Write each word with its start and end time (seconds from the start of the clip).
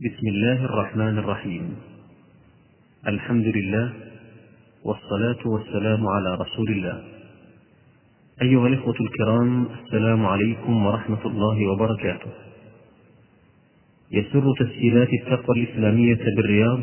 بسم 0.00 0.26
الله 0.28 0.64
الرحمن 0.64 1.18
الرحيم. 1.18 1.76
الحمد 3.06 3.46
لله 3.56 3.92
والصلاة 4.84 5.42
والسلام 5.46 6.06
على 6.06 6.30
رسول 6.40 6.68
الله. 6.72 7.02
أيها 8.42 8.66
الإخوة 8.66 8.94
الكرام 9.00 9.66
السلام 9.84 10.26
عليكم 10.26 10.86
ورحمة 10.86 11.26
الله 11.26 11.56
وبركاته. 11.72 12.30
يسر 14.12 14.44
تسجيلات 14.60 15.08
التقوى 15.12 15.56
الإسلامية 15.56 16.20
بالرياض 16.36 16.80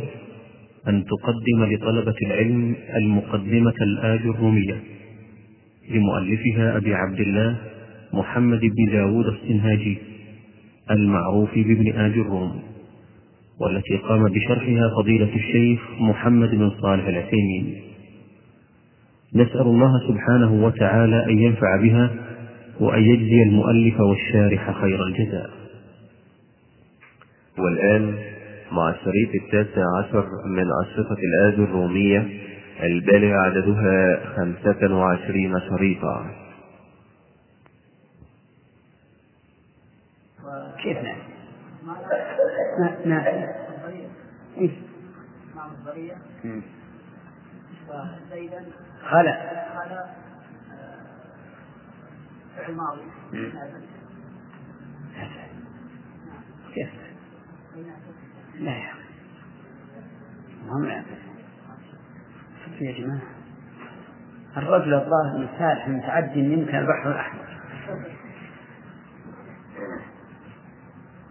أن 0.87 1.05
تقدم 1.05 1.59
لطلبة 1.73 2.15
العلم 2.21 2.75
المقدمة 2.95 3.77
الآج 3.81 4.21
الرومية 4.21 4.83
لمؤلفها 5.89 6.77
أبي 6.77 6.95
عبد 6.95 7.19
الله 7.19 7.57
محمد 8.13 8.59
بن 8.59 8.91
داود 8.91 9.25
السنهاجي 9.25 9.97
المعروف 10.91 11.53
بابن 11.55 11.87
آج 11.95 12.13
الروم. 12.13 12.76
والتي 13.59 13.97
قام 13.97 14.25
بشرحها 14.25 14.89
فضيلة 14.97 15.35
الشيخ 15.35 15.79
محمد 15.99 16.49
بن 16.49 16.71
صالح 16.81 17.07
العثيمين. 17.07 17.81
نسأل 19.35 19.61
الله 19.61 19.91
سبحانه 20.07 20.65
وتعالى 20.65 21.25
أن 21.25 21.39
ينفع 21.39 21.81
بها 21.81 22.15
وأن 22.79 23.03
يجزي 23.03 23.43
المؤلف 23.43 23.99
والشارح 23.99 24.81
خير 24.81 25.03
الجزاء. 25.03 25.49
والآن 27.57 28.15
مع 28.71 28.89
الشريط 28.89 29.43
التاسع 29.43 29.83
عشر 29.99 30.25
من 30.45 30.65
أشرطة 30.85 31.17
الآج 31.17 31.53
الرومية 31.53 32.27
البالغ 32.83 33.33
عددها 33.33 34.19
خمسة 34.35 34.95
وعشرين 34.95 35.53
شريطا. 35.69 36.25
كيف 40.83 40.97
نعم؟ 40.97 41.17
نعم. 43.05 43.46
إيش؟ 44.57 44.71
وزيدا 47.87 48.65
خلا. 49.01 49.33
خلا 49.73 50.05
فعل 52.57 52.75
ماضي 52.75 53.01
كيف؟ 56.73 56.89
لا 58.55 58.71
يا 58.71 58.91
أخي. 58.91 58.99
ما 60.65 61.03
شوف 62.65 62.81
يا 62.81 62.91
جماعة. 62.91 63.21
الرجل 64.57 64.93
الظاهر 64.93 65.37
من 65.37 65.47
صالح 65.59 65.87
متعدي 65.87 66.39
يمكن 66.39 66.75
البحر 66.75 67.11
الأحمر. 67.11 67.47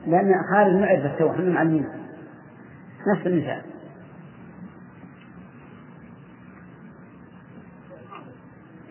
لأن 0.06 0.34
خالد 0.52 0.80
معرفة 0.80 1.18
تو 1.18 1.30
إحنا 1.30 1.44
معلمين 1.44 2.05
نفس 3.06 3.26
المثال 3.26 3.62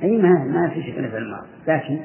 أي 0.04 0.18
ما 0.18 0.30
ما 0.30 0.70
في 0.70 0.84
شيء 0.84 1.10
في 1.10 1.18
الماضي. 1.18 1.48
لكن 1.68 2.00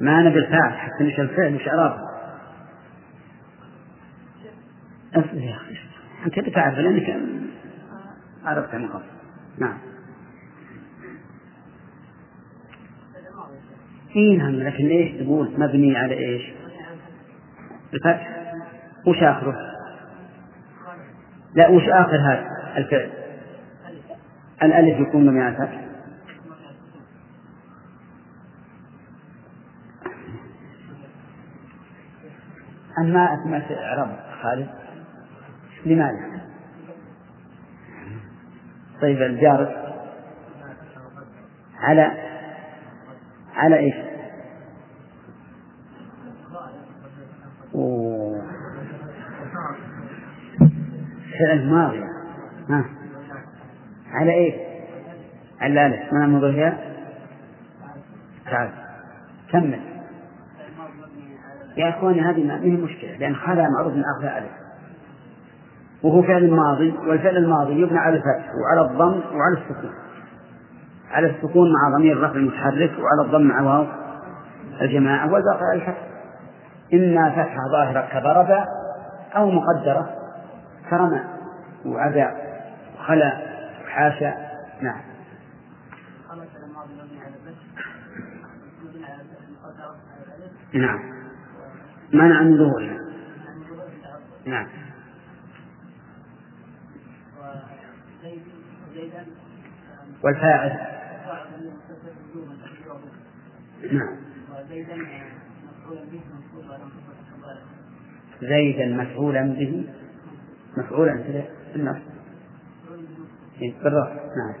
ما 0.00 0.22
نبي 0.22 0.38
الفاعل 0.38 0.72
حتى 0.72 1.04
مش 1.04 1.20
الفعل 1.20 1.52
مش 1.54 1.68
إعرابه 1.68 2.10
أصبر 5.14 5.38
يا 5.38 5.56
أخي 5.56 5.78
أنت 6.26 6.48
بتعرف 6.48 6.78
لأنك 6.78 7.20
عرفت 8.44 8.74
من 8.74 8.88
قبل. 8.88 9.04
نعم. 9.58 9.78
اي 14.16 14.36
نعم 14.36 14.54
لكن 14.54 14.86
إيش 14.86 15.22
تقول؟ 15.22 15.50
مبني 15.58 15.96
على 15.96 16.14
إيش؟ 16.14 16.59
الفتح 17.94 18.28
وش 19.06 19.22
آخره؟ 19.22 19.56
لا 21.54 21.68
وش 21.68 21.82
آخر 21.88 22.16
هذا 22.16 22.46
الفعل؟ 22.76 23.10
الألف 24.62 25.08
يكون 25.08 25.26
مبني 25.26 25.42
على 25.42 25.56
الفتح 25.56 25.80
أما 32.98 33.34
أسمعت 33.34 33.72
إعراب 33.72 34.16
خالد 34.42 34.68
لماذا؟ 35.86 36.40
طيب 39.00 39.22
الجار 39.22 39.92
على 41.80 42.12
على 43.54 43.76
إيش؟ 43.78 44.09
فعل 51.46 51.70
ماضي. 51.70 52.02
ها. 52.70 52.84
على 54.12 54.32
إيش؟ 54.32 54.54
على 55.60 55.72
الألف 55.72 56.12
ما 56.12 56.26
مضيها 56.26 56.78
تعال. 58.50 58.70
كمل. 59.52 59.80
يا 61.76 61.88
أخواني 61.88 62.20
هذه 62.20 62.46
ما 62.46 62.60
هي 62.60 62.70
مشكلة 62.70 63.16
لأن 63.16 63.36
خلا 63.36 63.68
معروف 63.68 63.94
من 63.94 64.02
اخذها 64.16 64.38
ألف. 64.38 64.50
وهو 66.02 66.22
فعل 66.22 66.50
ماضي 66.50 66.94
والفعل 67.06 67.36
الماضي 67.36 67.82
يبنى 67.82 67.98
على 67.98 68.16
الفتح 68.16 68.50
وعلى 68.54 68.90
الضم 68.90 69.20
وعلى 69.36 69.58
السكون. 69.58 69.90
على 71.10 71.30
السكون 71.30 71.72
مع 71.72 71.96
ضمير 71.96 72.12
الرفع 72.12 72.34
المتحرك 72.34 72.92
وعلى 72.98 73.26
الضم 73.26 73.42
مع 73.42 73.60
واو 73.60 73.86
الجماعة 74.80 75.32
والباقي 75.32 75.64
على 75.64 75.80
الفتح. 75.80 76.06
إما 76.94 77.30
فتحة 77.30 77.58
ظاهرة 77.72 78.08
كضرب 78.12 78.64
أو 79.36 79.50
مقدرة. 79.50 80.19
كرمى 80.90 81.20
وعدا 81.84 82.36
وخلا 82.94 83.50
وحاشا. 83.84 84.34
نعم. 84.82 85.00
نعم. 90.74 91.00
منع 92.12 92.42
من 92.42 92.58
ظهورها 92.58 92.98
نعم. 94.46 94.66
والفاعل 100.22 100.78
نعم. 103.92 104.16
زيدا 108.40 108.86
مفعولا 108.86 109.42
به. 109.42 109.99
مفعولا 110.80 111.22
في 111.22 111.76
النص. 111.76 111.96
بالرفع 113.60 114.14
نعم. 114.14 114.54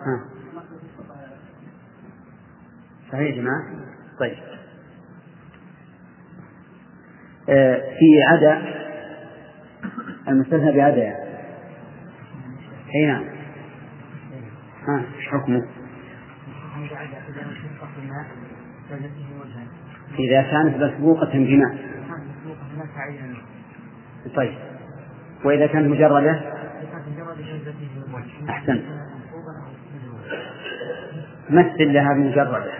ها. 0.00 0.24
صحيح 3.12 3.36
يا 3.36 3.42
جماعة؟ 3.42 3.62
طيب. 4.20 4.38
آه 7.48 7.80
في 7.80 8.22
عدا. 8.28 8.80
المستثنى 10.28 10.72
بعدا 10.72 11.02
يعني. 11.02 11.30
أي 12.94 13.06
نعم. 13.06 13.24
ها 14.88 15.04
إيش 15.16 15.28
حكمه؟ 15.28 15.66
إذا 20.18 20.42
كانت 20.42 20.76
مسبوقة 20.82 21.32
بما. 21.32 21.78
طيب. 24.36 24.69
وإذا 25.44 25.66
كانت 25.66 25.86
مجردة؟ 25.88 26.40
أحسنت 28.50 28.84
مثل 31.50 31.92
لها 31.92 32.12
بمجردة 32.14 32.72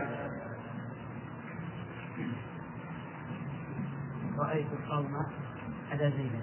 رأيت 4.39 4.67
القوم 4.73 5.17
على 5.93 6.11
زيدا 6.11 6.41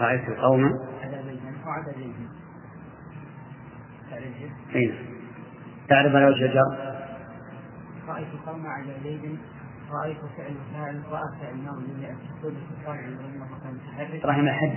رأيت 0.00 0.28
القوم؟ 0.28 0.64
على 1.02 1.22
زيدا 1.24 1.66
وعلى 1.66 1.92
زيدا 1.96 2.28
أين 4.74 4.94
تعرف 5.88 6.14
على 6.14 6.26
وجه 6.26 6.44
الجر؟ 6.44 6.98
رأيت 8.08 8.28
القوم 8.34 8.66
على 8.66 8.94
زيد 9.04 9.38
رأيت 9.90 10.18
فعل 10.36 10.54
فاعل 10.72 11.02
رأى 11.10 11.38
فعل 11.40 11.56
ماضي 11.56 11.86
لأن 12.00 12.16
الفاعل 12.44 12.98
الضمة 13.08 13.46
متحرك 13.72 14.24
رحم 14.24 14.40
الحد 14.40 14.76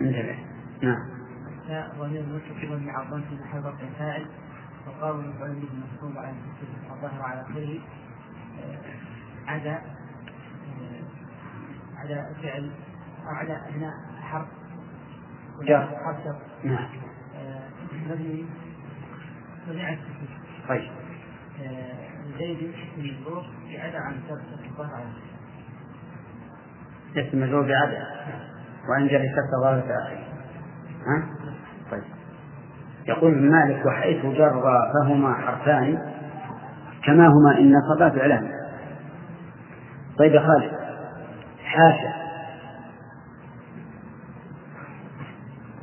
انتبه. 0.00 0.38
نعم. 0.82 1.08
متصل 2.08 2.86
مع 2.86 3.02
الضم 3.02 3.20
في 3.20 3.34
محل 3.34 3.58
رفع 3.58 3.84
فاعل 3.98 4.26
وقاول 4.86 5.28
مفعول 5.28 5.50
به 5.50 5.68
منصوب 5.72 6.18
على 6.18 6.30
التسليم 6.30 6.92
الظاهر 6.92 7.22
على 7.22 7.40
آخره 7.40 7.80
عدا 9.46 9.82
على 11.96 12.34
فعل 12.42 12.70
أو 13.26 13.30
على 13.30 13.52
هنا 13.52 13.92
حرف. 14.20 14.46
جر. 15.62 15.86
حرف 16.04 16.24
جر 16.24 16.36
نعم. 16.64 16.88
مبني 18.08 18.44
التسليم 19.68 20.28
طيب. 20.68 20.90
زيد 22.38 22.56
اسم 22.58 23.00
مجرور 23.02 23.42
بعدا 23.72 23.98
عن 23.98 24.14
الظاهر 24.70 24.90
على 24.94 25.06
اسم 27.28 27.40
مجرور 27.42 27.62
بعدد 27.62 27.98
وأن 28.88 29.06
جل 29.08 29.18
كسر 29.18 29.60
ظاهر 29.62 29.78
آخره 29.78 30.18
ها؟ 31.06 31.28
طيب. 31.90 32.02
يقول 33.08 33.32
ابن 33.32 33.50
مالك 33.50 33.86
وحيث 33.86 34.26
جر 34.26 34.62
فهما 34.94 35.34
حرفان 35.34 35.98
كما 37.06 37.26
هما 37.26 37.58
إن 37.58 37.72
صفات 37.94 38.18
إعلام 38.18 38.48
طيب 40.18 40.32
يا 40.34 40.40
خالد 40.40 40.72
حاشا. 41.64 42.12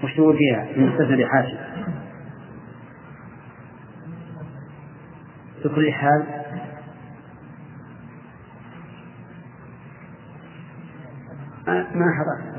وش 0.03 0.15
تقول 0.15 0.37
فيها؟ 0.37 0.67
من 0.77 0.87
مستثنى 0.89 1.25
حاشا 1.25 1.64
في 5.65 5.75
كل 5.75 5.91
حال 5.91 6.23
ما 11.67 12.05
حرام 12.17 12.55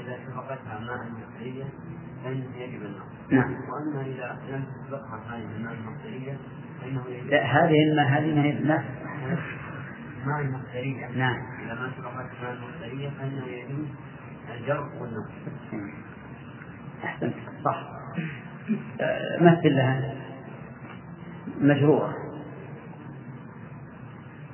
إذا 0.00 0.18
سبقتها 0.26 0.78
ماء 0.78 1.10
مصدرية 1.10 1.64
فإنه 2.24 2.56
يجب 2.56 2.82
النقص 2.82 3.06
نعم. 3.30 3.54
وأما 3.54 4.00
إذا 4.00 4.38
لم 4.50 4.64
تسبقها 4.64 5.20
هذه 5.28 5.56
الماء 5.56 5.74
المصدرية 5.74 6.38
فإنه 6.80 7.04
يجب 7.08 7.26
لا 7.26 7.42
هذه 7.42 7.90
الماء 7.90 8.06
هذه 8.06 8.34
ما 8.34 8.42
هي 8.42 8.82
ماء 10.26 10.40
المصدرية 10.40 11.06
نعم. 11.06 11.36
إذا 11.64 11.74
ما 11.74 11.92
سبقت 11.96 12.30
ماء 12.42 12.52
المصدرية 12.52 13.10
فإنه 13.10 13.46
يجوز 13.46 13.86
الجر 14.50 14.88
والنقص 15.00 15.32
أحسنت. 17.04 17.34
صح. 17.64 17.82
مثل 19.40 19.76
لها. 19.76 20.14
مجروءة 21.60 22.14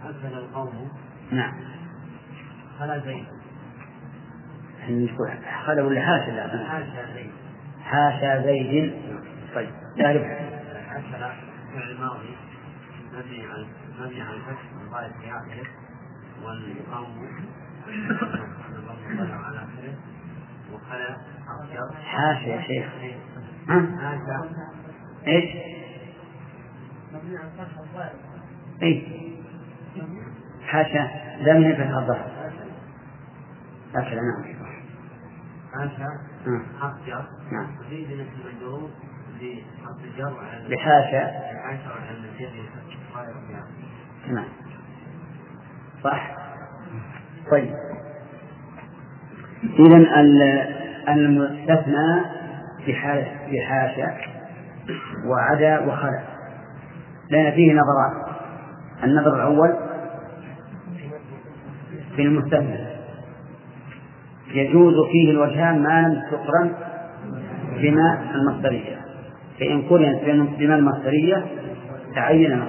أكل 0.04 0.38
القوم؟ 0.38 0.90
نعم. 1.32 1.54
فلا 2.78 2.98
زيد. 2.98 3.26
خلوا 5.66 5.86
ولا 5.88 6.00
حاشا 6.00 6.30
لا؟ 6.30 6.68
حاشا 6.68 7.14
زيد. 7.14 7.30
حاشا 7.84 8.42
زيد. 8.42 8.94
طيب. 9.54 9.70
ربح 9.98 10.40
أكل 10.90 11.12
فعل 11.74 11.96
ماضي 12.00 12.36
مبني 13.12 13.46
على 13.46 13.66
مبني 14.00 14.22
على 14.22 14.36
الفتح 14.36 14.64
والغاية 14.80 15.12
في 15.20 15.30
آخره 15.30 15.66
والقوم. 16.44 17.28
حاشا 22.04 22.46
يا 22.46 22.62
شيخ. 22.62 22.86
ها؟ 23.68 23.78
هذا 24.00 24.50
إيش؟ 25.26 25.56
اي 28.82 29.06
حاشا 30.66 31.08
لا 31.40 31.54
من 31.54 31.74
فتح 31.74 31.96
الظهر. 31.96 32.30
أكل 33.94 34.16
نعم. 34.16 34.44
هذا 35.74 36.08
نعم. 36.46 36.96
جر 37.06 37.24
نعم. 37.52 37.76
وزيد 37.80 38.10
اسم 38.10 38.48
المجرور 38.48 38.90
بحرف 39.40 40.04
الجر 40.04 40.38
على 40.38 40.68
بحاشا 40.68 41.22
عشر 41.66 41.92
على 41.92 43.34
نعم. 44.28 44.48
صح. 46.04 46.36
طيب. 47.50 47.74
إذا 49.78 49.96
ال- 49.96 50.64
المستثنى 51.08 52.20
في 52.86 52.92
بحاشا 53.52 54.14
وعدا 55.26 55.80
وخلا 55.80 56.20
لأن 57.30 57.52
فيه 57.52 57.72
نظران. 57.72 58.34
النظر 59.04 59.34
الأول 59.36 59.76
في 62.16 62.22
المستثنى. 62.22 62.78
يجوز 64.54 64.94
فيه 65.12 65.30
الوجهان 65.30 65.82
ما 65.82 66.00
لم 66.02 66.22
تقرن 66.30 66.70
بما 67.82 68.18
المصدرية. 68.34 68.96
فإن 69.60 69.82
قرنت 69.82 70.24
بما 70.58 70.74
المصدرية 70.74 71.44
تعين 72.14 72.52
النص 72.52 72.66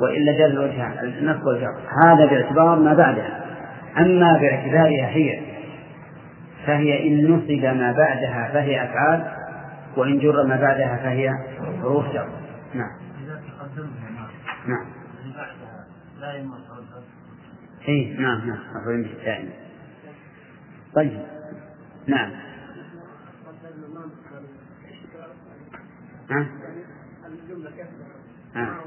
وإلا 0.00 0.32
جاز 0.32 0.50
الوجهان 0.50 0.92
النص 1.20 1.44
والجر. 1.46 1.74
هذا 2.04 2.26
باعتبار 2.26 2.78
ما 2.78 2.94
بعدها. 2.94 3.40
أما 3.98 4.38
باعتبارها 4.38 5.08
هي 5.08 5.49
فهي 6.66 7.08
إن 7.08 7.30
نصب 7.30 7.76
ما 7.76 7.92
بعدها 7.92 8.50
فهي 8.52 8.84
أفعال 8.84 9.32
وإن 9.96 10.18
جر 10.18 10.46
ما 10.46 10.56
بعدها 10.56 10.96
فهي 10.96 11.30
حروف 11.80 12.06
جر. 12.06 12.28
نعم. 12.74 12.90
نعم. 14.66 14.68
نعم. 14.68 14.86
إي 17.88 18.16
نعم 18.18 18.48
نعم. 18.48 18.58
مفعول 18.74 19.02
به 19.02 19.24
دائما. 19.24 19.50
طيب. 20.94 21.20
نعم. 22.06 22.30
ها؟ 26.30 26.46
ها. 28.54 28.80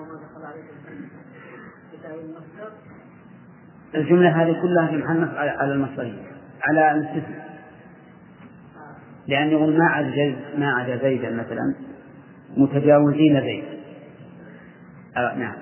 الجملة 3.96 4.44
هذه 4.44 4.62
كلها 4.62 4.88
في 4.88 4.98
محل 4.98 5.38
على 5.38 5.74
المصدرية 5.74 6.34
على 6.64 6.92
الاستثناء 6.92 7.53
لأن 9.28 9.48
يقول 9.48 9.78
ما 9.78 9.86
عدا 9.86 10.36
ما 10.58 10.72
عدا 10.74 10.98
زيدا 10.98 11.30
مثلا. 11.32 11.76
متجاوزين 12.58 13.42
زيد. 13.42 13.64
آه 15.18 15.36
نعم. 15.36 15.56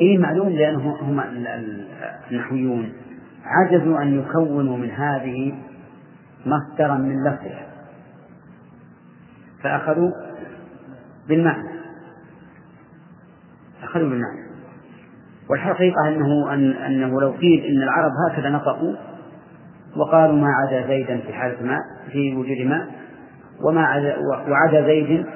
إيه 0.00 0.18
معلوم 0.18 0.48
لأنهم 0.48 0.88
هم 0.90 1.20
ال- 1.20 1.46
ال- 1.46 1.86
النحويون. 2.30 2.92
عجزوا 3.44 4.02
أن 4.02 4.18
يكونوا 4.20 4.76
من 4.76 4.90
هذه 4.90 5.54
مصدرا 6.46 6.94
من 6.94 7.24
لفظها. 7.24 7.66
فأخذوا 9.62 10.10
بالمعنى. 11.28 11.68
أخذوا 13.82 14.08
بالمعنى. 14.08 14.42
والحقيقة 15.50 16.08
أنه 16.08 16.54
أن 16.54 16.72
أنه 16.72 17.20
لو 17.20 17.30
قيل 17.30 17.64
إن 17.64 17.82
العرب 17.82 18.12
هكذا 18.30 18.48
نطقوا 18.50 18.96
وقالوا 19.96 20.36
ما 20.36 20.48
عدا 20.48 20.86
زيدا 20.86 21.18
في 21.18 21.32
حالة 21.32 21.62
ماء 21.62 21.80
في 22.12 22.34
وجود 22.36 22.66
ماء 22.66 22.88
وما 23.60 23.84
عدا 23.84 24.18
وعدا 24.48 24.86
زيد 24.86 25.26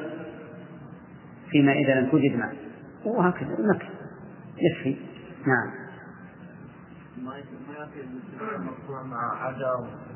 فيما 1.51 1.73
إذا 1.73 2.01
لم 2.01 2.11
توجد 2.11 2.37
ماء 2.37 2.55
وهكذا 3.05 3.49
نكتب 3.49 3.97
يكفي 4.59 4.97
نعم. 5.47 5.87
ما 7.25 7.31
ما 7.31 7.37
يأتي 7.79 8.09
المرفوع 8.57 9.03
مع 9.03 9.45
عدا 9.47 9.73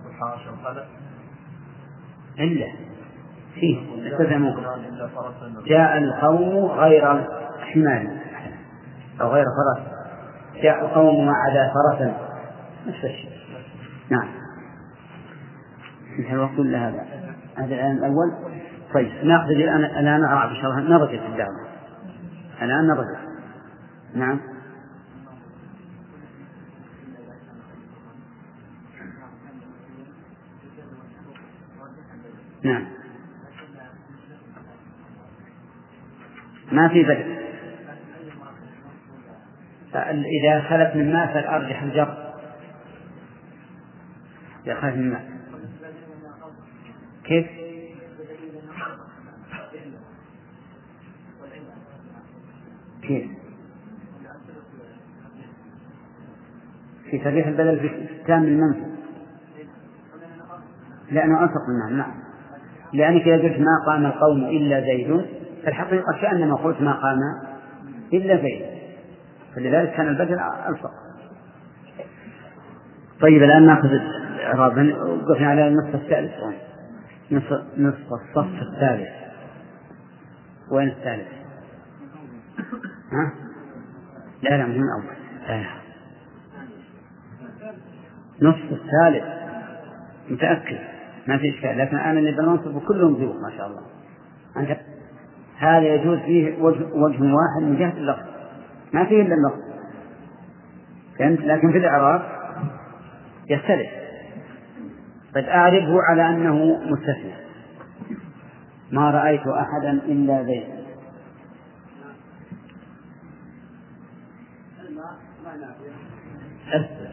وحاشا 0.07 0.51
وخلق؟ 0.51 0.87
إلا. 2.39 2.67
فيه. 3.55 3.79
فرسا 4.17 5.63
جاء 5.67 5.99
القوم 5.99 6.67
غير 6.67 7.27
حمار 7.61 8.19
أو 9.21 9.29
غير 9.29 9.45
فرس. 9.45 9.87
جاء 10.63 10.85
القوم 10.85 11.27
ما 11.27 11.33
عدا 11.33 11.73
فرسا 11.75 12.17
نفس 12.87 13.05
الشيء. 13.05 13.31
نعم. 14.11 14.29
انتهى 16.19 16.33
الوقت 16.33 16.59
ولا 16.59 16.89
هذا؟ 16.89 17.07
هذا 17.57 17.75
الآن 17.75 17.97
الأول. 17.97 18.33
طيب 18.95 19.25
نأخذ 19.25 19.51
الآن 19.51 19.85
الآن 19.85 20.25
الله 20.65 20.81
نرجع 20.81 21.21
في 21.21 21.27
الدعوة. 21.27 21.69
الآن 22.63 22.87
نرجع 22.87 23.21
نعم. 24.15 24.41
نعم. 32.65 32.87
ما 36.73 36.89
في 36.89 37.03
بدء 37.03 37.41
إذا 40.43 40.61
خلت 40.61 40.97
من 40.97 41.13
ماء 41.13 41.35
فالأرجح 41.35 41.83
الجر 41.83 42.30
من 44.67 45.11
ماء 45.11 45.31
كيف؟ 47.25 47.47
كيف؟ 53.03 53.31
في 57.11 57.19
ترجيح 57.19 57.47
البدل 57.47 57.81
في 57.81 57.87
التام 57.87 58.45
المنفي 58.45 58.91
لأنه 61.11 61.43
أنفق 61.43 61.63
منها 61.69 61.97
نعم. 61.97 62.15
لأنك 62.93 63.23
إذا 63.23 63.43
قلت 63.43 63.59
ما 63.59 63.85
قام 63.87 64.07
القوم 64.07 64.45
إلا 64.45 64.81
زيد 64.81 65.27
فالحقيقة 65.65 66.21
كأنما 66.21 66.55
قلت 66.55 66.81
ما 66.81 66.93
قام 66.93 67.19
إلا 68.13 68.37
زيد. 68.37 68.67
فلذلك 69.57 69.93
كان 69.93 70.09
البدل 70.09 70.39
ألصق 70.69 70.91
طيب 73.21 73.43
الآن 73.43 73.67
نأخذ 73.67 74.20
إعرابا 74.51 74.95
وقفنا 74.95 75.47
على 75.47 75.69
النصف 75.69 75.95
الثالث 75.95 76.33
نصف 77.33 77.53
نصف 77.79 78.13
الصف 78.13 78.63
الثالث. 78.63 79.09
وين 80.71 80.89
الثالث؟ 80.89 81.29
ها؟ 83.13 83.33
لا 84.43 84.57
لا 84.57 84.67
من 84.67 84.83
الأول. 84.83 85.17
لا 85.49 85.65
نصف 88.43 88.73
الثالث. 88.73 89.25
متأكد؟ 90.31 90.79
ما 91.27 91.39
في 91.39 91.55
إشكال. 91.55 91.79
لكن 91.79 91.97
أنا 91.97 92.19
اللي 92.19 92.33
بنصب 92.33 92.79
كلهم 92.79 93.15
ذوق 93.15 93.37
ما 93.37 93.57
شاء 93.57 93.67
الله. 93.67 93.83
أنت؟ 94.57 94.81
هذا 95.59 95.95
يجوز 95.95 96.19
فيه 96.19 96.63
وجه, 96.63 96.85
وجه 96.93 97.23
واحد 97.23 97.63
من 97.63 97.77
جهة 97.79 97.93
اللفظ. 97.93 98.27
ما 98.93 99.05
فيه 99.05 99.23
إلا 99.23 99.35
اللفظ. 99.35 99.61
فهمت؟ 101.19 101.41
لكن 101.41 101.73
في 101.73 101.79
الإعراب 101.79 102.23
يختلف. 103.51 104.00
قد 105.37 105.45
أعرفه 105.45 106.03
على 106.03 106.29
أنه 106.29 106.81
مستثنى. 106.85 107.35
ما 108.93 109.11
رأيت 109.11 109.47
أحدا 109.47 109.91
إلا 109.91 110.43
زيد. 110.43 110.81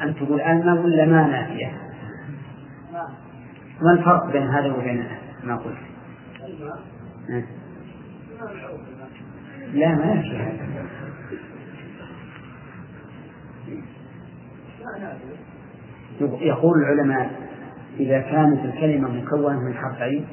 أن 0.02 0.16
تقول 0.16 0.42
أن 0.42 0.70
ولا 0.70 1.06
ما 1.06 1.28
نافية؟ 1.28 1.72
ما 3.82 3.92
الفرق 3.92 4.32
بين 4.32 4.48
هذا 4.48 4.74
وبين 4.74 5.08
ما 5.44 5.56
قلت. 5.56 5.78
لا 9.74 9.96
ما 9.96 10.22
في 10.22 10.58
يقول 16.42 16.78
العلماء 16.84 17.47
إذا 18.00 18.20
كانت 18.20 18.66
الكلمة 18.66 19.10
مكونة 19.12 19.60
من 19.60 19.74
حرفين 19.74 20.25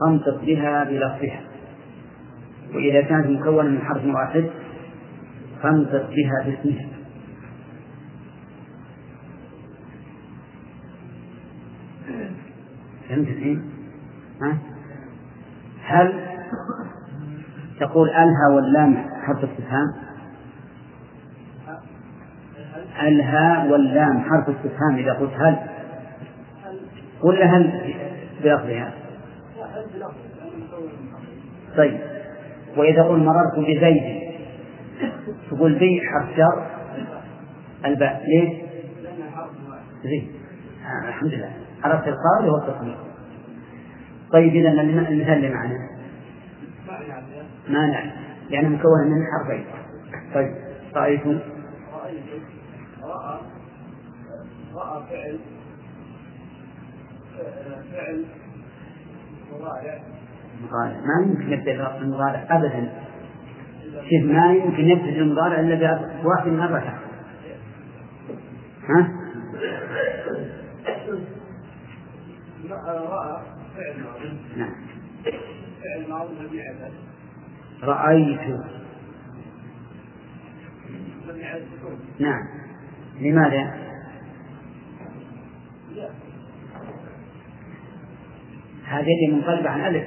فانطق 0.00 0.44
بها 0.44 0.84
بلفظها 0.84 1.40
وإذا 2.74 3.00
كانت 3.00 3.26
مكونة 3.26 3.68
من 3.68 3.80
حرف 3.80 4.04
واحد 4.06 4.44
فانطق 5.62 6.10
بها 6.10 6.44
باسمها 6.46 6.86
فهمت 13.08 13.28
الحين؟ 13.28 13.70
ها؟ 14.42 14.58
هل 15.84 16.14
تقول 17.80 18.08
ألها 18.08 18.48
واللام 18.54 18.96
حرف 19.22 19.44
استفهام؟ 19.44 19.86
ألها 23.02 23.64
واللام 23.64 24.20
حرف 24.20 24.48
استفهام 24.48 24.96
إذا 24.96 25.12
قلت 25.12 25.32
هل 25.34 25.56
ولا 27.22 27.46
هل 27.46 27.94
بلفظها؟ 28.44 28.92
طيب. 31.76 32.00
وإذا 32.76 33.02
قلت 33.02 33.22
مررت 33.22 33.58
بزيد 33.58 34.20
تقول 35.50 35.78
بي 35.78 36.00
حرف 36.00 36.36
جر 36.36 36.66
الباء 37.84 38.22
ليش؟ 38.26 38.56
زيد 40.04 40.28
آه 40.84 41.08
الحمد 41.08 41.34
لله. 41.34 41.52
عرفت 41.84 42.08
القاضي 42.08 42.50
والتصميم 42.50 42.96
طيب 44.32 44.54
إذا 44.54 44.68
المثال 44.70 45.32
اللي 45.32 45.48
معنا؟ 45.48 45.88
ما 47.68 47.86
نعرف. 47.86 48.12
لأنه 48.50 48.68
مكون 48.68 49.06
من 49.06 49.22
حرفين. 49.26 49.64
طيب. 50.34 50.70
رأيت 50.94 51.26
رأى 53.02 53.40
رأى 54.74 55.02
فعل 55.10 55.38
فعل 57.92 58.24
مضارع. 59.52 59.98
ما 61.06 61.26
يمكن 61.26 61.52
يبدأ 61.52 61.98
المضارع 61.98 62.46
أبدا. 62.50 62.92
شوف 63.92 64.30
ما 64.30 64.52
يمكن 64.52 64.88
يبدأ 64.88 65.08
المضارع 65.08 65.60
إلا 65.60 65.74
بواحد 66.22 66.46
من 66.46 66.60
أربعة 66.60 67.00
ها؟ 68.88 69.12
رأى 72.70 73.42
فعل 73.76 73.94
نعم. 74.56 74.74
فعل 75.82 76.28
رأيت. 77.82 78.40
نعم. 82.18 82.48
لماذا؟ 83.20 83.89
هذه 88.90 89.06
اللي 89.26 89.36
منقلبة 89.36 89.70
عن 89.70 89.80
ألف. 89.80 90.04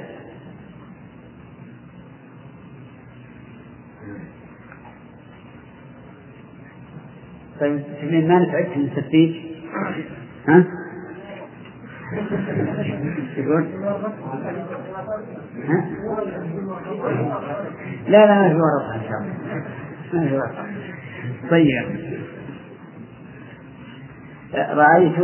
طيب 7.60 7.84
ما 8.28 8.40
نتعبك 8.40 8.78
من 8.78 8.84
التفتيش 8.84 9.36
ها؟ 10.48 10.66
يقول؟ 13.38 13.68
ها؟ 15.68 15.90
لا 18.08 18.26
لا 18.26 18.42
ما 18.42 18.50
في 18.50 18.56
ورطة 18.56 18.96
إن 18.96 19.02
شاء 19.10 19.20
الله. 19.22 19.64
ما 20.14 20.28
في 20.28 20.36
ورطة 20.36 20.66
طيب. 21.50 21.86
رأيت 24.54 25.20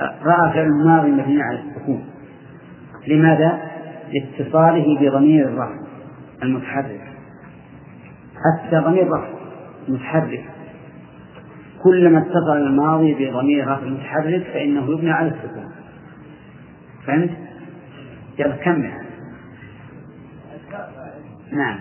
رأى 0.00 0.52
فعل 0.52 0.66
الماضي 0.66 1.10
مبني 1.10 1.42
على 1.42 1.58
السكون. 1.58 2.15
لماذا؟ 3.06 3.62
لاتصاله 4.12 4.98
بضمير 5.00 5.48
الرفع 5.48 5.80
المتحرك. 6.42 7.12
حتى 8.36 8.76
ضمير 8.76 9.02
الرفع 9.02 9.28
متحرك 9.88 10.44
كلما 11.82 12.18
اتصل 12.18 12.56
الماضي 12.56 13.14
بضمير 13.14 13.68
رفع 13.68 13.86
متحرك 13.86 14.42
فإنه 14.42 14.92
يبنى 14.92 15.10
على 15.10 15.28
السكون. 15.28 15.70
فهمت؟ 17.06 17.30
يلا 18.38 18.56
كمل. 18.56 18.92
نعم. 21.52 21.78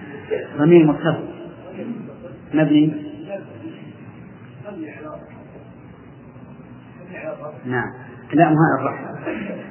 ضمير 0.58 0.86
متصل. 0.86 1.28
مبني. 2.54 2.94
نعم. 7.66 7.94
لا 8.34 8.48
هذا 8.48 8.56
الرفع. 8.80 9.65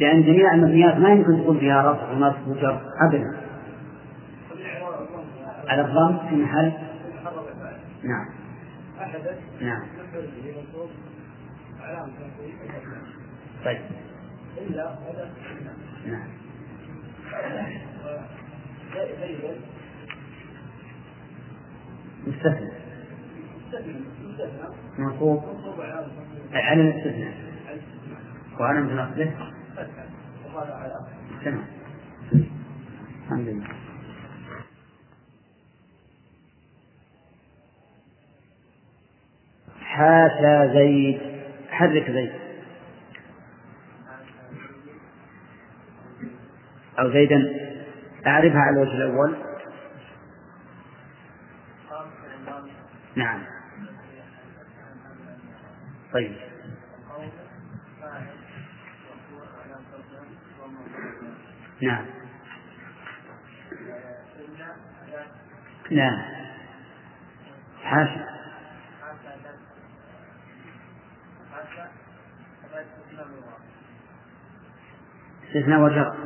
لأن 0.00 0.22
جميع 0.22 0.54
المبنيات 0.54 0.96
ما 0.96 1.08
يمكن 1.08 1.42
تقول 1.42 1.58
فيها 1.58 1.92
رفع 1.92 2.10
ونصب 2.10 2.48
وجر 2.48 2.80
أبدا. 3.08 3.36
على 5.68 5.80
الضم 5.80 6.28
في 6.28 6.34
محل؟ 6.34 6.72
نعم. 8.02 8.26
نعم. 9.60 9.82
طيب. 13.64 13.80
نعم. 16.06 16.28
مستثنى. 22.26 22.70
منصوب 24.98 25.42
على 26.52 26.80
الاستثناء 26.80 27.34
وعلى 28.60 28.80
نصبه 28.80 29.55
الحمد 33.26 33.48
لله. 33.48 33.66
حاشا 39.80 40.72
زيد. 40.74 41.20
حرك 41.70 42.10
زيد. 42.10 42.32
أو 46.98 47.10
زيدا. 47.10 47.36
أعرفها 48.26 48.60
على 48.60 48.76
الوجه 48.76 48.96
الأول. 48.96 49.36
نعم. 53.16 53.42
طيب. 56.12 56.55
نعم. 61.82 62.06
لا 65.90 66.24
حاشا. 67.82 68.26
استثناء 75.48 75.80
وجر 75.80 76.16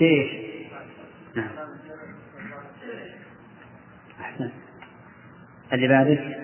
إيش؟ 0.00 0.30
نعم. 1.34 1.50
أحسن. 4.20 4.50
اللي 5.72 5.88
بعدك 5.88 6.35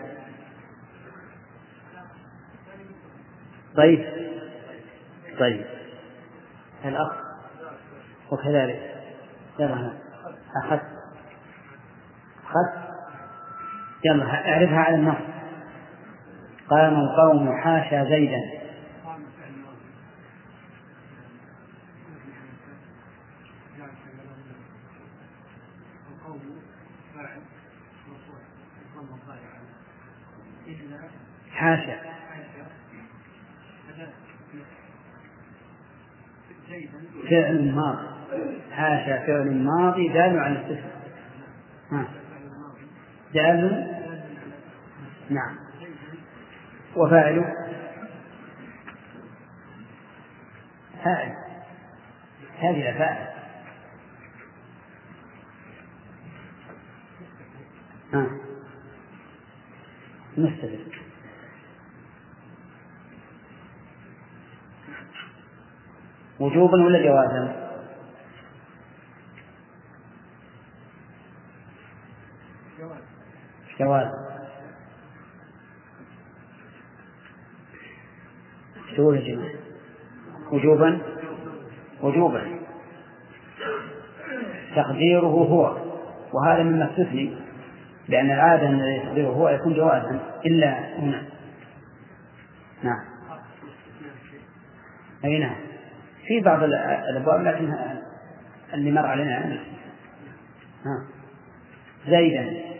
طيب. 3.76 4.06
طيب. 5.38 5.64
الأخ 6.84 7.12
وكذلك. 8.32 8.94
يلا 9.58 9.92
أخذت. 10.56 10.82
أخذت. 12.44 12.92
يلا 14.04 14.24
أعرفها 14.24 14.78
على 14.78 14.96
النص. 14.96 15.32
قام 16.68 16.94
القوم 16.94 17.56
حاشا 17.62 18.04
زيدا 18.04 18.62
حاشا 31.62 32.12
فعل 37.32 37.74
ماضي. 37.74 38.06
حاشا 38.72 39.26
فعل 39.26 39.64
ماضي 39.64 40.08
دال 40.08 40.38
على 40.38 40.52
الاستثناء 40.52 40.92
دال. 43.34 43.86
نعم. 45.30 45.56
وفاعل. 46.96 47.44
فاعل. 51.04 51.32
هذه 52.58 52.98
فاعل. 52.98 53.28
ها. 58.14 58.26
مستدل 60.36 60.91
وجوبا 66.42 66.84
ولا 66.84 67.02
جوازا؟ 67.02 67.68
جواز. 73.78 74.08
يا 79.22 79.34
جماعة؟ 79.34 79.54
وجوبا؟ 80.52 80.98
وجوبا. 82.02 82.60
تقديره 84.76 85.26
هو. 85.26 85.76
وهذا 86.32 86.62
مما 86.62 86.90
استثني 86.90 87.36
لأن 88.08 88.30
العادة 88.30 88.68
أن 88.68 88.78
يقدره 88.78 89.28
هو 89.28 89.48
يكون 89.48 89.74
جوازا 89.74 90.20
إلا 90.46 90.98
هنا. 90.98 91.22
نعم. 92.82 93.04
أي 95.24 95.38
نعم. 95.38 95.71
في 96.26 96.40
بعض 96.40 96.62
الأبواب 96.62 97.40
لكن 97.42 97.74
اللي 98.74 98.90
مر 98.90 99.06
علينا 99.06 99.60
ها. 100.84 101.06
زيدا. 102.08 102.72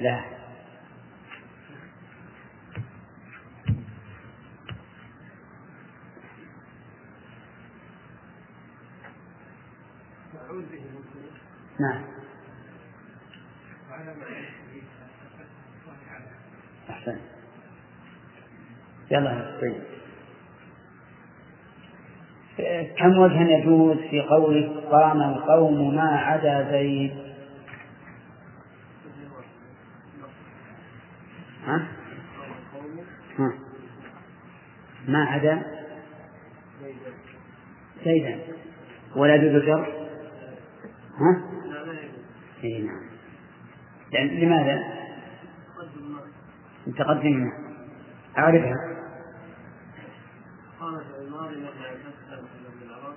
لا. 0.00 0.20
نعم. 11.80 12.04
أحسن. 16.90 17.18
يلا 19.10 19.58
طيب. 19.60 19.93
كم 22.98 23.18
وجه 23.18 23.40
يجوز 23.40 23.96
في 23.96 24.20
قوله 24.20 24.90
قام 24.90 25.20
القوم 25.22 25.94
ما 25.94 26.08
عدا 26.18 26.70
زيد 26.70 27.12
ها؟ 31.64 31.88
ها؟ 33.38 33.52
ما 35.08 35.24
عدا 35.24 35.62
زيدا 38.04 38.38
ولا 39.16 39.34
يجوز 39.34 39.54
الجر 39.54 40.08
ها؟ 41.18 41.42
اي 42.64 42.82
نعم 42.82 43.04
يعني 44.12 44.44
لماذا؟ 44.44 44.94
متقدم 46.86 47.52
أعرفها 48.38 48.94
قامت 50.80 51.04
الماضي 51.18 51.56
مبني 51.56 51.86
على 51.86 51.96
الفتح 51.96 52.50
في 52.78 52.84
العراق 52.84 53.16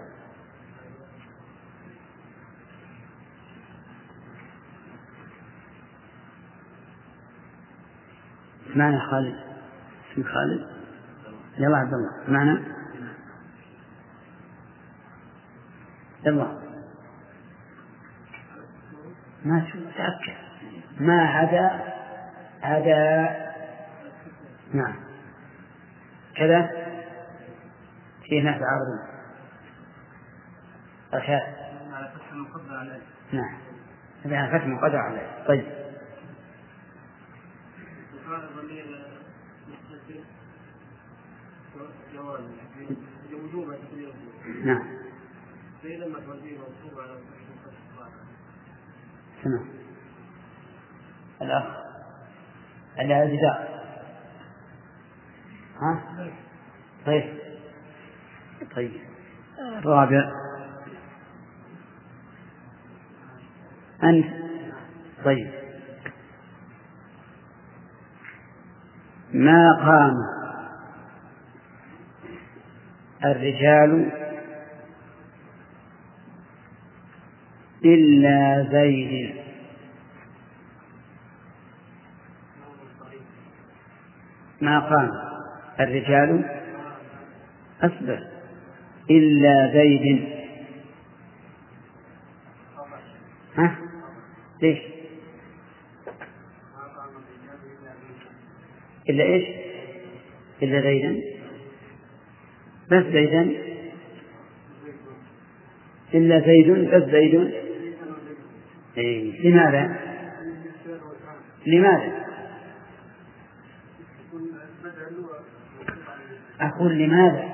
معنى 8.75 8.99
خالد؟ 8.99 9.35
اسم 10.11 10.23
خالد؟ 10.23 10.67
يلا 11.57 11.77
عبد 11.77 11.93
الله 11.93 12.11
معنى؟ 12.27 12.59
يلا. 16.25 16.61
ما 19.45 19.65
تأكد. 19.97 20.41
ما 20.99 21.21
عدا 21.21 21.93
عدا 22.63 23.29
نعم. 24.73 24.95
كذا؟ 26.35 26.71
في 28.23 28.41
ناس 28.41 28.61
عارضون 28.61 29.11
رشاد 31.13 31.61
نعم. 33.33 33.57
هذا 34.25 34.57
فتح 34.57 34.67
مقدر 34.67 34.97
عليه. 34.97 35.45
طيب 35.47 35.65
وكان 38.15 38.49
ضمير 38.57 38.85
مستتر 39.67 40.23
جواز 42.13 42.41
نعم. 44.65 44.83
على 46.99 47.13
الفتح 47.13 47.77
تمام 49.43 49.65
الأخ. 51.41 51.81
ها؟ 55.81 56.03
طيب. 57.05 57.37
طيب. 58.75 58.91
الرابع 59.59 60.31
أنت. 64.03 64.25
طيب. 65.25 65.51
ما 69.33 69.77
قام؟ 69.85 70.40
الرجال 73.25 74.11
إلا 77.85 78.67
زيد. 78.71 79.35
ما 84.61 84.79
قام 84.79 85.11
الرجال 85.79 86.61
أصبر 87.81 88.27
إلا 89.09 89.71
زيد. 89.73 90.29
ها؟ 93.57 93.77
ليش؟ 94.61 94.79
إلا 99.09 99.23
إيش؟ 99.23 99.45
إلا 100.61 100.81
زيدا. 100.81 101.30
بس 102.91 103.03
زيدا 103.03 103.41
إلا 106.13 106.39
زيد 106.39 106.69
بس 106.95 107.03
زيد 107.11 107.53
إيه. 108.97 109.49
لماذا 109.49 109.99
لماذا 111.67 112.21
أقول 116.61 116.97
لماذا؟ 116.97 117.51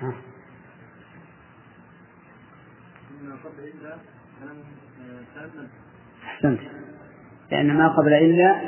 ها. 0.00 0.12
أحسنت 6.24 6.60
لأن 7.62 7.76
ما 7.76 7.88
قبل 7.88 8.14
إلا 8.14 8.60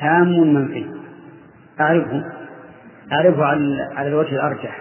تام 0.00 0.54
منفي 0.54 0.86
أعرفه 1.80 2.32
أعرفه 3.12 3.44
على 3.44 3.90
على 3.96 4.08
الوجه 4.08 4.34
الأرجح 4.34 4.80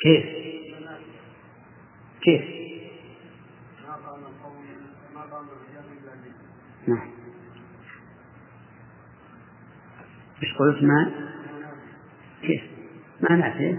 كيف؟ 0.00 0.24
كيف؟ 2.22 2.42
نعم 6.88 7.10
إيش 10.42 10.54
قلت 10.58 10.82
ما؟ 10.82 11.10
كيف؟ 12.42 12.62
ما 13.20 13.36
نعرف 13.36 13.78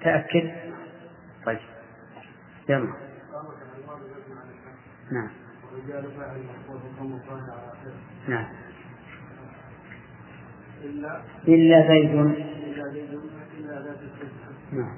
تأكد 0.00 0.69
يلا. 2.70 2.92
نعم. 5.12 5.30
نعم. 8.28 8.46
إلا 11.48 11.88
زيد. 11.88 12.14
نعم. 14.72 14.96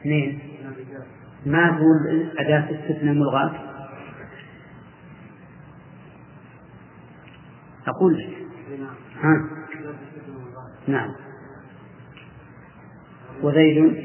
اثنين 0.00 0.40
ما 1.46 1.76
تقول 1.76 2.30
أداة 2.38 2.64
استثناء 2.70 3.14
ملغاة؟ 3.14 3.74
أقول 7.86 8.18
لك. 8.18 8.36
ها؟ 9.20 9.48
نعم. 10.88 11.14
وزيد؟ 13.42 14.04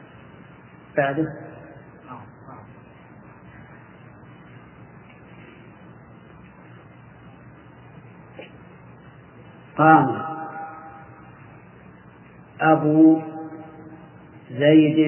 بعده. 1.01 1.33
قام 9.77 10.21
أبو 12.61 13.21
زيد 14.51 14.99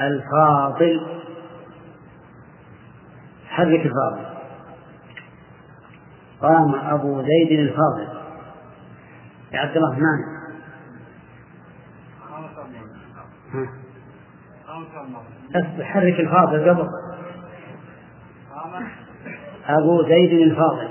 الفاضل. 0.00 1.20
حرك 3.48 3.86
الفاضل. 3.86 4.24
قام 6.40 6.74
أبو 6.74 7.22
زيد 7.22 7.58
الفاضل. 7.58 8.08
يا 9.52 9.60
عبد 9.60 9.76
الرحمن. 9.76 10.34
بس 15.54 15.82
حرك 15.82 16.20
الفاضل 16.20 16.70
قبل. 16.70 16.88
أبو 19.66 20.02
زيد 20.08 20.32
الفاضل. 20.32 20.88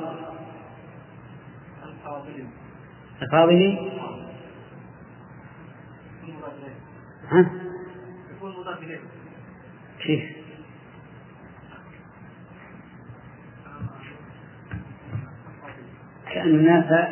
الفاضلي 3.22 3.92
ها؟ 7.30 7.52
يكون 8.32 8.54
كيف؟ 10.00 10.44
كأن 16.34 16.48
الناس 16.48 17.10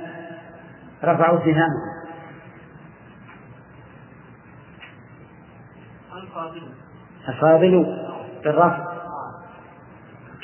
رفعوا 1.03 1.39
سهامهم 1.39 1.91
الفاضل 6.23 6.71
الفاضل 7.29 7.85
بالرفع. 8.43 8.91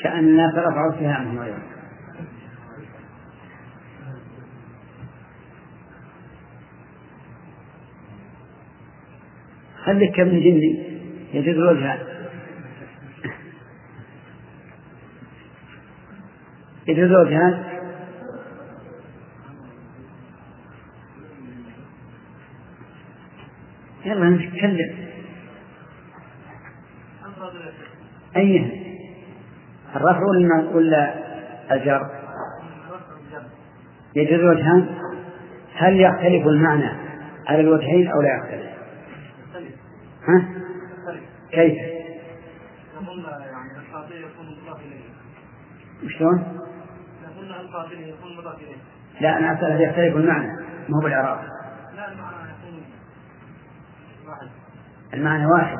كأن 0.00 0.18
الناس 0.18 0.54
رفعوا 0.54 0.92
سهامهم 1.00 1.38
أيضا 1.38 1.58
خليك 9.84 10.16
كابن 10.16 10.40
جندي 10.40 10.82
يجوز 11.34 11.56
الوجهان 11.56 11.98
يجوز 16.88 17.10
الوجهان 17.10 17.64
يلا 24.04 24.30
نتكلم 24.30 25.08
الفاضل 27.26 27.72
أيها. 28.38 28.70
الرفع 29.96 30.22
ولا 30.74 31.14
الجر؟ 31.70 32.00
يجوز 34.16 34.44
وجهان؟ 34.44 34.86
هل 35.76 36.00
يختلف 36.00 36.46
المعنى 36.46 36.90
على 37.48 37.60
الوجهين 37.60 38.08
أو 38.08 38.20
لا 38.20 38.28
يختلف؟ 38.36 38.70
ها؟ 40.28 40.48
كيف؟ 41.50 41.78
شلون؟ 46.18 46.42
لا 49.20 49.38
أنا 49.38 49.52
أسأل 49.52 49.72
هل 49.72 49.80
يختلف 49.80 50.16
المعنى. 50.16 50.48
ما 50.88 50.96
هو 50.96 51.02
بالإعراب. 51.02 51.38
لا 51.96 52.12
المعنى 52.12 52.36
يكون 52.50 52.82
واحد 54.28 54.48
المعنى 55.14 55.46
واحد. 55.46 55.76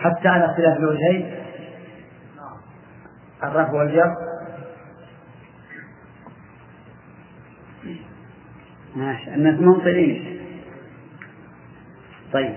حتى 0.00 0.28
على 0.28 0.44
اختلاف 0.44 0.78
الوجهين 0.78 1.34
الرفع 3.48 3.72
والجر. 3.72 4.16
ماشي. 8.96 9.34
الناس 9.34 9.60
منطلين 9.60 10.40
طيب. 12.32 12.54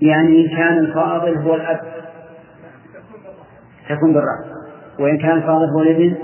يعني 0.00 0.44
إن 0.44 0.48
كان 0.56 0.78
الفاضل 0.78 1.36
هو 1.38 1.54
الأب. 1.54 2.08
تكون 3.88 4.12
بالرفع 4.12 4.58
وإن 4.98 5.18
كان 5.18 5.36
الفاضل 5.36 5.70
هو 5.70 5.82
الابن 5.82 6.16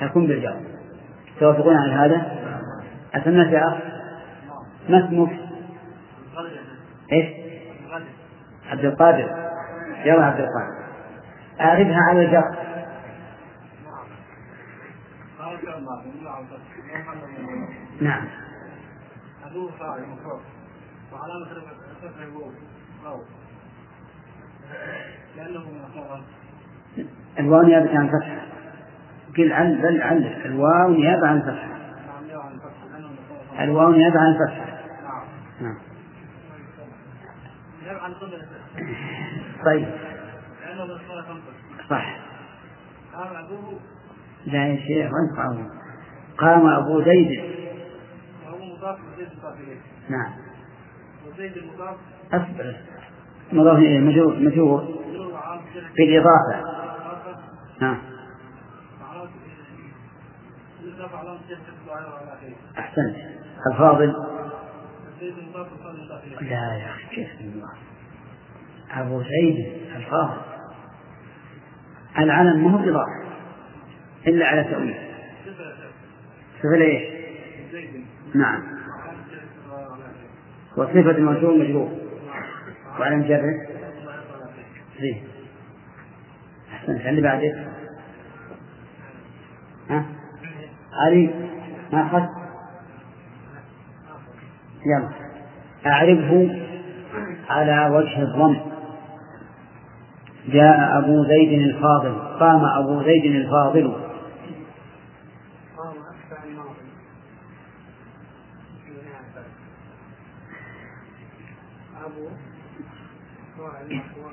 تكون 0.00 0.26
بالجر 0.26 0.60
توافقون 1.40 1.76
على 1.76 1.92
هذا؟ 1.92 2.40
أسمعك 3.14 3.52
يا 3.52 3.68
أخ 3.68 3.74
ما 4.88 5.06
اسمك؟ 5.06 5.30
إيش؟ 7.12 7.26
عبد 8.70 8.84
القادر. 8.84 9.50
يلا 10.04 10.24
عبد 10.24 10.40
القادر. 10.40 10.80
أعرفها 11.60 12.00
على 12.08 12.24
الجر 12.24 12.44
نعم. 18.00 18.28
لأنه 25.36 25.60
مفرد 25.60 26.22
الواو 27.38 27.62
نيابة 27.62 27.98
عن 27.98 28.06
الفتحة 28.06 28.40
قل 29.36 29.52
عن 29.52 29.74
بل 29.74 30.02
عن 30.02 30.16
الواو 30.44 30.90
نيابة 30.90 31.26
عن 31.26 31.36
الفتحة 31.36 31.70
الواو 33.60 33.92
نيابة 33.92 34.20
عن 34.20 34.32
الفتحة 34.32 34.70
نعم. 35.60 35.76
طيب. 39.64 39.88
صح. 41.90 42.16
قال 43.14 43.36
أبوه 43.36 43.80
لا 44.46 44.66
يا 44.66 44.76
شيخ 44.76 45.10
وانت 45.12 45.38
قام؟ 45.38 45.68
قام 46.38 46.66
أبو 46.66 47.02
زيد. 47.02 47.44
وهو 48.46 48.64
مضاف 48.64 48.98
وزيد 49.12 49.28
مضاف 49.38 49.54
إليه 49.60 49.76
نعم. 50.08 50.32
وزيد 51.26 51.56
المضاف 51.56 51.96
أصبر. 52.32 52.76
مضاف 53.52 53.78
إليه 53.78 54.00
مجرور 54.00 54.36
مجرور. 54.36 54.80
بالإضافة. 55.96 56.60
إضافة 56.60 56.79
أحسنت. 62.78 63.16
الفاضل. 63.72 64.14
لا 66.40 66.74
يا 66.74 66.90
أخي 66.90 67.14
كيف 67.14 67.40
الله 67.40 67.72
أبو 68.90 69.22
سعيد 69.22 69.72
الفاضل. 69.96 70.40
العلم 72.18 72.64
ما 72.64 72.70
هو 72.70 72.78
بإضافة 72.78 73.20
إلا 74.26 74.46
على 74.46 74.64
تأويل. 74.64 74.96
صفة 76.58 76.74
إيش؟ 76.74 77.02
نعم. 78.34 78.62
وصفة 80.76 81.18
مجره 81.18 81.62
الظاهرة 81.62 81.90
على 83.00 83.36
آخره 83.36 83.66
زين. 85.00 85.24
أحسنت. 86.72 87.06
اللي 87.06 87.22
بعدك 87.22 87.69
ها؟ 89.90 90.04
علي 90.92 91.30
ما 91.92 92.06
أخذ 92.06 92.22
يلا. 94.86 95.08
أعرفه 95.86 96.60
على 97.48 97.96
وجه 97.96 98.22
الضم. 98.22 98.56
جاء 100.48 100.98
أبو 100.98 101.24
زيد 101.24 101.52
الفاضل. 101.52 102.30
قام 102.40 102.64
أبو 102.64 103.02
زيد 103.02 103.24
الفاضل 103.24 103.92
قام 105.76 105.94
أكثر 105.96 106.48
الماضي 106.48 106.90
أبو 112.04 112.28
فاعل 113.58 113.96
مرفوع 113.96 114.32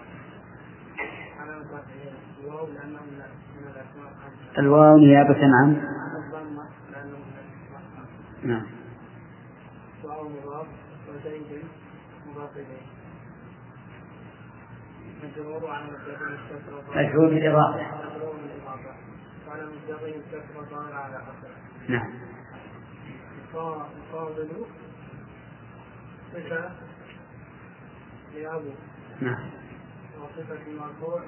علامة 1.40 1.64
رفعه 1.64 1.84
الواو 2.44 2.68
لأنه 2.68 3.00
من 3.02 3.22
من 3.56 3.68
الأسماء 3.68 4.12
الخمسة 4.12 4.47
الواو 4.58 4.98
نيابة 4.98 5.38
عن؟ 5.44 5.82
نعم. 8.44 8.66
مشهور 16.96 17.30
بالإضافة. 17.30 17.82
نعم. 21.90 22.10
نعم. 29.22 29.50
وصفة 30.22 30.72
مرفوع 30.80 31.22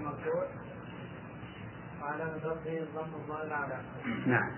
وعلامة 2.02 2.36
رفعه 2.38 2.78
الضم 2.78 3.14
الظاهر 3.16 3.54
على 3.54 3.74
آخره 3.74 4.28
نعم. 4.28 4.52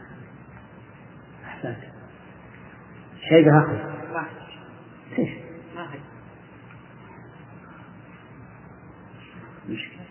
أحسنت. 1.45 1.77
شيء 3.29 3.49
أخذ 3.59 3.73
لا. 4.13 4.23
كيف 5.15 5.29
ما 5.75 5.93
هي. 5.93 5.99
مشكلة 9.69 10.01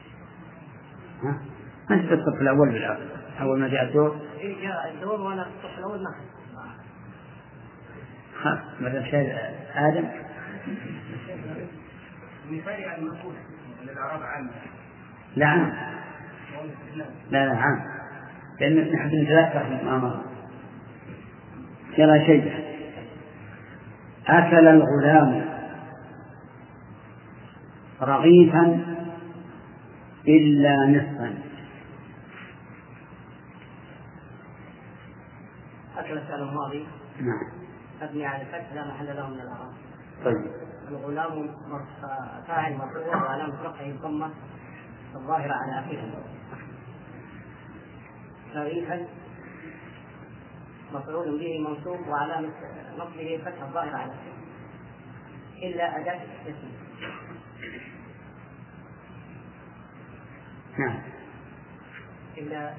ها؟ 1.22 1.42
أنت 1.90 2.06
في 2.08 2.14
الصف 2.14 2.40
الأول 2.40 2.68
بالأول 2.68 3.08
أول 3.40 3.60
ما 3.60 3.68
جاء 3.68 3.82
الدور؟ 3.82 4.20
إيه 4.38 4.68
جاء 4.68 4.90
الدور 4.94 5.20
وأنا 5.20 5.44
في 5.44 5.50
الصف 5.50 5.78
الأول 5.78 6.02
ما 6.02 6.10
هي 6.10 6.24
ها 8.44 8.64
مثلا 8.80 9.04
شيء 9.10 9.34
آدم. 9.74 10.08
مثال 12.50 12.84
على 12.84 12.98
المفعول 12.98 13.34
الإعراب 13.82 14.22
عام 14.22 14.50
لا. 15.36 15.46
عام 15.46 15.99
لا 17.30 17.46
لا 17.46 17.56
عام. 17.56 17.84
لأن 18.60 18.92
نحن 18.92 19.06
نتذكر 19.06 19.84
ما 19.84 19.98
مر 19.98 20.20
يلا 21.98 22.26
شيء. 22.26 22.70
أكل 24.28 24.68
الغلام 24.68 25.44
رغيفا 28.02 28.80
إلا 30.28 30.76
نصفا. 30.86 31.34
أكل 35.98 36.12
الفعل 36.12 36.42
الماضي. 36.42 36.86
نعم. 37.20 37.60
مبني 38.02 38.26
على 38.26 38.42
الفتح 38.42 38.72
لا 38.74 38.88
محل 38.88 39.16
له 39.16 39.28
من 39.28 39.40
الأعراب 39.40 39.72
طيب. 40.24 40.44
الغلام 40.88 41.50
فاعل 42.48 42.76
مرفوع 42.76 43.22
وعلامة 43.22 43.62
رفعه 43.62 43.86
الضمة 43.86 44.30
الظاهرة 45.14 45.52
على 45.54 45.80
آخره 45.80 46.24
شريفا 48.54 49.06
مفعول 50.92 51.38
به 51.38 51.58
منصوب 51.68 52.08
وعلامة 52.08 52.52
نصبه 52.98 53.34
الفتحة 53.34 53.66
الظاهرة 53.66 53.96
على 53.96 54.12
آخره 54.12 54.40
إلا 55.62 56.00
أداة 56.00 56.22
الاسم 56.22 56.68
نعم. 60.78 61.02
إلا 62.38 62.74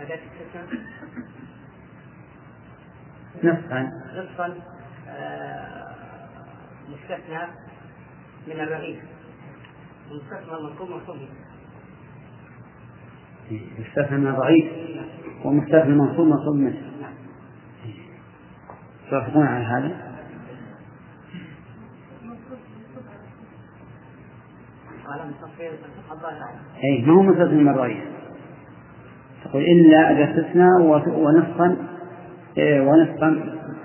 أداة 0.00 0.20
الاسم 0.40 0.78
نصفا. 3.42 3.90
نصفا 4.14 4.60
آه، 5.08 5.94
مستثنى 6.88 7.42
من 8.46 8.60
الرغيف. 8.60 9.04
مستثنى 10.10 10.62
منصوب 10.62 10.90
منصوب. 10.90 11.18
مستثنى 13.50 14.30
ضعيف 14.30 14.64
ومستثنى 15.44 15.94
منصوب 15.94 16.26
منصوب 16.28 16.56
نعم 16.56 16.72
توافقون 19.10 19.46
على 19.46 19.64
هذا؟ 19.64 19.96
أي 26.84 27.02
ما 27.06 27.12
هو 27.14 27.22
مستثنى 27.22 27.62
من 27.62 27.68
الضعيف 27.68 28.04
تقول 29.44 29.62
إلا 29.62 30.10
أداة 30.10 30.24
استثناء 30.40 30.80
و- 30.80 31.26
ونصفا 31.26 31.76
إيه، 32.56 32.80
ونصفا 32.80 33.28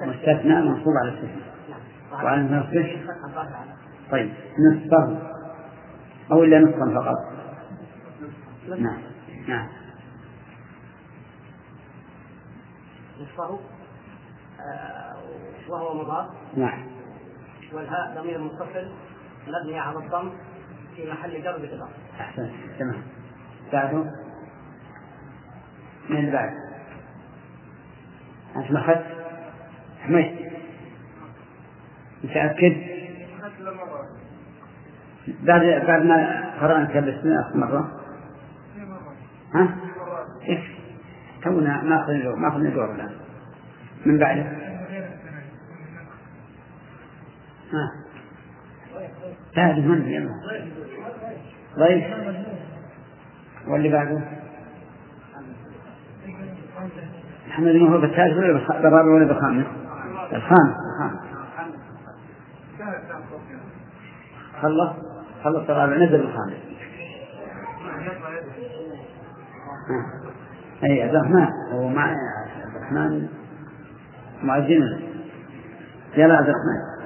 مستثنى 0.02 0.62
منصوب 0.62 0.94
على 1.02 1.10
الاستثناء 1.10 1.50
وعلى 2.14 2.42
نصفه 2.44 2.98
طيب 4.12 4.30
نصفه 4.72 5.18
أو 6.32 6.44
إلا 6.44 6.60
نصفا 6.60 6.94
فقط. 6.96 7.16
نعم. 8.80 8.98
نعم. 9.50 9.68
نصفه 13.22 13.60
آه، 14.60 15.16
وهو 15.70 16.02
مضاف. 16.02 16.28
نعم. 16.58 16.88
والهاء 17.74 18.22
ضمير 18.22 18.38
منفصل 18.38 18.92
مبني 19.48 19.80
على 19.80 19.98
الضم 19.98 20.32
في 20.96 21.12
محل 21.12 21.44
جر 21.44 21.58
بالإضافة 21.58 21.94
أحسن 22.20 22.52
تمام. 22.80 23.02
بعده؟ 23.74 24.04
من 26.10 26.18
اللي 26.18 26.32
بعد؟ 26.32 26.54
أنت 28.56 28.72
ما 28.72 28.80
أخذت 28.80 29.06
حميد. 30.02 30.52
متأكد؟ 32.24 33.00
بعد 35.44 35.62
بعد 35.88 36.06
ما 36.06 36.50
قرأنا 36.62 36.86
آخر 37.42 37.58
مرة 37.58 37.99
ها؟ 39.56 39.76
كيف؟ 40.46 40.60
تونا 41.44 41.84
ما 41.84 42.04
أخذنا 42.04 42.24
دور 42.24 42.36
ما 42.36 42.48
أخذنا 42.48 42.70
دور 42.70 42.96
الآن. 42.96 43.12
من 44.06 44.18
بعده. 44.18 44.42
ها؟ 47.74 47.92
تعرف 49.56 49.78
من 49.78 50.08
يلا 50.08 50.32
ضيف 51.78 52.06
واللي 53.68 53.90
بعده؟ 53.90 54.22
محمد 57.48 57.76
ما 57.76 57.90
هو 57.90 58.02
بالثالث 58.02 58.38
ولا 58.38 58.54
بالرابع 58.82 59.12
ولا 59.12 59.26
بالخامس؟ 59.26 59.66
الخامس 60.34 60.76
الخامس 60.94 61.20
خلص؟ 64.62 64.90
خلص 65.44 65.70
الرابع 65.70 65.96
نزل 65.96 66.16
الخامس 66.16 66.69
أي 70.84 71.04
عبد 71.04 71.16
الرحمن 71.16 71.48
هو 71.72 71.88
مع 71.88 72.04
عبد 72.04 72.76
الرحمن 72.76 73.28
معجنا 74.44 75.00
يلا 76.18 76.38
عبد 76.38 76.48
الرحمن. 76.50 77.00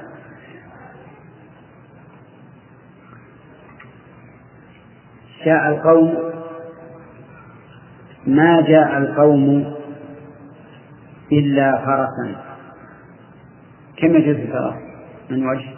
جاء 5.45 5.69
القوم. 5.69 6.33
ما 8.27 8.61
جاء 8.61 8.97
القوم 8.97 9.75
إلا 11.31 11.85
فرسا. 11.85 12.43
كم 13.97 14.15
يجوز 14.15 14.35
الفرس؟ 14.35 14.73
من 15.29 15.47
وجه؟ 15.47 15.72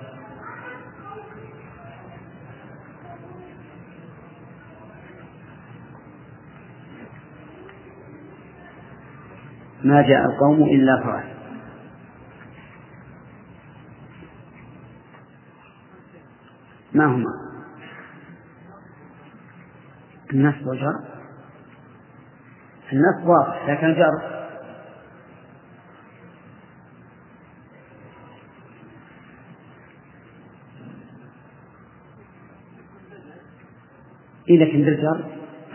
ما 9.85 10.01
جاء 10.01 10.25
القوم 10.25 10.63
إلا 10.63 11.03
فرس 11.03 11.25
ما 16.93 17.05
هما؟ 17.05 17.45
النصب 20.33 20.67
والجر 20.67 20.99
النصب 22.93 23.27
واضح 23.27 23.69
لكن 23.69 23.87
الجر 23.87 24.35
إذا 34.49 34.65
كان 34.65 34.81
بالجر 34.81 35.25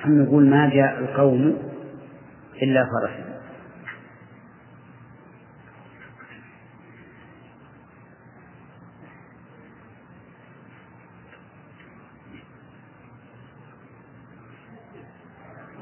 نقول 0.06 0.50
ما 0.50 0.70
جاء 0.70 0.98
القوم 0.98 1.58
إلا 2.62 2.84
فرسا 2.84 3.29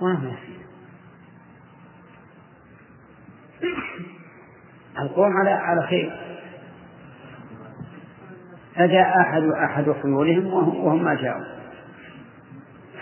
ما 0.03 0.33
القوم 4.99 5.33
على 5.37 5.51
على 5.51 5.83
خير. 5.83 6.21
فجاء 8.75 9.21
أحد 9.21 9.43
أحد 9.43 9.91
حلولهم 10.03 10.47
وهم 10.55 11.05
ما 11.05 11.15
جاءوا. 11.15 11.45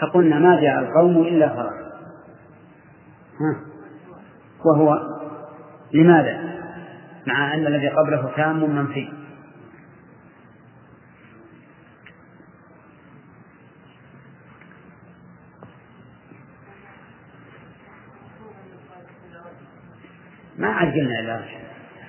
فقلنا 0.01 0.39
ما 0.39 0.61
جاء 0.61 0.79
القوم 0.79 1.23
إلا 1.23 1.49
فرس 1.49 1.87
ها. 3.41 3.61
وهو 4.65 4.99
لماذا؟ 5.93 6.57
مع 7.27 7.55
أن 7.55 7.67
الذي 7.67 7.89
قبله 7.89 8.33
تام 8.37 8.71
منفي 8.71 9.09
ما 20.59 20.69
عاد 20.69 20.86
قلنا 20.97 21.21
إلا 21.21 21.41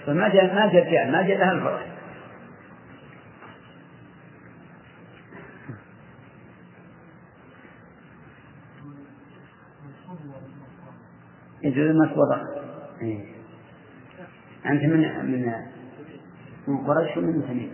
فما 0.06 0.30
جاء 0.30 0.56
ما 0.56 0.74
جاء 0.74 1.12
ما 1.12 1.22
جاء 1.22 1.38
لها 1.38 1.52
الفرق 1.52 1.98
يجوز 11.64 11.90
المسوضة 11.90 12.42
إيه. 13.02 13.26
أنت 14.66 14.84
من 14.84 15.00
من 15.26 15.54
من 16.68 16.78
قريش 16.78 17.18
ومن 17.18 17.48
تميم. 17.48 17.72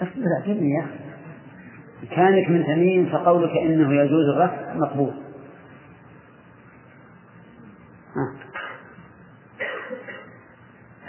أصبر 0.00 0.24
اعجبني 0.38 0.70
يا 0.70 0.84
أخي 0.84 1.12
كانك 2.16 2.50
من 2.50 2.64
تميم 2.64 3.08
فقولك 3.12 3.50
إنه 3.50 3.94
يجوز 3.94 4.28
الرفع 4.28 4.74
مقبول 4.74 5.14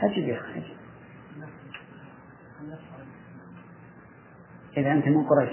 أجب 0.04 0.28
يا 0.28 0.39
أخي 0.39 0.62
إذا 4.78 4.93
أنت 5.08 5.18
من 5.18 5.24
قريش 5.24 5.50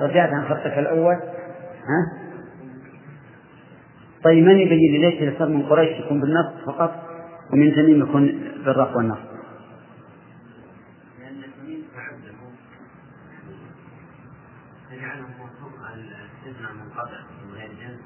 رجعت 0.00 0.30
عن 0.32 0.44
خطك 0.44 0.78
الأول 0.78 1.14
ها؟ 1.14 2.24
طيب 4.24 4.44
من 4.44 4.58
يبين 4.58 4.92
لي 4.92 4.98
ليش 4.98 5.34
الصبر 5.34 5.48
من 5.48 5.62
قريش 5.62 6.00
يكون 6.00 6.20
بالنص 6.20 6.64
فقط 6.66 7.02
ومن 7.52 7.74
تميم 7.74 8.02
يكون 8.02 8.26
بالرفع 8.64 8.96
والنص؟ 8.96 9.18
لأن 11.18 11.42
تميم 11.60 11.84
تعبده 11.94 12.44
فجعله 14.90 15.26
موثوق 15.38 15.78
الاستثناء 15.94 16.72
منقطع 16.72 17.20
من 17.44 17.54
غير 17.54 17.68
جنس 17.68 18.00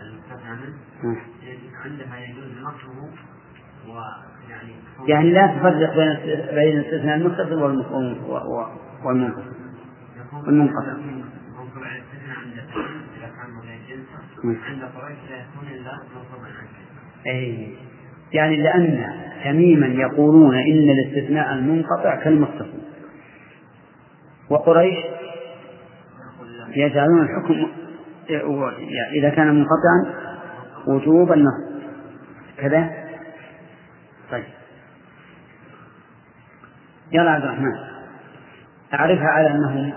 المستثنى 0.00 0.52
منه 0.52 1.20
عندها 1.84 2.16
يجوز 2.18 2.50
نصبه 2.62 3.10
ويعني 3.86 4.74
يعني 5.06 5.32
لا 5.32 5.46
تفرق 5.46 5.96
بين 5.96 6.36
بين 6.54 6.78
الاستثناء 6.78 7.16
المتصل 7.16 7.62
والمنقطع. 9.04 9.46
والمنقطع. 10.46 10.96
أي 17.26 17.68
يعني 18.32 18.56
لأن 18.56 19.06
تميما 19.44 19.86
يقولون 19.86 20.54
إن 20.54 20.90
الاستثناء 20.90 21.54
المنقطع 21.54 22.16
كالمتصل. 22.16 22.82
وقريش 24.50 24.96
يجعلون 26.76 27.22
الحكم 27.22 27.66
إذا 29.14 29.28
كان 29.28 29.54
منقطعا 29.54 30.26
وجوب 30.86 31.32
النص 31.32 31.66
كذا 32.58 32.90
طيب 34.30 34.44
يلا 37.16 37.30
عبد 37.30 37.44
الرحمن. 37.44 37.74
أعرفها 38.94 39.28
على 39.28 39.50
أنه 39.50 39.94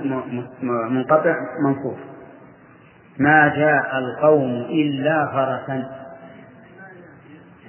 منقطع 0.89 1.35
منصوب 1.65 1.97
ما 3.19 3.47
جاء 3.55 3.97
القوم 3.97 4.51
إلا 4.55 5.25
فرسا. 5.33 5.99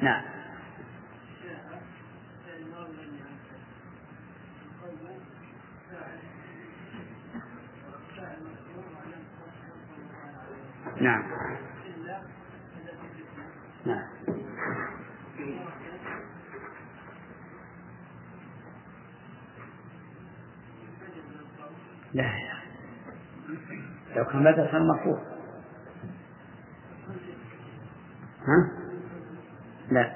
نعم. 0.02 0.22
نعم. 11.00 11.39
لا 22.14 22.22
لا. 22.22 22.60
لو 24.16 24.24
كان 24.24 24.44
بدل 24.44 24.66
كان 24.72 24.86
مرفوع 24.86 25.22
ها؟ 28.40 28.70
لا. 29.90 30.14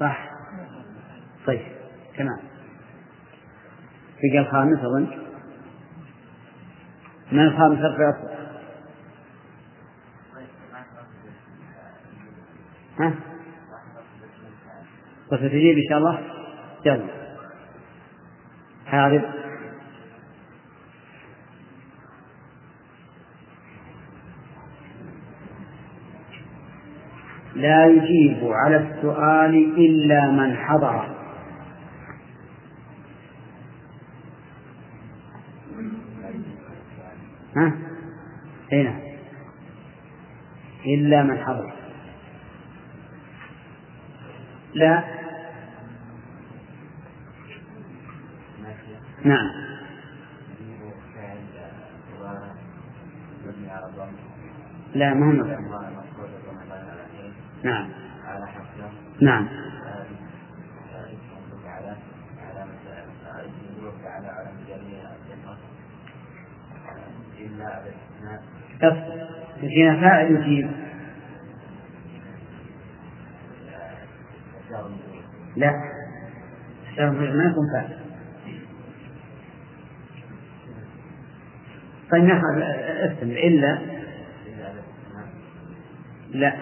صح. 0.00 0.30
طيب 1.46 1.62
تمام. 2.18 2.38
بقى 4.22 4.38
الخامس 4.38 4.78
أظن. 4.78 5.23
من 7.34 7.40
الخامس 7.40 7.78
رفع 7.78 8.34
ها؟ 12.98 13.14
وستجيب 15.32 15.76
إن 15.76 15.82
شاء 15.88 15.98
الله؟ 15.98 16.18
يلا. 16.86 17.06
حاضر 18.86 19.22
لا 27.54 27.86
يجيب 27.86 28.38
على 28.44 28.76
السؤال 28.76 29.54
إلا 29.78 30.30
من 30.30 30.56
حضر 30.56 31.14
ها؟ 37.56 37.72
هنا 38.72 39.00
إلا 40.94 41.22
من 41.22 41.38
حضر. 41.38 41.72
لا. 44.74 45.04
نعم. 49.24 49.50
لا 54.94 55.14
ما 55.14 55.26
هو 55.26 55.32
نعم. 57.62 57.88
نعم. 59.20 59.48
فينا 69.60 70.00
فاعل 70.00 70.30
يجيب 70.30 70.83
لا. 75.64 77.10
ما 77.10 77.44
يكون 77.44 77.66
فاعل 77.72 77.98
طيب 82.10 82.24
ناخذ 82.24 82.62
استمع 83.12 83.32
إلا. 83.32 83.78
لا. 86.30 86.54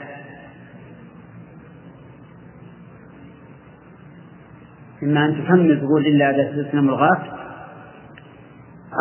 إما 5.02 5.24
أن 5.24 5.44
تكمل 5.44 5.80
تقول 5.80 6.06
إلا 6.06 6.30
أداة 6.30 6.50
الاستثناء 6.50 6.82
ملغاة 6.82 7.38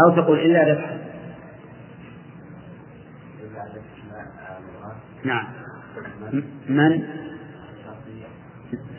أو 0.05 0.15
تقول 0.15 0.39
إلا 0.39 0.61
أداة 0.61 1.01
نعم. 5.23 5.47
من؟ 6.69 7.03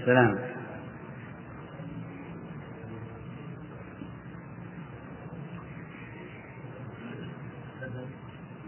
سلام 0.07 0.39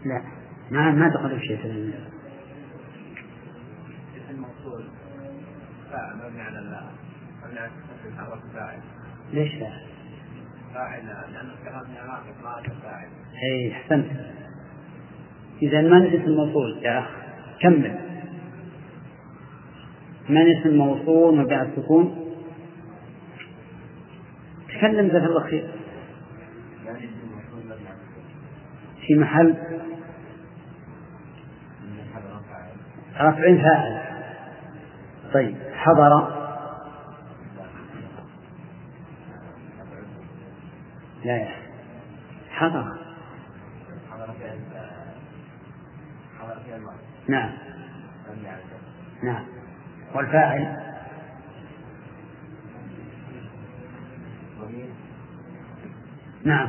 لا 0.04 0.22
ما 0.74 0.90
ما 0.90 1.08
دخل 1.08 1.40
في 1.40 1.46
شيء 1.46 1.58
فاعل 5.90 6.16
مبني 6.16 6.42
على 6.42 6.58
مبني 7.44 7.60
على 8.18 8.40
فاعل 8.54 8.80
ليش 9.32 9.54
فاعل؟ 9.54 9.80
فاعل 10.74 11.06
لأن 11.06 11.50
الكلام 11.50 11.82
ما 12.42 12.62
فاعل 12.82 13.08
أي 13.44 13.72
أحسنت. 13.72 14.06
إذا 15.62 15.80
من 15.80 16.06
اسم 16.06 16.24
الموصول 16.24 16.78
يا 16.82 16.98
أخ 16.98 17.08
كمل. 17.60 17.98
من 20.28 20.56
اسم 20.56 20.76
موصول 20.76 21.36
مبني 21.36 21.54
على 21.54 21.68
السكون 21.68 22.34
تكلم 24.68 25.08
جزاك 25.08 25.22
الله 25.22 25.42
خير. 25.42 25.68
في 29.06 29.14
محل؟ 29.14 29.54
رفع 33.20 33.62
فاعل. 33.62 34.00
طيب 35.34 35.56
حضر. 35.74 36.44
لا 41.24 41.36
يا 41.36 41.48
حضر. 42.50 42.84
نعم. 47.28 47.50
نعم. 49.22 49.44
والفاعل؟ 50.14 50.76
نعم. 56.44 56.68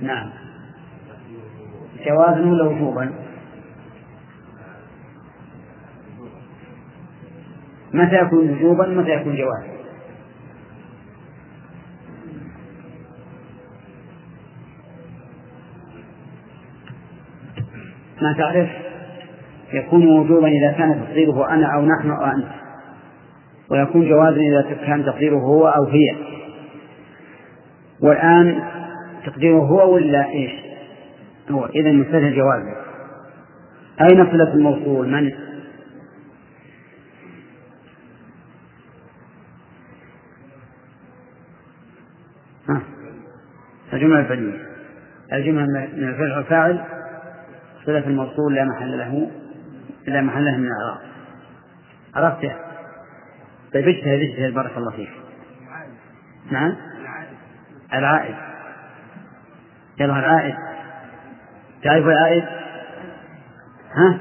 نعم. 0.00 0.30
جوازا 2.06 2.40
ولا 2.40 2.64
وجوبا؟ 2.64 3.27
متى 7.94 8.16
يكون 8.16 8.50
وجوبا 8.50 8.86
متى 8.86 9.10
يكون 9.10 9.36
جوازا 9.36 9.78
ما 18.22 18.32
تعرف؟ 18.32 18.68
يكون 19.72 20.06
وجوبا 20.06 20.48
إذا 20.48 20.72
كان 20.72 21.04
تقديره 21.04 21.50
أنا 21.50 21.74
أو 21.74 21.84
نحن 21.84 22.10
أو 22.10 22.24
أنت. 22.24 22.48
ويكون 23.70 24.08
جوازا 24.08 24.40
إذا 24.40 24.76
كان 24.86 25.04
تقديره 25.04 25.36
هو 25.36 25.68
أو 25.68 25.84
هي. 25.84 26.16
والآن 28.00 28.62
تقديره 29.26 29.58
هو 29.58 29.94
ولا 29.94 30.30
إيش؟ 30.30 30.52
هو. 31.50 31.66
إذا 31.66 31.92
مثل 31.92 32.36
جوازا. 32.36 32.76
أين 34.00 34.26
صلة 34.30 34.54
الموصول؟ 34.54 35.08
من؟ 35.08 35.32
الجملة 43.98 44.20
الفعلية 44.20 44.68
الجملة 45.32 45.64
من 45.66 46.08
الفعل 46.08 46.32
والفاعل 46.32 46.84
صلة 47.86 48.06
الموصول 48.06 48.54
لا 48.54 48.64
محل 48.64 48.98
له 48.98 49.30
لا 50.06 50.20
محل 50.20 50.44
له 50.44 50.56
من 50.56 50.66
الإعراب 50.66 50.98
عرفته 52.14 52.52
طيب 53.74 53.88
اجتهد 53.88 54.20
اجتهد 54.20 54.54
بارك 54.54 54.76
الله 54.76 54.90
فيك. 54.90 55.10
نعم؟ 56.50 56.76
العائد. 57.94 58.34
يلا 60.00 60.18
العائد. 60.18 60.54
تعرف 61.82 62.06
العائد؟ 62.06 62.44
ها؟ 63.94 64.18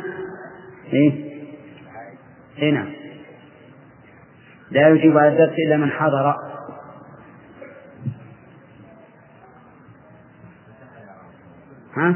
إيه؟ 0.93 1.11
اي 2.61 2.71
نعم. 2.71 2.87
لا 4.71 4.87
يجيب 4.89 5.17
على 5.17 5.27
الدرس 5.27 5.55
إلا 5.67 5.77
من 5.77 5.91
حضر. 5.91 6.46
ها؟ 11.97 12.15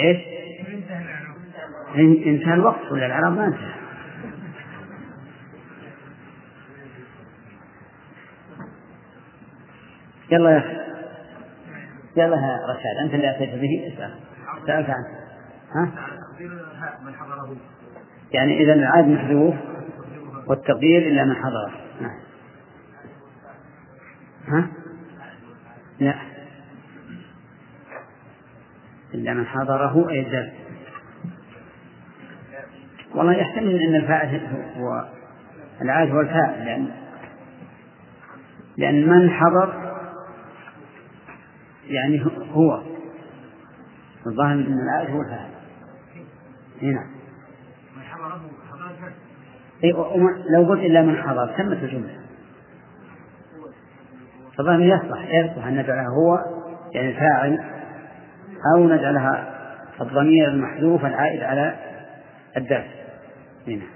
إيش؟ 0.00 0.18
إنتهى 2.26 2.54
الوقت 2.54 2.92
ولا 2.92 3.06
العرب 3.06 3.32
ما 3.36 3.46
انتهى؟ 3.46 3.74
يلا 10.30 10.50
يا 10.50 10.58
أخي 10.58 10.76
يلا 12.16 12.36
يا 12.36 12.58
رشاد 12.68 13.04
أنت 13.04 13.14
اللي 13.14 13.30
أتيت 13.30 13.54
به 13.54 13.92
اسأل 13.94 14.14
سألت 14.66 14.90
عنه 14.90 15.06
ها؟ 15.74 15.90
يعني 18.32 18.62
إذا 18.62 18.72
العاد 18.72 19.08
محذوف 19.08 19.54
والتقدير 20.46 21.02
إلا 21.08 21.24
من 21.24 21.34
حضره 21.36 21.72
نعم 22.00 22.18
ها؟ 24.48 24.68
لا 26.00 26.33
إلا 29.14 29.34
من 29.34 29.46
حضره 29.46 30.10
أي 30.10 30.20
الدرس 30.20 30.52
والله 33.14 33.32
يحتمل 33.32 33.82
أن 33.82 33.94
الفاعل 33.94 34.40
هو 34.76 35.08
العاد 35.82 36.10
هو 36.10 36.20
الفاعل 36.20 36.64
لأن 36.64 36.90
لأن 38.76 39.08
من 39.08 39.30
حضر 39.30 39.94
يعني 41.86 42.24
هو 42.52 42.82
الظاهر 44.26 44.52
أن 44.52 44.78
العاد 44.80 45.10
هو 45.10 45.20
الفاعل 45.20 45.50
هنا 46.82 47.06
أي 49.84 49.92
لو 50.50 50.68
قلت 50.68 50.80
إلا 50.80 51.02
من 51.02 51.22
حضر 51.22 51.46
تمت 51.46 51.82
الجملة. 51.82 52.20
فظاهر 54.58 54.80
يصلح 54.80 55.34
يصلح 55.34 55.66
أن 55.66 55.76
نجعله 55.76 56.08
هو 56.08 56.38
يعني 56.92 57.10
الفاعل 57.10 57.73
أو 58.76 58.88
نجعلها 58.88 59.54
الضمير 60.00 60.48
المحذوف 60.48 61.04
العائد 61.04 61.42
على 61.42 61.74
الدرس 62.56 62.84
هنا. 63.68 63.86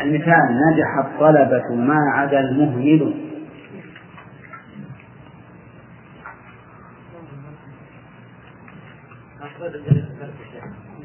المثال 0.00 0.60
نجح 0.72 1.06
الطلبة 1.06 1.74
ما 1.74 1.98
عدا 2.14 2.40
المهمل. 2.40 3.14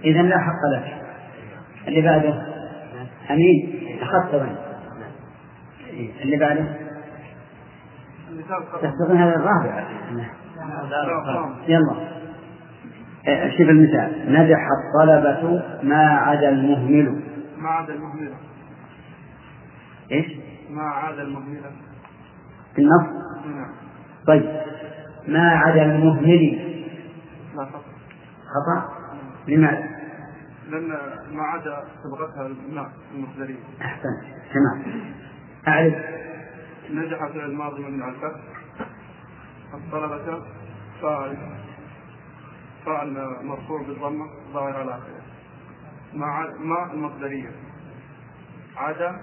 إذا 0.03 0.21
لا 0.21 0.37
حق 0.37 0.61
لك. 0.75 1.01
اللي 1.87 2.01
بعده؟ 2.01 2.45
أمين. 3.31 3.80
أخذت 4.11 4.33
وين 4.33 4.55
اللي 6.21 6.37
بعده؟ 6.37 6.65
تستطيع 8.81 9.27
هذا 9.27 9.35
الرابع. 9.35 9.87
يلا. 11.67 11.95
شوف 13.57 13.69
المثال. 13.69 14.33
نجح 14.33 14.59
الطلبة 14.77 15.63
ما 15.83 16.05
عدا 16.05 16.49
المهمل. 16.49 17.21
ما 17.57 17.69
عدا 17.69 17.93
المهملة 17.93 18.35
إيش؟ 20.11 20.25
ما 20.69 20.83
عدا 20.83 21.21
المهملة 21.21 21.71
في 22.75 22.81
النص 22.81 23.07
نعم. 23.45 23.71
طيب. 24.27 24.61
ما 25.27 25.49
عدا 25.49 25.83
المهمل. 25.83 26.71
لا 27.55 27.65
فقط 27.65 27.83
خطأ؟ 28.51 28.89
لماذا؟ 29.47 30.00
لأن 30.71 30.87
ما 31.35 31.43
عدا 31.43 31.83
سبقتها 32.03 32.47
الماء 32.47 32.91
المصدرية. 33.15 33.59
أحسنت 33.81 34.23
تمام. 34.53 35.03
أعرف. 35.67 35.93
نجح 36.89 37.17
فعل 37.17 37.39
الماضي 37.39 37.81
مبني 37.83 38.03
على 38.03 38.13
الفتح 38.15 38.41
الطلبة 39.73 40.43
فاعل 41.01 41.37
فاعل 42.85 43.37
مرفوع 43.43 43.81
بالضمة 43.81 44.25
ظاهر 44.53 44.75
على 44.79 44.91
آخره. 44.91 45.21
مع 46.13 46.45
ما 46.59 46.93
المصدرية. 46.93 47.49
عدا 48.77 49.15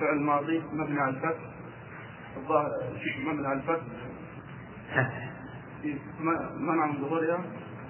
فعل 0.00 0.20
ماضي 0.20 0.62
مبني 0.72 1.00
على 1.00 1.10
الفتح. 1.10 1.40
الظاهر 2.36 2.70
مبني 3.26 3.46
على 3.46 3.58
الفتح. 3.58 3.86
منع 6.60 6.86
من 6.86 7.00
ظهورها. 7.00 7.44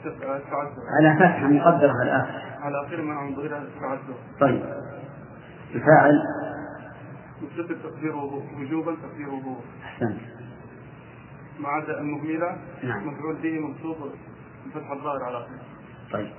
على 0.07 1.17
فتحة 1.17 1.47
مقدرة 1.47 1.93
على 2.01 2.03
الآخر 2.03 2.41
على 2.63 2.87
آخر 2.87 3.03
من 3.03 3.37
ظهورها 3.37 3.65
تعذر 3.81 4.15
طيب. 4.41 4.65
الفاعل؟ 5.75 6.23
متصل 7.43 7.83
تقديره 7.83 8.43
وجوبا 8.59 8.97
تقديره 9.03 9.61
أحسنت. 9.85 10.21
ما 11.61 11.69
عدا 11.69 12.01
المهملة 12.01 12.57
نعم. 12.83 13.09
مفعول 13.09 13.37
به 13.43 13.59
منصوب 13.59 13.97
بفتح 14.67 14.91
الظاهر 14.91 15.23
على 15.25 15.37
آخره. 15.39 15.59
طيب. 16.13 16.33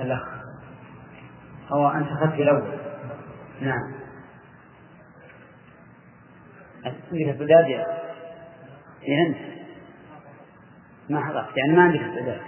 الأخ 0.00 0.28
هو 1.68 1.88
أنت 1.88 2.08
أخذت 2.08 2.34
الأول. 2.34 2.78
نعم. 3.60 3.97
عندك 7.12 7.28
استعداد 7.28 7.68
يا 7.68 7.86
أنت 9.28 9.36
ما 11.10 11.20
حضرت 11.24 11.56
يعني 11.56 11.76
ما 11.76 11.82
عندك 11.82 12.00
استعداد 12.00 12.40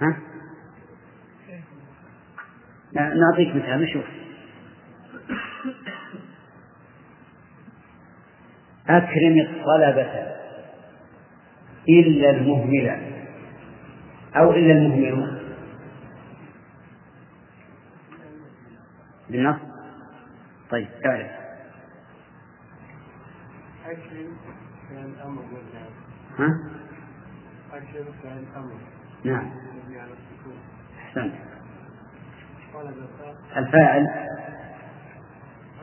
ها؟ 0.00 0.34
نعطيك 2.94 3.56
مثال 3.56 3.82
نشوف. 3.82 4.04
أكرم 8.88 9.40
الطلبة 9.40 10.34
إلا 11.88 12.30
المهملة 12.30 13.12
أو 14.36 14.50
إلا 14.50 14.72
المهمل 14.72 15.40
بالنص؟ 19.30 19.56
طيب 20.70 20.88
تعرف. 21.02 21.43
ها؟ 26.38 26.60
أكرم 27.72 28.06
فعل 28.22 28.38
الأمر 28.38 28.74
نعم 29.24 29.50
أحسنت 30.98 31.34
الفاعل. 33.56 34.06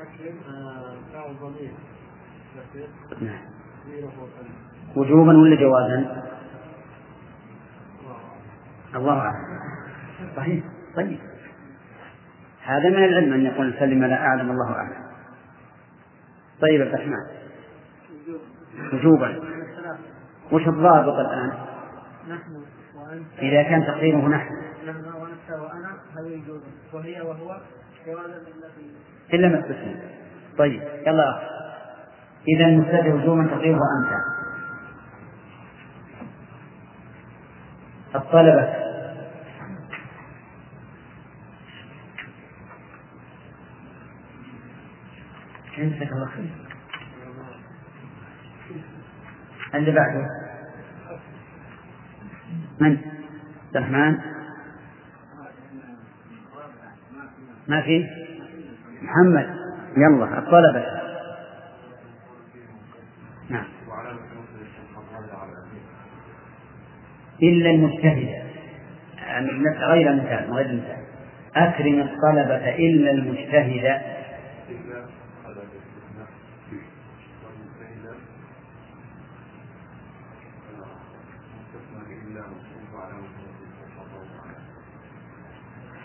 أكرم 0.01 0.36
آه، 0.49 0.95
فعل 1.14 1.36
ضمير. 1.41 1.72
نعم. 3.22 3.41
وجوبا 4.95 5.38
ولا 5.38 5.55
جوازا؟ 5.55 6.24
الله 8.95 9.20
أعلم. 9.20 9.59
صحيح. 10.36 10.64
طيب. 10.95 11.20
هذا 12.64 12.89
من 12.89 13.03
العلم 13.03 13.34
أن 13.34 13.45
يقول 13.45 13.74
سلم 13.80 14.03
لا 14.03 14.16
أعلم 14.16 14.51
الله 14.51 14.74
أعلم. 14.74 15.12
طيب 16.62 16.82
الرحمن. 16.82 17.40
وجوبا 18.93 19.39
وش 20.51 20.67
الضابط 20.67 21.19
الآن؟ 21.19 21.51
نحن 22.30 22.63
وأنت. 22.95 23.39
إذا 23.39 23.63
كان 23.63 23.86
تقديره 23.88 24.28
نحن. 24.28 24.53
نحن 24.88 25.05
وأنت 25.05 25.49
وأنا 25.49 25.97
هذا 26.17 26.28
يجوز؟ 26.28 26.61
وهي 26.93 27.22
وهو 27.22 27.57
جوازا 28.07 28.36
الذي 28.36 28.95
إلا 29.34 29.47
ما 29.47 29.59
استثنى 29.59 29.95
طيب 30.57 30.82
يلا. 31.07 31.41
إذا 32.47 32.65
المبتدأ 32.65 33.13
وجوبا 33.13 33.47
تقديره 33.47 33.80
أنت. 33.97 34.11
الطلبة. 38.15 38.82
جزاك 45.78 46.11
الله 46.11 46.28
خير. 46.28 46.61
اللي 49.76 49.91
بعده. 49.91 50.28
من؟ 52.80 52.97
عبد 53.67 53.76
الرحمن. 53.76 54.17
ما 57.67 57.82
في؟ 57.82 58.05
محمد. 59.01 59.55
يلا 59.97 60.39
الطلبة. 60.39 60.86
نعم. 63.49 63.65
إلا 67.43 67.69
المجتهد. 67.69 68.41
يعني 69.28 69.49
غير 69.80 70.11
المثال 70.11 70.53
غير 70.53 70.65
المثال 70.65 71.01
أكرم 71.55 71.99
الطلبة 72.01 72.76
إلا 72.76 73.11
المجتهد. 73.11 74.01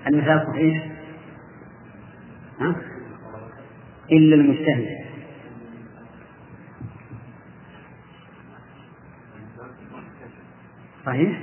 المثال 0.06 0.46
صحيح؟ 0.46 0.86
ها؟ 2.60 2.76
إلا 4.12 4.34
المجتهد. 4.34 5.06
صحيح؟ 11.06 11.42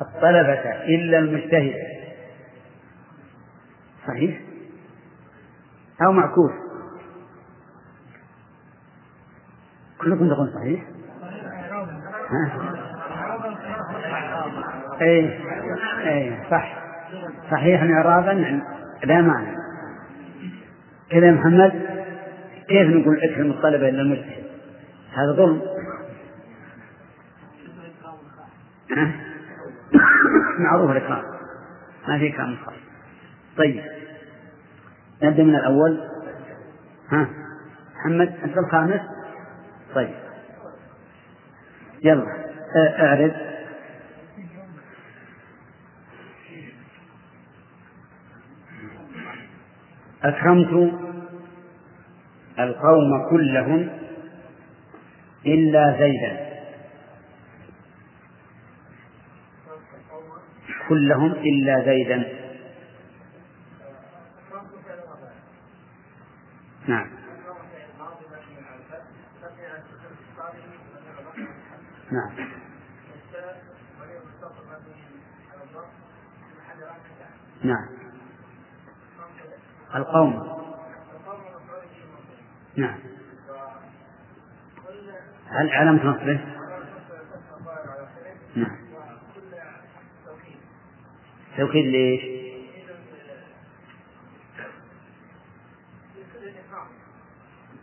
الطلبة 0.00 0.84
إلا 0.84 1.18
المجتهد. 1.18 1.74
صحيح؟ 4.06 4.40
أو 6.06 6.12
معكوس. 6.12 6.52
كلكم 10.00 10.28
تقول 10.28 10.52
صحيح؟ 10.54 10.84
اي 15.00 15.38
اي 16.06 16.38
صح. 16.50 16.84
صحيح 17.50 17.82
اعرابا 17.82 18.30
لا 19.04 19.20
معنى. 19.20 19.56
كذا 21.10 21.30
محمد 21.30 21.72
كيف 22.68 22.88
نقول 22.88 23.20
اكرم 23.22 23.50
الطلبه 23.50 23.88
إلا 23.88 24.02
المجتهد؟ 24.02 24.44
هذا 25.14 25.32
ظلم؟ 25.32 25.62
معروف 30.58 30.90
الاكرام 30.90 31.22
ما 32.08 32.18
في 32.18 32.32
كلام 32.32 32.56
خاص. 32.56 32.74
طيب. 33.56 33.82
نبدأ 35.22 35.42
من 35.42 35.56
الأول. 35.56 36.00
ها؟ 37.10 37.28
محمد 37.96 38.34
أنت 38.44 38.58
الخامس؟ 38.58 39.00
طيب. 39.94 40.23
يلا 42.04 42.26
أعرض. 42.98 43.32
أكرمت 50.24 50.92
القوم 52.58 53.30
كلهم 53.30 53.88
إلا 55.46 55.96
زيدا. 55.98 56.44
كلهم 60.88 61.32
إلا 61.32 61.84
زيدا. 61.84 62.43
القوم. 80.14 80.54
نعم. 82.76 82.98
هل 85.46 85.70
علامة 85.70 86.04
نصبه؟ 86.04 86.40
نعم. 88.56 88.76
توكيد 91.56 91.86
ليش؟ 91.86 92.22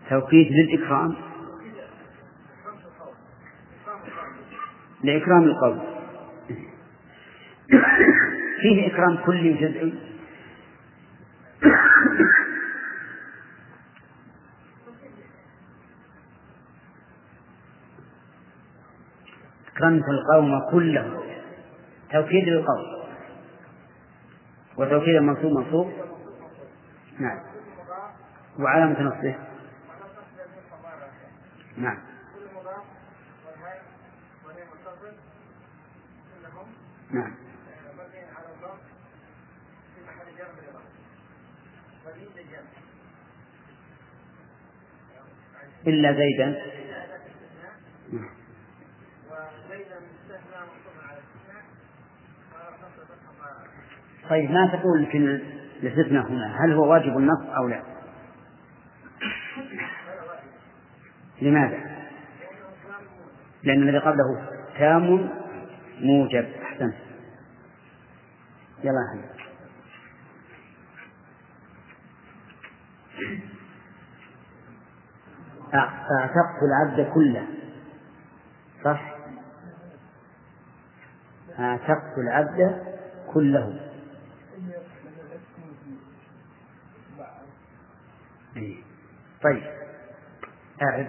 توكيد 0.09 0.51
للإكرام. 0.51 1.15
لإكرام 5.03 5.43
القوم. 5.43 5.91
فيه 8.61 8.87
إكرام 8.87 9.17
كلي 9.25 9.51
وجزئي 9.51 10.10
أكرمت 19.81 20.03
القوم 20.09 20.71
كلهم. 20.71 21.23
توكيد 22.11 22.47
للقوم. 22.47 23.01
وتوكيد 24.77 25.15
المنصوب 25.15 25.51
منصوب. 25.51 25.91
نعم. 27.19 27.39
وعلامة 28.59 29.01
نصبه. 29.01 29.35
نعم. 31.77 31.97
نعم. 37.11 37.35
إلا 45.87 46.13
زيدا. 46.13 46.61
طيب 54.31 54.51
ما 54.51 54.67
تقول 54.67 55.05
في 55.05 55.17
الاستثناء 55.83 56.27
هنا 56.27 56.65
هل 56.65 56.73
هو 56.73 56.91
واجب 56.91 57.17
النص 57.17 57.41
أو 57.57 57.67
لا؟ 57.67 57.83
لماذا؟ 61.41 61.77
لأن 63.63 63.81
الذي 63.81 63.97
قبله 63.97 64.49
تام 64.77 65.29
موجب. 65.99 66.49
أحسنت. 66.63 66.93
يلا. 68.83 68.97
أحمد 69.11 69.31
أعتقت 76.19 76.63
العبد 76.63 77.13
كله. 77.13 77.47
صح؟ 78.83 79.15
أعتقت 81.59 82.17
العبد 82.17 82.83
كله. 83.33 83.90
طيب. 89.43 89.63
أعد. 90.81 91.07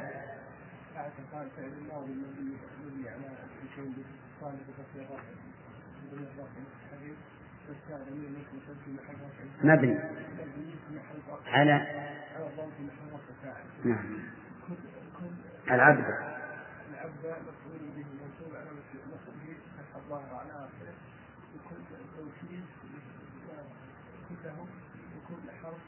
مبني. 9.65 9.99
على. 11.47 11.87
نعم. 13.85 14.19
العبد. 15.71 16.05
العبد 16.91 17.27
مفعول 17.27 17.79
به 17.97 18.07
منصوب 18.23 18.57
على 18.57 18.71
نصبه 18.71 19.57
فتح 19.77 19.97
الظاهر 19.97 20.35
على 20.35 20.53
اخره 20.53 20.95
وكل 21.55 21.83
توكيد 22.17 22.65
كلهم 24.29 24.69
وكل 25.17 25.51
حرف 25.63 25.83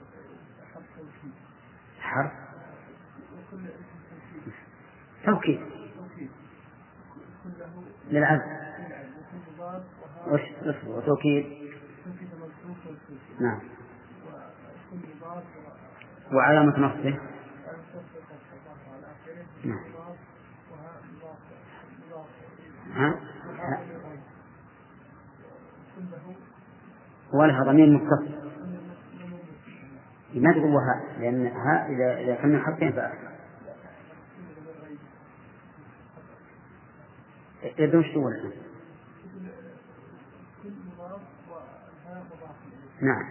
حرف 0.74 0.84
توكيد 0.96 1.43
حرف؟ 2.04 2.32
توكيد. 5.24 5.60
للعبد 8.10 8.42
وش 10.26 10.40
توكيد. 11.06 11.46
نعم. 13.40 13.60
وعلامة 16.32 16.78
نصبه. 16.78 17.18
نعم. 19.64 19.94
ها؟ 22.92 23.20
ولها 27.32 27.64
ضمير 27.64 27.86
متصل. 27.86 28.33
ما 30.34 30.52
تقول 30.52 30.74
وهاء 30.74 31.20
لأن 31.20 31.46
هاء 31.46 31.92
إذا 31.92 32.18
إذا 32.20 32.34
كان 32.34 32.60
حرفين 32.60 32.92
فأكثر 32.92 33.34
إذا 37.78 37.98
وش 37.98 38.10
تقول. 38.10 38.52
نعم. 43.00 43.28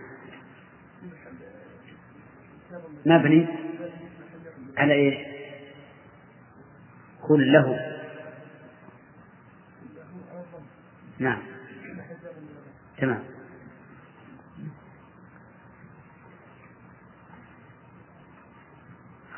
مبني 3.05 3.47
على 4.77 4.93
إيش؟ 4.93 5.15
كله. 7.27 7.79
نعم. 11.19 11.41
تمام. 12.97 13.32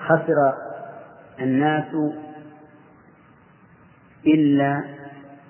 خسر 0.05 0.53
الناس 1.39 1.95
إلا 4.27 4.83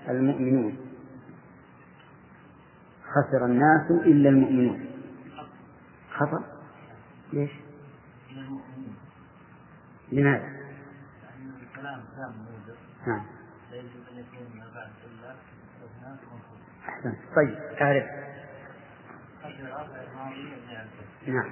المؤمنون. 0.09 0.77
خسر 3.03 3.45
الناس 3.45 3.91
إلا 3.91 4.29
المؤمنون. 4.29 4.85
خطأ؟ 6.13 6.43
ليش؟ 7.33 7.51
لماذا؟ 10.11 10.49
نعم. 13.07 13.25
أحسنت. 16.87 17.17
طيب 17.35 17.55
أعرف 17.81 18.05
نعم. 21.27 21.51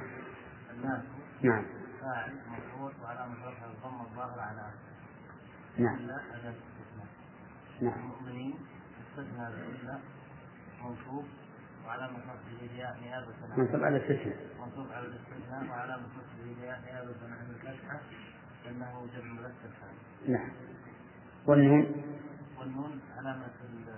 نعم 1.42 1.66
فاعل 2.02 2.32
مفعول 2.52 2.92
وعلامة 3.04 3.34
رفع 3.34 3.66
الضم 3.66 4.02
الظاهر 4.02 4.02
على 4.02 4.02
آخره 4.02 4.13
نعم. 5.78 5.98
نعم. 7.82 8.00
المؤمنين 8.00 8.54
استثنى 9.02 9.48
إلا 9.48 10.00
منصوب 10.84 11.26
وعلامة 11.86 12.18
نصبه 12.18 12.66
إلياء 12.66 13.00
نيابة 13.02 13.34
عن 13.52 13.60
منصب 13.60 13.84
على 13.84 13.98
الاستثناء 13.98 14.38
منصوب 14.60 14.92
على 14.92 15.06
الاستثناء 15.08 15.70
وعلامة 15.70 16.04
نصبه 16.04 16.52
إلياء 16.52 16.82
نيابة 16.82 17.16
عن 17.24 17.50
الفتحة 17.50 18.00
لأنه 18.66 19.08
جمع 19.16 19.34
مذكر 19.34 19.70
سالم 19.82 20.34
نعم. 20.34 20.50
والنون؟ 21.46 22.04
والنون 22.60 23.00
علامة 23.18 23.46
ال 23.64 23.94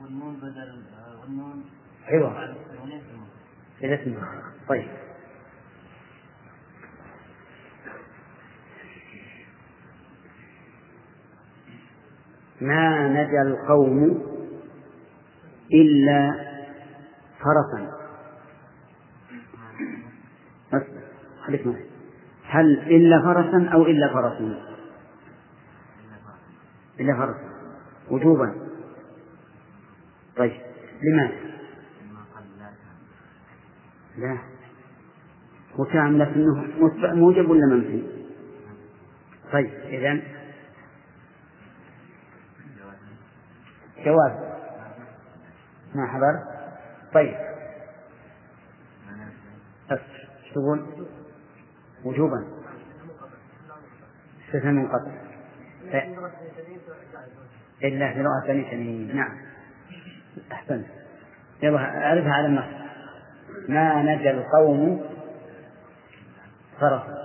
والنون 0.00 0.36
بدل 0.36 0.82
والنون 1.20 1.64
عوض. 2.04 2.32
في 3.78 3.94
اسمه 3.94 4.42
طيب. 4.68 4.88
ما 12.60 13.08
نجا 13.08 13.42
القوم 13.42 14.22
إلا 15.72 16.34
فرسا 17.40 17.90
خليك 21.46 21.66
معي 21.66 21.84
هل 22.44 22.78
إلا 22.78 23.22
فرسا 23.22 23.68
أو 23.72 23.82
إلا 23.82 24.12
فرس 24.12 24.40
إلا 27.00 27.16
فرس 27.16 27.36
وجوبا. 28.10 28.54
طيب 30.36 30.52
لماذا؟ 31.02 31.34
لا. 34.18 34.38
وكان 35.78 36.18
لكنه 36.18 36.64
موجب 37.14 37.50
ولا 37.50 37.66
منفي 37.66 38.02
طيب 39.52 39.70
إذا 39.84 40.20
جواز. 44.04 44.32
ما 45.94 46.06
حضر؟ 46.06 46.44
طيب. 47.14 47.36
بس 49.90 50.00
تقول؟ 50.54 51.06
وجوبا. 52.04 52.44
استثناء 54.46 54.72
منقطع 54.72 55.12
إلا 57.84 58.12
في 58.12 58.18
لغة 58.18 58.46
بني 58.46 58.70
تميم. 58.70 59.16
نعم. 59.16 59.38
أحسنت. 60.52 60.86
يلا 61.62 61.78
أعرفها 61.78 62.32
على 62.32 62.46
النص. 62.46 62.80
ما 63.68 64.02
نجى 64.02 64.30
القوم 64.30 65.04
فرسا 66.80 67.19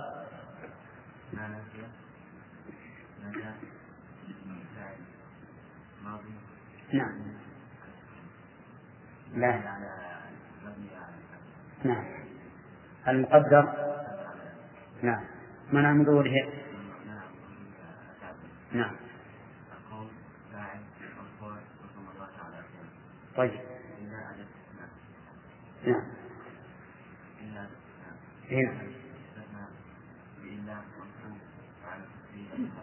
نعم. 6.96 7.18
لا. 9.34 9.60
نعم. 11.84 12.04
المقدر. 13.08 13.74
نعم. 15.02 15.24
منع 15.72 15.92
من 15.92 16.04
ظهوره. 16.04 16.32
نعم. 18.72 18.96
طيب. 23.36 23.60
نعم. 25.86 26.02
هنا. 28.50 28.80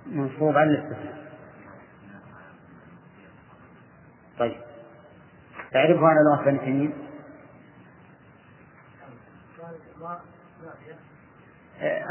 منصوب 0.05 0.57
على 0.57 0.71
الاستثناء. 0.71 1.32
طيب. 4.39 4.61
تعرفه 5.71 6.07
على 6.07 6.19
لغة 6.19 6.45
بني 6.45 6.59
تميم؟ 6.59 6.93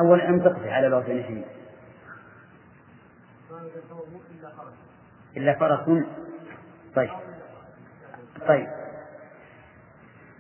أولا 0.00 0.28
انطق 0.28 0.72
على 0.72 0.88
لغة 0.88 1.00
بني 1.00 1.22
تميم 1.22 1.44
إلا 5.36 5.58
فرس. 5.58 6.04
طيب. 6.94 7.10
طيب. 8.48 8.68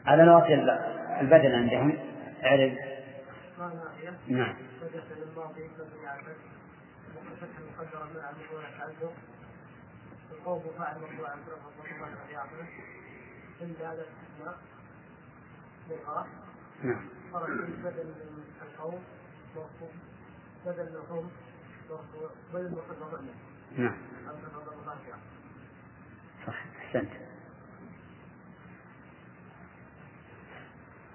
على 0.06 0.22
لغة 0.22 0.46
البدن 1.20 1.54
عندهم. 1.54 1.98
أعرف. 2.44 2.72
نعم. 4.28 4.54
القوم 10.32 10.62
فاعل 10.78 11.00
مرفوع 11.00 11.30
عن 11.30 11.38
فرق 11.46 11.66
وصفات 11.78 12.28
في 12.28 12.36
عقله 12.36 12.68
إلا 13.60 13.88
على 13.88 14.02
الاستثناء 14.02 14.58
مرأة 15.90 16.26
نعم. 16.82 17.08
خرج 17.32 17.50
بدل 17.84 18.06
من 18.06 18.44
القوم 18.62 19.02
مرفوع 19.56 19.88
بدل 20.66 20.90
من 20.90 20.96
القوم 20.96 21.30
مرفوع 21.90 22.30
بدل 22.54 22.70
من 22.70 22.78
القوم 22.78 23.28
نعم. 23.78 23.96
هذا 24.26 24.36
هذا 24.36 24.76
مضاف 24.82 24.98
صح 26.46 26.64
أحسنت. 26.78 27.10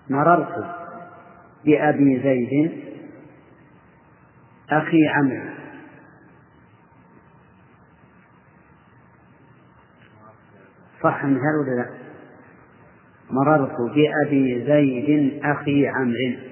مررت 0.09 0.75
بأبي 1.65 2.21
زيد 2.23 2.87
أخي 4.69 5.07
عمرو. 5.07 5.66
صح 11.03 11.23
المثال 11.23 11.55
ولا 11.61 11.75
لا؟ 11.81 11.89
مررت 13.29 13.77
بأبي 13.81 14.65
زيد 14.65 15.39
أخي 15.45 15.87
عمرو 15.87 16.47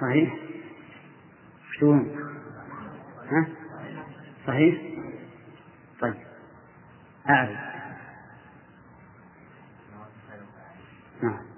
صحيح؟ 0.00 0.36
شو 1.78 1.92
ها؟ 1.92 3.46
صحيح؟ 4.46 4.80
طيب 6.00 6.14
أعرف 7.28 7.58
نعم 11.22 11.49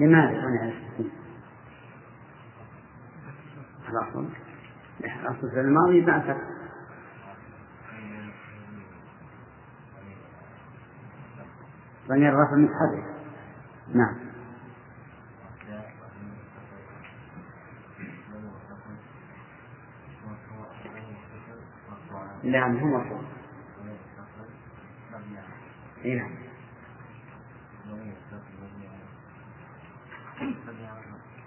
لماذا 0.00 0.30
منع 0.30 0.64
الاستثناء؟ 0.64 1.20
الأصل 3.88 4.28
الأصل 5.04 5.50
في 5.50 5.60
الماضي 5.60 6.00
بعث 6.00 6.36
ضمير 12.08 12.28
الرفع 12.28 12.56
متحرك 12.56 13.04
نعم. 13.94 14.16
نعم 22.42 22.76
هو 22.76 22.86
مرفوع 22.86 23.20
اي 26.04 26.14
نعم. 26.14 26.49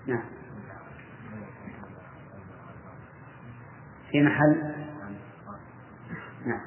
نعم. 0.08 0.24
في 4.12 4.22
محل؟ 4.22 4.76
نعم. 6.46 6.62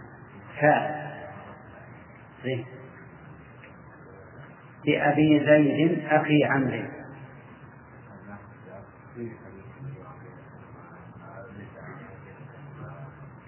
فاعل 0.60 1.06
زين 2.44 2.66
بأبي 4.84 5.46
زيد 5.46 6.04
أخي 6.04 6.44
عمرو 6.44 6.88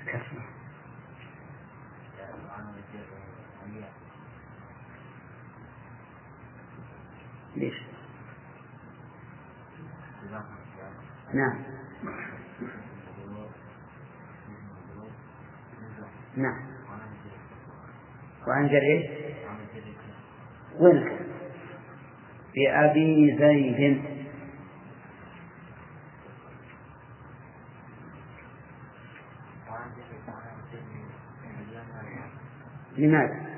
كسر 0.06 0.42
ليش؟ 7.56 7.74
نعم 11.34 11.62
نعم 16.36 16.68
وعن 18.58 18.68
جرير؟ 18.68 19.10
وين 20.80 21.18
بأبي 22.54 23.36
زيد. 23.38 24.02
لماذا؟ 32.96 33.48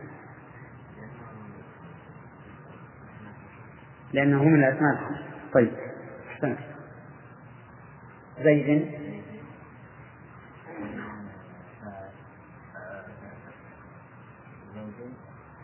لأنه 4.13 4.45
من 4.45 4.65
الأسماء 4.65 5.23
طيب 5.55 5.73
أحسنت. 6.31 6.59
زيد. 8.43 9.00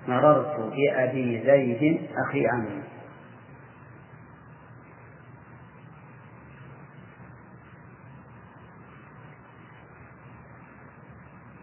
مررت 0.08 0.56
بأبي 0.56 1.42
زيد 1.44 2.10
أخي 2.28 2.46
عمرو. 2.46 2.82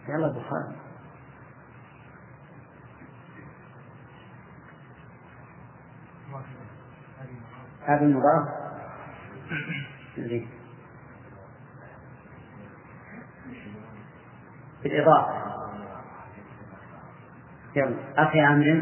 يلا 0.10 0.28
بخاري 0.28 0.76
هذا 7.86 8.02
المضاف 8.02 8.48
بالإضافة. 14.84 15.43
يلا 17.76 18.24
أخي 18.24 18.40
عمرو. 18.40 18.82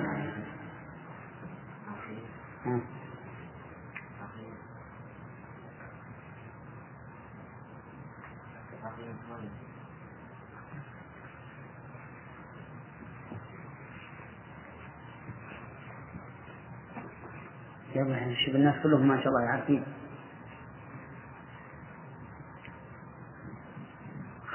يلا 17.95 18.35
شوف 18.45 18.55
الناس 18.55 18.83
كلهم 18.83 19.07
ما 19.07 19.17
شاء 19.17 19.27
الله 19.27 19.49
عارفين. 19.49 19.83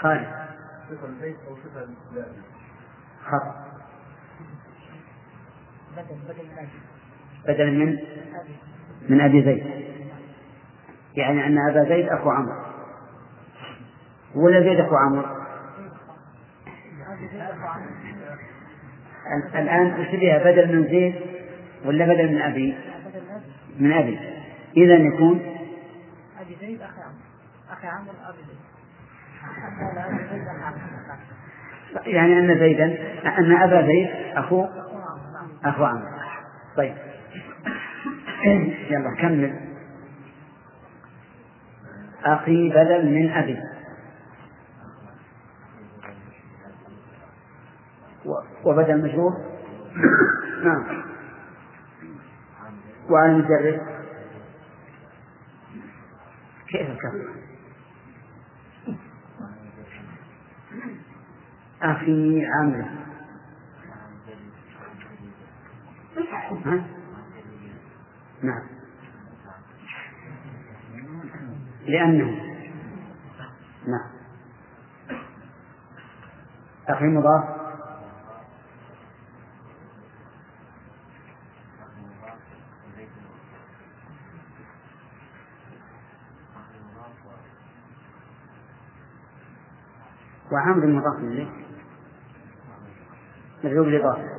خالد. 0.01 0.47
صفة 0.91 1.07
البيت 1.07 1.37
أو 1.49 1.57
صفة 1.57 1.89
خط 3.25 3.67
بدل 5.96 5.96
بدل 5.96 5.96
من 5.96 5.96
أجل 5.96 5.96
بدلا 7.49 7.71
من 7.71 7.99
من 9.09 9.21
أبي 9.21 9.43
زيد. 9.45 9.65
يعني 11.17 11.47
أن 11.47 11.59
أبا 11.71 11.85
زيد 11.89 12.09
أخو 12.09 12.31
عمرو. 12.31 12.55
ولا 14.35 14.61
زيد 14.61 14.81
أخو 14.81 14.97
عمرو؟ 14.97 15.25
ال- 19.37 19.57
الآن 19.57 20.07
بها 20.13 20.39
بدل 20.53 20.77
من 20.77 20.85
زيد 20.85 21.15
ولا 21.85 22.05
بدل 22.07 22.33
من 22.33 22.43
أبي؟ 22.43 22.75
من 23.81 23.93
أبي. 23.93 24.19
إذا 24.77 24.95
يكون 24.95 25.41
أبي 26.41 26.57
زيد 26.61 26.83
أخي 26.83 27.01
عمرو. 27.01 27.21
أخي 27.71 27.87
عمرو 27.87 28.15
أبي 28.29 28.39
زيد. 28.49 28.57
يعني 32.07 32.39
أن 32.39 32.59
زيدا 32.59 32.85
أن 33.39 33.53
أبا 33.63 33.87
زيد 33.87 34.09
أخو 34.37 34.67
أخو 35.69 35.87
طيب. 36.77 36.97
يلا 38.91 39.15
كمل. 39.19 39.61
أخي 42.25 42.71
بدل 42.71 43.07
من 43.07 43.31
أبي. 43.31 43.59
وبدل 48.65 49.03
مجرور؟ 49.03 49.33
نعم. 50.65 51.03
وعلى 53.11 53.33
المجرد؟ 53.33 53.81
كيف 56.69 56.91
الكسر 56.91 57.47
أخي 61.83 62.47
عمرو 62.47 63.06
ها؟ 66.51 66.85
نعم. 68.43 68.63
لأنه 71.87 72.25
نعم. 73.87 74.11
أخي 76.89 77.05
مضاف. 77.05 77.57
وعمر 90.53 90.87
مضاف 90.87 91.19
إليه. 91.19 91.49
مجلوب 93.65 93.89
الإضافة 93.89 94.36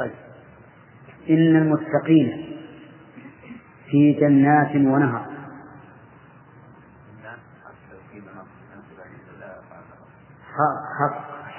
طيب. 0.00 0.12
إن 1.30 1.56
المتقين 1.56 2.56
في 3.90 4.12
جنات 4.12 4.76
ونهر. 4.76 5.26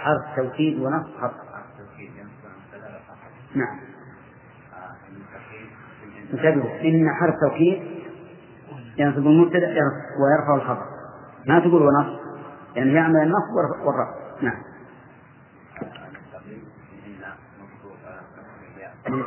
حرف 0.03 0.35
توكيد 0.35 0.79
ونص 0.79 1.05
حرف 1.21 1.31
نعم. 3.55 3.79
انتبهوا 6.33 6.81
إن 6.81 7.09
حرف 7.19 7.35
توكيد 7.49 7.83
ينصب 8.97 9.17
المبتدأ 9.27 9.67
يرف- 9.67 10.11
ويرفع 10.21 10.55
الخبر 10.55 10.85
ما 11.47 11.59
تقول 11.59 11.81
ونص 11.81 12.19
يعني 12.75 12.93
يعمل 12.93 13.15
والرفع- 13.55 13.81
والرفع. 13.85 14.41
نعم. 14.41 14.70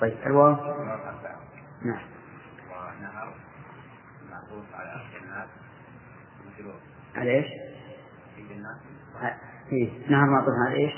طيب 0.00 0.16
الواو 0.26 0.56
نعم 1.82 2.00
على 7.14 7.30
إيش؟ 7.30 7.46
إيه 9.72 10.10
نهر 10.10 10.30
معطوف 10.30 10.54
على 10.66 10.74
إيش؟ 10.76 10.92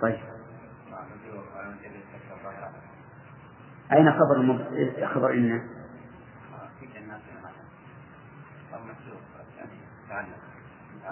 طيب 0.00 0.18
أين 3.92 4.12
خبر 4.12 4.36
المب... 4.36 4.64
خبر 5.14 5.32
إن؟ 5.32 5.68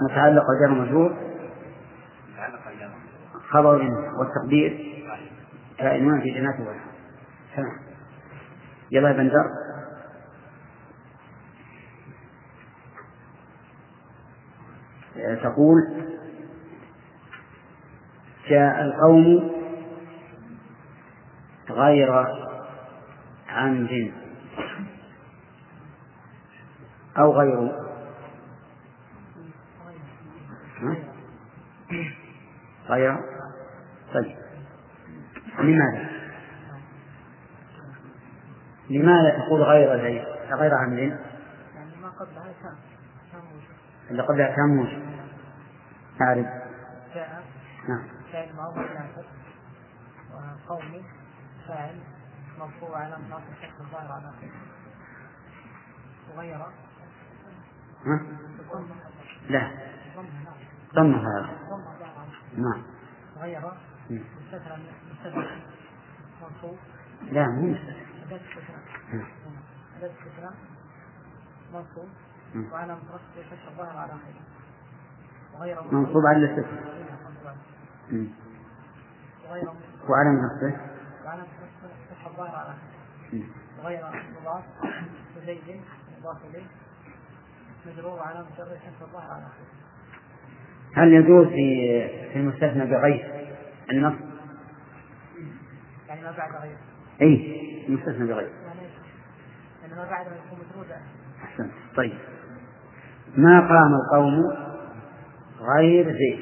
متعلق 0.01 0.45
جر 0.61 0.71
مجرور 0.71 1.17
خبر 3.49 3.83
إن 3.83 3.93
والتقدير 4.19 4.94
كائنون 5.79 6.21
في 6.21 6.31
جنات 6.31 6.61
ونهر 6.61 6.81
تمام. 7.57 7.79
يلا 8.91 9.09
يا 9.09 9.15
بندر. 9.15 9.45
آه، 15.17 15.35
تقول 15.35 16.05
جاء 18.49 18.85
القوم 18.85 19.53
غير 21.71 22.25
عمد 23.49 24.13
أو 27.19 27.33
غيره 27.33 27.85
ها؟ 30.81 30.97
غير. 32.89 33.17
طيب. 34.15 34.44
لماذا؟ 35.65 36.09
لماذا 38.91 39.39
تقول 39.39 39.63
غير 39.63 40.03
زيد 40.03 40.25
غير 40.53 40.75
عمد 40.75 40.99
يعني 40.99 41.17
ما 42.03 42.09
قبلها 42.09 42.53
كان 42.63 42.75
اللي 44.11 44.23
قبلها 44.23 44.57
كان 44.57 44.77
موجود 44.77 45.03
أعرف 46.21 46.47
جاء 47.15 47.45
نعم. 47.89 48.03
فعل 48.33 48.57
ماضي 48.57 48.81
ناسب 48.81 49.25
وقومي. 50.69 51.05
فاعل 51.69 51.99
مرفوع 52.59 52.99
على 52.99 53.17
مناصب 53.19 53.55
شخص 53.63 53.81
الظاهر 53.81 54.13
على 54.13 54.33
وغير 56.35 56.57
ها؟ 58.07 58.21
لا. 59.49 59.71
ضمة 60.17 60.29
نعم 60.41 60.61
ضم 60.95 61.15
هذا. 61.15 61.51
ضمة 61.71 61.99
ظاهر 61.99 62.19
على 62.19 62.29
آخره 62.29 62.61
نعم. 62.61 62.83
غير 63.37 63.73
مم. 64.11 64.25
لا 67.33 67.47
مو 67.49 67.67
مستتر. 67.67 67.95
أداة 68.27 70.11
منصوب. 71.73 72.09
وعلى 72.73 72.93
رفع 72.93 73.43
فتح 73.51 73.69
الظاهر 73.71 73.97
على 73.97 74.13
آخره 74.13 74.43
وغير 75.55 75.77
منصوب 75.93 76.23
على. 76.27 76.65
وغير 79.49 79.69
وعلى 80.09 80.31
نصبه 80.31 80.81
وعلى 81.27 81.43
فتح 82.11 82.27
الظاهر 82.27 82.57
على 82.57 82.69
آخره 82.69 82.95
مم. 83.33 83.43
غير 83.85 84.05
مضاف. 84.41 84.65
وزيد 85.37 85.81
مضاف 86.21 86.37
إليه. 86.51 86.67
مجرور 87.87 88.19
على 88.21 88.39
مجرد 88.39 88.79
الظاهر 89.03 89.31
على 89.33 89.43
آخره 89.47 89.67
هل 90.97 91.13
يجوز 91.13 91.47
في 91.47 92.09
في 92.33 92.39
المستثنى 92.39 92.87
بغير 92.87 93.49
النص؟ 93.91 94.34
يعني 96.15 96.27
ما 96.27 96.37
بعد 96.37 96.63
غير 96.63 96.77
اي 97.23 97.85
المستثنى 97.89 98.27
بغير 98.27 98.51
يعني 99.83 99.95
ما 99.95 100.05
بعد 100.11 100.27
يكون 100.27 100.59
مطرودا 100.69 101.03
أحسنت. 101.45 101.73
طيب. 101.97 102.19
ما 103.37 103.61
قام 103.61 103.95
القوم 103.95 104.57
غير 105.61 106.13
زيد 106.13 106.39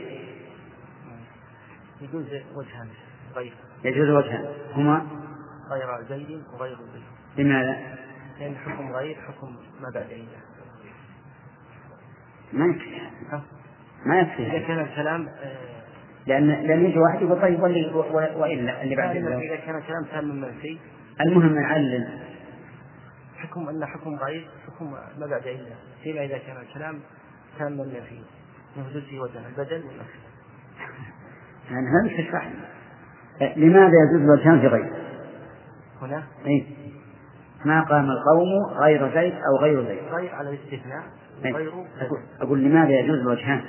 يجوز 2.00 2.26
وجهان 2.54 2.88
غير. 3.34 3.54
يجوز 3.84 4.08
وجهان. 4.08 4.54
هما؟ 4.74 5.06
غير 5.70 6.02
زيد 6.08 6.42
وغير 6.52 6.76
زيد 6.76 7.46
لماذا؟ 7.46 7.96
لأن 8.40 8.56
حكم 8.56 8.92
غير 8.92 9.16
حكم 9.20 9.56
ما 9.80 9.90
بعد 9.94 10.06
عيد 10.06 10.28
ما 12.52 12.66
يكفي 12.66 13.00
ما 14.06 14.20
إذا 14.20 14.30
يكفي 14.30 14.66
كان 14.66 14.78
الكلام 14.78 15.28
آه، 15.28 15.81
لأن 16.26 16.46
لأن 16.48 16.84
يجي 16.84 16.98
واحد 16.98 17.22
يقول 17.22 17.40
طيب 17.40 17.62
واللي 17.62 17.94
و- 17.94 18.40
وإلا 18.40 18.82
اللي 18.82 18.96
بعد. 18.96 19.16
إذا 19.16 19.56
كان 19.56 19.76
الكلام 19.76 20.04
تام 20.12 20.40
منفي 20.40 20.78
المهم 21.20 21.54
نعلل 21.54 22.08
حكم 23.36 23.68
أن 23.68 23.86
حكم 23.86 24.14
غير 24.14 24.48
حكم 24.66 24.90
ما 24.92 25.26
بعد 25.26 25.48
علة 25.48 25.76
فيما 26.02 26.24
إذا 26.24 26.38
كان 26.38 26.56
الكلام 26.56 27.00
تاما 27.58 27.84
منفي 27.84 28.20
يوجد 28.76 29.02
فيه 29.08 29.20
وجه 29.20 29.46
البدل 29.48 29.82
والنفي 29.86 30.18
يعني 31.70 31.86
هذا 31.86 32.22
تشرح 32.22 32.50
لماذا 33.56 33.92
يجوز 34.04 34.20
الوجهان 34.22 34.60
في 34.60 34.66
غير؟ 34.66 34.92
هنا 36.02 36.22
إيه؟ 36.46 36.64
ما 37.64 37.80
قام 37.82 38.10
القوم 38.10 38.48
غير 38.82 39.14
زيد 39.14 39.34
أو 39.34 39.56
غير 39.60 39.84
زيد 39.86 40.02
غير 40.12 40.34
على 40.34 40.50
الاستثناء 40.50 41.02
إيه؟ 41.44 41.52
أقول, 41.52 42.20
أقول 42.40 42.62
لماذا 42.64 42.90
يجوز 42.90 43.18
الوجهان؟ 43.18 43.60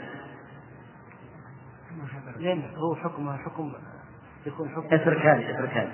لأن 2.44 2.76
هو 2.76 2.96
حكم 2.96 3.38
حكم 3.38 3.74
يكون 4.46 4.70
حكم. 4.70 4.88
اترك 4.92 5.26
هذه 5.26 5.52
اترك 5.52 5.70
هذه. 5.70 5.94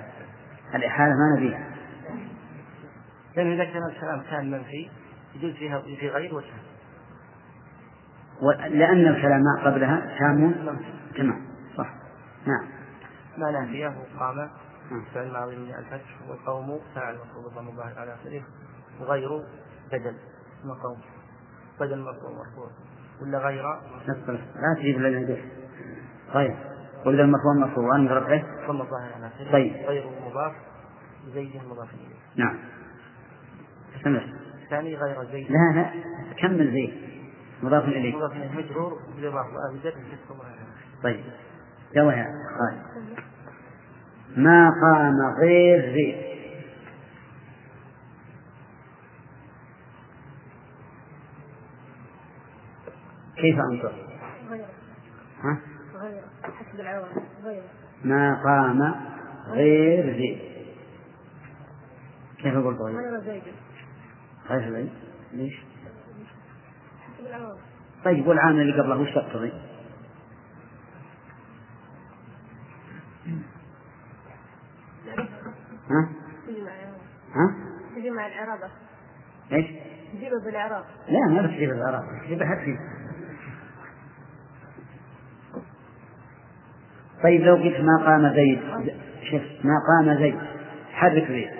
الإحالة 0.74 1.14
ما 1.14 1.36
نبيها. 1.36 1.70
لأن 3.36 3.52
إذا 3.52 3.64
كان 3.64 3.82
الكلام 3.82 4.22
كان 4.30 4.50
منفي 4.50 4.90
يجوز 5.34 5.54
فيها 5.54 5.80
في 5.80 6.08
غير 6.08 6.34
وجه 6.34 6.52
لأن 8.68 9.06
الكلام 9.06 9.42
قبلها 9.64 10.18
تام. 10.18 10.54
تمام. 11.16 11.42
صح. 11.76 11.94
نعم. 12.46 12.68
ما 13.38 13.50
نافيه 13.50 13.94
قام 14.18 14.36
نعم. 14.36 14.50
فعل 15.14 15.32
ماضي 15.32 15.56
من 15.56 15.74
الفتح 15.74 16.28
والقوم 16.28 16.80
فاعل 16.94 17.14
مفروض 17.14 17.46
الضم 17.46 17.68
الظاهر 17.68 17.98
على 17.98 18.14
آخره. 18.14 18.42
وغير 19.00 19.28
بدل. 19.92 20.14
من 20.64 20.74
قوم. 20.74 21.00
بدل 21.80 21.98
مرفوع 21.98 22.30
مرفوع. 22.30 22.70
ولا 23.22 23.38
غير؟ 23.38 23.62
لا 24.56 24.74
تجيب 24.78 24.96
الهدف. 24.96 25.59
طيب. 26.34 26.54
وإذا 27.06 27.22
المفهوم 27.22 27.60
مرفوع 27.60 27.96
رفعه 27.96 28.44
ضم 28.68 28.80
الظاهر 28.80 29.12
على 29.14 29.26
آخره 29.26 29.52
طيب. 29.52 29.72
غير 29.72 30.04
مضاف 30.26 30.52
زيد 31.34 31.60
مضاف 31.70 31.88
إليه. 31.94 32.44
نعم. 32.44 32.58
أستمر. 33.96 34.34
الثاني 34.62 34.96
غير 34.96 35.24
زيد. 35.32 35.50
لا 35.50 35.72
لا. 35.74 35.90
كمل 36.38 36.72
زيد؟ 36.72 36.94
مضاف 37.62 37.84
إليه. 37.84 38.16
مضاف 38.16 38.32
إليه. 38.32 38.50
مجرور 38.50 38.98
بالإضافة. 39.16 39.50
آخره 39.68 39.92
طيب. 41.02 41.24
يلا 41.96 42.12
يا 42.12 42.26
خالد 42.58 43.20
ما 44.36 44.70
قام 44.70 45.16
غير 45.40 45.94
زيد؟ 45.94 46.30
كيف 53.36 53.58
أنطق؟ 53.58 53.92
ها؟ 55.42 55.69
ما 58.04 58.42
قام 58.44 58.94
غير 59.48 60.16
زيد 60.16 60.38
كيف 62.38 62.54
قلت 62.54 62.80
غير؟ 62.80 62.96
غير 62.96 63.20
زيد 63.20 63.42
غير 64.50 64.72
زيد؟ 64.72 64.90
ليش؟ 65.32 65.62
طيب 68.04 68.26
والعامل 68.26 68.60
اللي 68.60 68.82
قبله 68.82 69.00
وش 69.00 69.14
تقتضي؟ 69.14 69.52
ها؟ 75.90 76.08
تجي 76.46 76.62
مع 76.62 76.70
العوامل 76.74 77.00
ها؟ 77.34 77.54
تجي 77.96 78.10
مع 78.10 78.26
الإعراب 78.26 78.70
إيش؟ 79.52 79.66
تجيبه 80.12 80.44
بالإعراب 80.44 80.84
لا 81.08 81.34
ما 81.34 81.46
بتجيب 81.46 81.70
العراق 81.70 82.04
تجيب 82.24 82.42
حرفي 82.42 82.78
طيب 87.22 87.40
لو 87.40 87.54
قلت 87.54 87.80
ما 87.80 88.04
قام 88.06 88.34
زيد 88.34 88.60
شوف 89.30 89.42
ما 89.64 89.74
قام 89.88 90.18
زيد 90.18 90.38
حرك 90.92 91.28
زيد. 91.28 91.50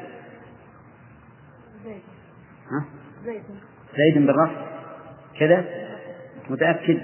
زيد. 1.84 2.02
ها؟ 2.70 2.84
زيد. 3.96 4.26
بالرفع. 4.26 4.66
كذا؟ 5.40 5.64
متأكد؟ 6.50 7.00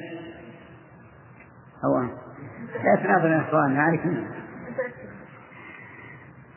أو 1.85 1.99
أنا 1.99 2.11
لا 2.85 3.03
تناظر 3.03 3.29
يا 3.29 3.41
إخوان؟ 3.41 3.77
عليك 3.87 4.07
منه. 4.07 4.31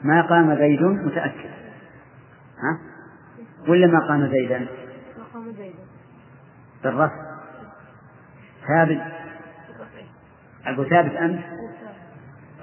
ما 0.03 0.21
قام 0.21 0.55
زيد؟ 0.55 0.81
متأكد. 0.81 1.49
ها؟ 2.57 2.79
ولا 3.67 3.87
ما 3.87 4.07
قام 4.07 4.27
زيدا 4.27 4.67
مقام 5.17 5.51
زيد. 5.51 5.75
بالرفع. 6.83 7.29
ثابت؟ 8.67 9.01
أقول 10.65 10.89
ثابت 10.89 11.11
أنت 11.11 11.39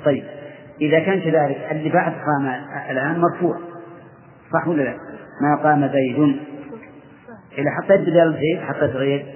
طيب. 0.05 0.25
إذا 0.81 0.99
كان 0.99 1.21
كذلك 1.21 1.69
اللي 1.71 1.91
بعد 1.91 2.13
قام 2.13 2.47
الآن 2.91 3.21
مرفوع. 3.21 3.59
صح 4.53 4.69
ولا 4.69 4.83
لا؟ 4.83 4.99
ما 5.43 5.63
قام 5.63 5.89
زيد. 5.93 6.41
إذا 7.59 7.71
حطيت 7.71 8.01
بدال 8.01 8.41
زيد 8.41 8.61
حطيت 8.61 8.91
غير. 8.91 9.27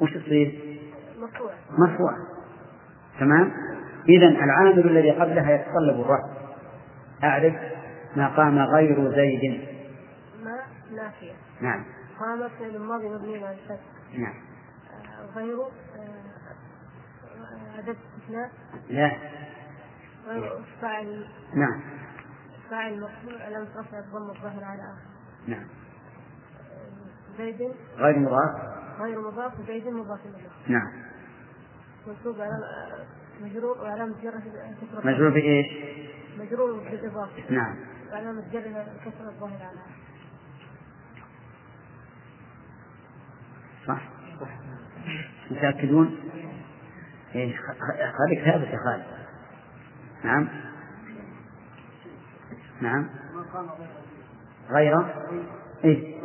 وش 0.00 0.14
تصير؟ 0.14 0.78
مرفوع. 1.20 1.50
مرفوع 1.78 2.12
تمام؟ 3.20 3.52
إذا 4.08 4.26
العامل 4.26 4.78
الذي 4.78 5.10
قبلها 5.10 5.52
يتطلب 5.54 6.00
الرفع. 6.00 6.42
أعرف 7.24 7.54
ما 8.16 8.28
قام 8.28 8.58
غير 8.58 9.10
زيد. 9.10 9.60
ما 10.44 10.58
نافية 10.96 11.32
نعم. 11.60 11.84
قام 12.20 12.48
فعل 12.48 12.78
ماضي 12.78 13.08
مبني 13.08 13.44
على 13.44 13.56
الفتح. 13.56 13.84
نعم. 14.18 14.34
غيره 15.36 15.70
أداة 17.82 17.96
استثناء؟ 18.16 18.50
لا. 18.90 19.16
فاعل 20.80 21.26
نعم. 21.54 21.80
فاعل 22.70 23.00
مرفوع 23.00 23.42
علامة 23.42 23.68
رفع 23.76 23.98
الضم 23.98 24.30
الظاهر 24.30 24.64
على 24.64 24.82
آخر. 24.82 25.08
نعم. 25.46 25.66
زيد؟ 27.38 27.74
غير 27.96 28.18
مضاف؟ 28.18 28.50
غير 29.00 29.20
مضاف. 29.20 29.60
وزيد 29.60 29.88
مضاف 29.88 30.20
إليه 30.26 30.78
نعم. 30.78 30.92
منصوب 32.06 32.40
على 32.40 32.58
مجرور 33.40 33.78
وعلامة 33.78 34.14
جره 34.22 34.38
كسرة. 34.40 35.06
مجرور 35.06 35.30
بإيش؟ 35.30 35.66
مجرور 36.38 36.72
بالإضافة 36.78 37.50
نعم. 37.50 37.76
وعلامة 38.12 38.44
جره 38.52 38.86
كسرة 39.04 39.28
الظاهر 39.28 39.62
على 39.62 39.80
آخر. 39.80 40.02
صح. 43.86 44.02
متأكدون؟ 45.50 46.21
إيه 47.34 47.56
خ- 47.56 47.60
خ- 47.60 48.16
خليك 48.18 48.44
ثابت 48.44 48.66
يا 48.68 48.78
خالد. 48.84 49.04
نعم. 50.24 50.48
نعم. 52.80 53.08
ما 53.34 53.42
قام 53.54 53.68
غير 54.70 54.96
غير 55.84 56.18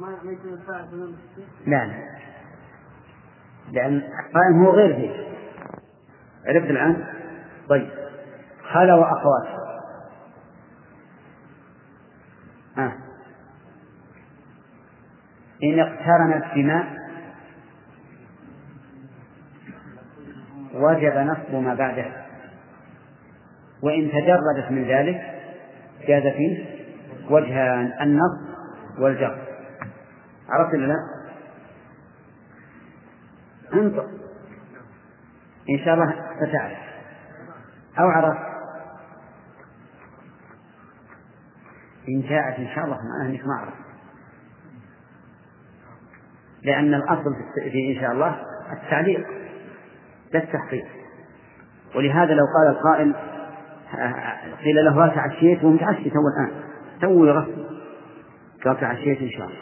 ما 0.00 0.08
ما 0.24 0.32
يكون 0.32 0.52
الفاعل 0.52 0.86
بدون 0.86 1.18
لا 1.66 1.86
لا. 1.86 2.18
لأن 3.72 4.00
قائم 4.34 4.62
هو 4.64 4.70
غير 4.70 4.96
ذي 4.96 5.34
عرفت 6.46 6.70
الآن؟ 6.70 7.06
طيب. 7.68 7.90
خلا 8.72 8.94
وأخوات 8.94 9.48
آه. 12.78 12.92
إن 15.62 15.80
اقترنت 15.80 16.44
بما 16.54 16.97
وجب 20.78 21.16
نصب 21.16 21.54
ما 21.54 21.74
بعدها. 21.74 22.26
وإن 23.82 24.10
تجردت 24.10 24.70
من 24.70 24.84
ذلك 24.84 25.20
جاز 26.08 26.22
فيه 26.22 26.64
وجهان 27.30 27.92
النصب 28.00 28.58
والجر. 28.98 29.38
عرفت 30.48 30.74
ولا 30.74 30.86
لا؟ 30.86 30.96
انطق 33.74 34.06
إن 35.70 35.78
شاء 35.84 35.94
الله 35.94 36.14
ستعرف. 36.36 36.78
أو 37.98 38.08
عرفت. 38.08 38.48
إن 42.08 42.20
جاءت 42.20 42.58
إن 42.58 42.68
شاء 42.74 42.84
الله 42.84 42.96
معناها 42.96 43.30
أنك 43.30 43.46
ما 43.46 43.54
عرفت. 43.60 43.88
لأن 46.62 46.94
الأصل 46.94 47.34
في 47.72 47.94
إن 47.96 48.00
شاء 48.00 48.12
الله 48.12 48.42
التعليق. 48.72 49.37
ده 50.32 50.38
التحقيق. 50.38 50.86
ولهذا 51.96 52.34
لو 52.34 52.44
قال 52.56 52.76
القائل 52.76 53.14
قيل 54.64 54.84
له 54.84 55.04
هل 55.04 55.14
تعشيت 55.14 55.64
ومتعشي 55.64 56.10
تو 56.10 56.20
الآن. 56.28 56.62
تو 57.00 57.24
يغسل 57.24 57.66
قال 58.64 58.80
تعشيت 58.80 59.20
إن 59.20 59.30
شاء 59.30 59.46
الله. 59.46 59.58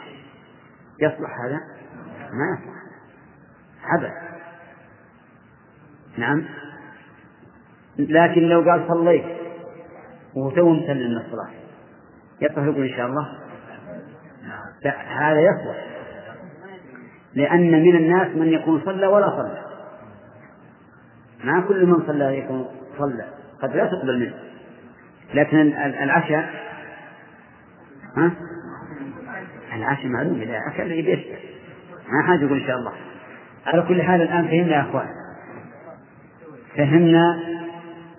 يصلح 1.01 1.39
هذا؟ 1.45 1.59
ما 2.33 2.57
يصلح. 2.57 2.77
عبث 3.83 4.11
نعم. 6.17 6.45
لكن 7.99 8.41
لو 8.41 8.61
قال 8.61 8.87
صليت 8.87 9.25
وهو 10.35 10.49
تو 10.49 10.69
مسلم 10.69 11.11
من 11.11 11.17
الصلاة 11.17 11.49
يصلح 12.41 12.63
يقول 12.63 12.87
إن 12.87 12.97
شاء 12.97 13.07
الله؟ 13.07 13.27
لا 14.83 14.91
هذا 14.91 15.39
يصلح. 15.39 15.87
لأن 17.33 17.71
من 17.71 17.95
الناس 17.95 18.27
من 18.27 18.47
يكون 18.47 18.81
صلى 18.85 19.07
ولا 19.07 19.29
صلى. 19.29 19.66
ما 21.43 21.61
كل 21.67 21.85
من 21.85 22.07
صلى 22.07 22.37
يكون 22.37 22.67
صلى. 22.97 23.25
قد 23.61 23.75
لا 23.75 23.85
تقبل 23.85 24.19
منه. 24.19 24.33
لكن 25.33 25.57
العشاء 26.03 26.49
ها؟ 28.17 28.31
العشاء 29.75 30.07
معلوم 30.07 30.41
إذا 30.41 30.57
أكل 30.67 30.91
يبي 30.91 31.25
ما 32.09 32.27
حاجة 32.27 32.39
يقول 32.39 32.59
إن 32.59 32.67
شاء 32.67 32.77
الله. 32.77 32.93
على 33.65 33.81
كل 33.81 34.01
حال 34.01 34.21
الآن 34.21 34.47
فهمنا 34.47 34.75
يا 34.75 34.81
أخوان. 34.81 35.07
فهمنا 36.77 37.39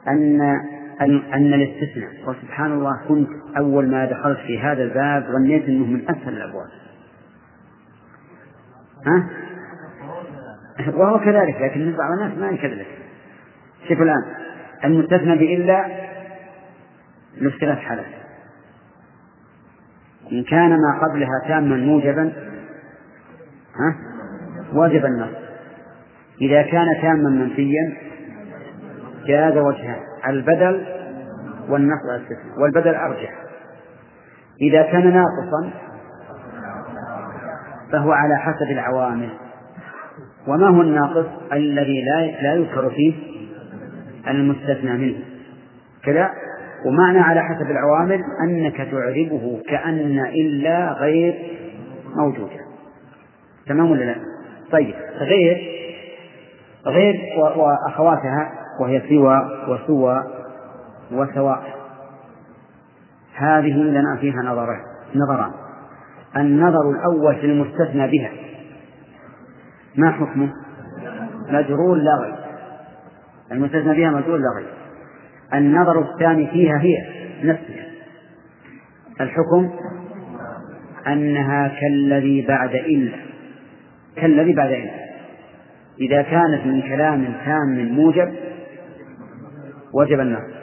أن 0.09 0.41
أن, 1.35 1.55
الاستثناء. 1.55 2.11
وسبحان 2.27 2.73
الله 2.73 3.01
كنت 3.09 3.29
أول 3.57 3.91
ما 3.91 4.05
دخلت 4.05 4.39
في 4.39 4.59
هذا 4.59 4.83
الباب 4.83 5.27
ظنيت 5.33 5.64
أنه 5.64 5.87
من 5.87 6.11
أسهل 6.11 6.37
الأبواب. 6.37 6.69
ها؟ 9.07 9.29
وهو 10.95 11.21
كذلك 11.21 11.57
لكن 11.61 11.97
بعض 11.97 12.12
الناس 12.12 12.39
ما 12.39 12.51
يكذلك. 12.51 12.97
شوفوا 13.89 14.05
الآن. 14.05 14.22
المستثنى 14.84 15.36
بإلا 15.36 15.84
ثلاث 17.61 17.78
حالات. 17.78 18.05
إن 20.32 20.45
كان 20.45 20.70
ما 20.70 21.07
قبلها 21.07 21.49
تاما 21.49 21.76
موجبا 21.76 22.32
ها؟ 23.76 23.95
وجب 24.74 25.05
النص 25.05 25.34
إذا 26.41 26.62
كان 26.62 26.86
تاما 27.03 27.30
منفيا 27.30 27.97
جاز 29.26 29.57
وجهان 29.57 30.01
البدل 30.26 30.86
والنص 31.68 32.01
الاستثناء 32.14 32.59
والبدل 32.59 32.95
أرجح. 32.95 33.34
إذا 34.62 34.82
كان 34.82 35.14
ناقصا 35.14 35.70
فهو 37.93 38.12
على 38.12 38.36
حسب 38.36 38.70
العوامل. 38.70 39.30
وما 40.47 40.68
هو 40.68 40.82
الناقص؟ 40.82 41.26
الذي 41.53 42.05
لا 42.05 42.43
لا 42.43 42.55
يذكر 42.55 42.91
فيه 42.91 43.38
المستثنى 44.37 44.93
منه. 44.93 45.18
كذا؟ 46.05 46.31
ومعنى 46.87 47.18
على 47.18 47.43
حسب 47.43 47.70
العوامل 47.70 48.20
أنك 48.45 48.76
تعربه 48.76 49.62
كأن 49.68 50.18
إلا 50.18 50.93
غير 50.93 51.35
موجودة 52.16 52.61
تمام 53.66 53.91
ولا 53.91 54.05
لا؟ 54.05 54.16
طيب 54.72 54.95
غير 55.18 55.79
غير 56.87 57.20
وأخواتها 57.57 58.53
وهي 58.81 59.03
سوى 59.09 59.51
وسوى 59.68 60.24
وسواء 61.12 61.62
هذه 63.35 63.76
لنا 63.76 64.16
فيها 64.20 64.43
نظران 64.43 64.81
نظران 65.14 65.53
النظر 66.37 66.91
الأول 66.91 67.37
في 67.37 67.47
المستثنى 67.47 68.09
بها. 68.11 68.31
ما 69.97 70.11
حكمه؟ 70.11 70.53
مجرور 71.49 71.97
لا 71.97 72.14
غير. 72.14 72.38
المستثنى 73.53 73.94
بها 73.94 74.11
مجرور 74.11 74.38
لا 74.38 74.49
غير 74.57 74.68
النظر 75.55 76.01
الثاني 76.01 76.46
فيها 76.46 76.78
هي 76.78 76.94
نفسها. 77.44 77.86
الحكم 79.20 79.70
أنها 81.07 81.68
كالذي 81.80 82.46
بعد 82.49 82.74
إلا. 82.74 83.16
كالذي 84.16 84.53
بعد 84.53 84.70
إلا. 84.70 85.09
إذا 86.01 86.22
كانت 86.22 86.66
من 86.66 86.82
كلام 86.82 87.34
تام 87.44 87.88
موجب 87.88 88.34
وجب 89.94 90.20
النص 90.20 90.59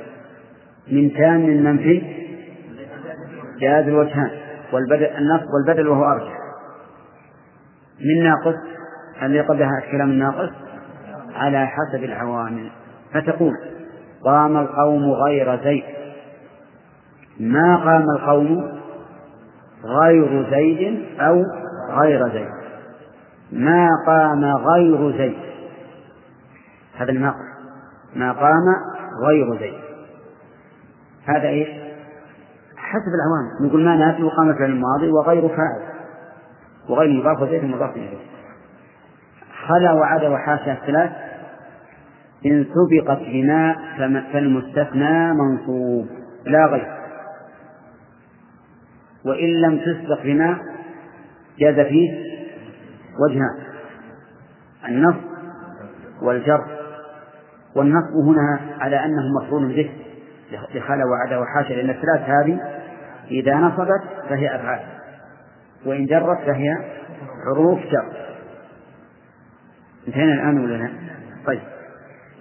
من 0.92 1.14
تام 1.14 1.40
منفي 1.40 2.02
جاز 3.60 3.88
الوجهان 3.88 4.32
والبدل 4.74 5.06
النص 5.06 5.42
والبدل 5.54 5.88
وهو 5.88 6.04
أرجح. 6.04 6.34
من 8.00 8.24
ناقص 8.24 8.56
الذي 9.24 9.40
قبلها 9.40 9.72
الكلام 9.86 10.10
الناقص؟ 10.10 10.65
على 11.36 11.68
حسب 11.68 12.04
العوامل. 12.04 12.72
فتقول 13.14 13.54
قام 14.26 14.58
القوم 14.58 15.12
غير 15.12 15.64
زيد. 15.64 15.84
ما 17.40 17.78
قام 17.78 18.06
القوم 18.18 18.72
غير 19.86 20.50
زيد 20.50 21.06
أو 21.20 21.44
غير 21.90 22.30
زيد؟ 22.30 22.50
ما 23.52 23.88
قام 24.08 24.46
غير 24.46 25.12
زيد. 25.18 25.38
هذا 26.98 27.12
الناقص 27.12 27.56
ما 28.16 28.32
قام 28.32 28.76
غير 29.28 29.60
زيد. 29.60 29.80
هذا 31.26 31.48
إيش؟ 31.48 31.68
حسب 32.78 33.12
العوامل. 33.16 33.70
نقول 33.70 33.86
ما 33.86 33.96
ناتي 33.96 34.24
وقام 34.24 34.54
فعل 34.54 34.70
الماضي 34.70 35.12
وغير 35.12 35.48
فاعل. 35.48 35.82
وغير 36.90 37.22
مضاف 37.22 37.42
وزيد 37.42 37.64
مضاف 37.64 37.96
إليه. 37.96 38.18
خلا 39.68 39.92
وعدا 39.94 40.30
وحاشا 40.30 40.74
الثلاث 40.74 41.25
إن 42.46 42.66
سبقت 42.66 43.20
بماء 43.20 43.78
فالمستثنى 44.34 45.34
منصوب 45.34 46.08
لا 46.46 46.66
غير. 46.66 46.96
وإن 49.26 49.50
لم 49.62 49.78
تسبق 49.80 50.24
بماء 50.24 50.58
جاز 51.60 51.80
فيه 51.80 52.26
وجهان 53.20 53.66
النصب 54.88 55.22
والجر. 56.22 56.66
والنصب 57.76 58.14
هنا 58.28 58.60
على 58.80 59.06
أنه 59.06 59.24
مفعول 59.42 59.68
به 59.68 59.92
لخلا 60.76 61.04
وعدا 61.06 61.38
وحاشا 61.38 61.74
لأن 61.74 61.90
الثلاث 61.90 62.30
هذه 62.30 62.60
إذا 63.32 63.56
نصبت 63.56 64.04
فهي 64.30 64.56
أفعال 64.56 64.80
وإن 65.86 66.06
جرت 66.06 66.38
فهي 66.46 66.78
حروف 67.46 67.80
جر. 67.80 68.26
انتهينا 70.08 70.34
الآن 70.34 70.64
ولا 70.64 70.76
لا؟ 70.76 70.90
طيب. 71.46 71.75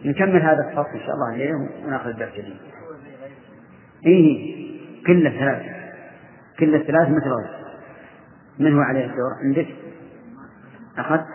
نكمل 0.05 0.43
هذا 0.43 0.69
الفصل 0.69 0.91
إن 0.95 1.01
شاء 1.01 1.15
الله 1.15 1.33
الليلة 1.33 1.69
ونأخذ 1.85 2.09
الدرس 2.09 2.29
الجديد. 2.29 2.57
إيه 4.07 4.65
كل 5.07 5.27
الثلاث 5.27 5.63
كل 6.59 6.75
الثلاث 6.75 7.09
مثل 7.09 7.29
غير 7.29 7.65
من 8.59 8.75
هو 8.75 8.81
عليه 8.81 9.05
الدور؟ 9.05 9.35
عندك؟ 9.45 9.67
أخذت؟ 10.99 11.27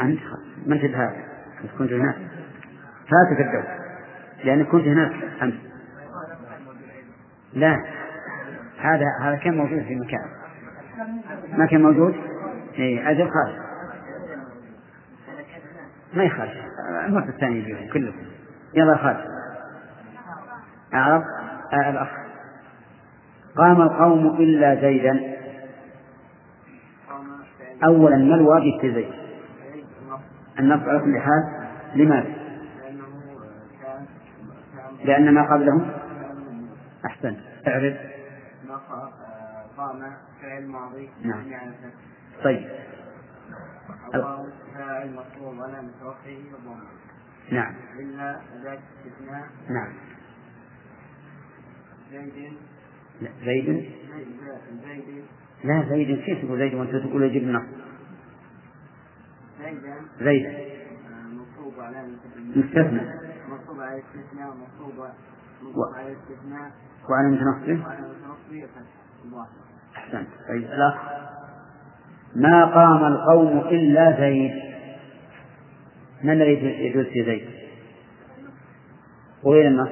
أنت؟ 0.00 0.20
ما 0.66 0.74
أنت 0.74 0.84
بهذا؟ 0.84 1.16
أنت 1.64 1.70
كنت 1.78 1.92
هناك. 1.92 2.16
فاتك 3.04 3.40
الدور. 3.40 3.64
لأنك 4.44 4.66
كنت 4.66 4.86
هناك 4.86 5.12
أمس 5.42 5.54
لا. 7.52 7.84
هذا 8.78 9.06
هذا 9.22 9.36
كان 9.36 9.56
موجود 9.56 9.82
في 9.82 9.94
مكان. 9.94 10.28
ما 11.58 11.66
كان 11.66 11.82
موجود؟ 11.82 12.14
إيه 12.74 13.10
أجل 13.10 13.30
خالد 13.30 13.64
ما 16.14 16.24
يخالف. 16.24 16.73
المرة 17.06 17.28
الثانية 17.28 17.64
بيهم 17.64 17.92
كلهم 17.92 18.14
يلا 18.74 18.96
خالد 18.96 19.34
أعرف؟ 20.94 21.24
آه 21.72 21.90
الأخ. 21.90 22.08
قام 23.56 23.82
القوم 23.82 24.36
إلا 24.36 24.74
زيدا. 24.74 25.34
أولا 27.84 28.16
ما 28.16 28.34
الواجب 28.34 28.80
في 28.80 28.94
زيد؟ 28.94 29.12
النصب 30.58 30.88
على 30.88 30.98
كل 30.98 31.20
حال. 31.20 31.68
لماذا؟ 31.94 32.34
لأن 35.04 35.34
ما 35.34 35.54
قبله 35.54 35.90
أحسن 37.06 37.36
اعرف. 37.68 37.96
قام 39.76 40.12
فعل 40.42 40.66
ماضي. 40.66 41.10
نعم. 41.24 41.44
طيب. 42.44 42.68
فاعل 44.74 45.14
مطلوب 45.14 45.62
على 45.62 45.82
متوقعه 45.82 46.38
وضمه 46.54 46.88
نعم. 47.52 47.74
إلا 47.98 48.40
ذات 48.62 48.78
استثناء 49.06 49.48
نعم. 49.70 49.92
زيد. 52.10 52.52
لا 53.20 53.30
زيد. 53.44 53.66
زيد 54.84 55.24
لا 55.64 55.86
زيد 55.88 56.20
كيف 56.24 56.44
تقول 56.44 56.58
زيد 56.58 56.74
وأنت 56.74 56.96
تقول 56.96 57.22
يجيب 57.22 57.42
النص 57.42 57.62
زيدا 59.60 59.96
زيد. 60.20 60.74
مطلوب 61.32 61.80
على 61.80 62.08
مستثنى. 62.56 63.00
مطلوب 63.48 63.80
على 63.80 63.94
الاستثناء 63.94 64.48
مطلوب 64.48 65.08
مطلوب 65.62 65.94
على 65.94 66.12
الاستثناء 66.12 66.72
وعلى 67.10 67.28
متنصبه 67.28 67.86
وعلى 67.86 68.00
متنصبه 68.00 69.46
أحسنت. 69.96 70.28
طيب. 70.48 70.64
الأخ؟ 70.64 70.94
ما 72.34 72.64
قام 72.64 73.04
القوم 73.04 73.58
إلا 73.58 74.16
زيد. 74.20 74.52
ما 76.22 76.32
الذي 76.32 76.84
يجوز 76.86 77.06
في 77.06 77.24
زيد؟ 77.24 77.48
وين 79.42 79.66
النص؟ 79.66 79.88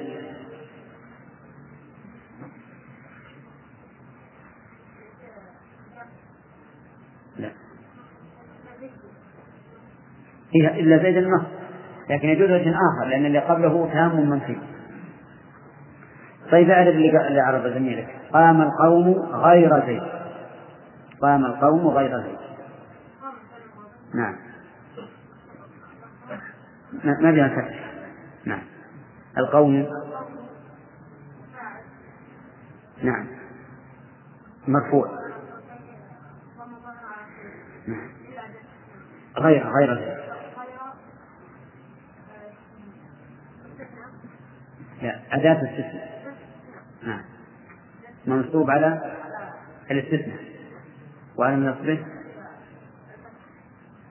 لا. 7.38 7.50
فيها 10.52 10.70
إلا 10.70 10.98
زيد 10.98 11.16
النص 11.16 11.42
لكن 12.10 12.28
يجوز 12.28 12.50
وجه 12.50 12.70
آخر 12.70 13.08
لأن 13.10 13.26
اللي 13.26 13.38
قبله 13.38 13.90
تام 13.92 14.30
منفي 14.30 14.56
طيب 16.50 16.70
أعرف 16.70 16.94
اللي 16.94 17.40
عرض 17.40 17.74
زميلك. 17.74 18.08
قام 18.32 18.62
القوم 18.62 19.12
غير 19.32 19.86
زيد. 19.86 20.21
قام 21.22 21.44
القوم 21.46 21.88
غير 21.88 22.22
زيد 22.22 22.38
نعم. 24.14 24.36
ما 27.04 27.32
فيها 27.32 27.48
فتح 27.48 27.92
نعم. 28.44 28.62
القوم. 29.38 29.86
نعم. 33.02 33.26
مرفوع. 34.68 35.08
نعم. 37.86 38.10
غير 39.38 39.66
غير 39.68 39.94
ذلك. 39.94 40.22
لا 45.02 45.22
أداة 45.32 45.54
استثناء 45.54 46.34
نعم. 47.02 47.24
منصوب 48.26 48.70
على 48.70 49.16
الاستثناء. 49.90 50.51
وعلى 51.36 51.56
نصبه 51.56 52.06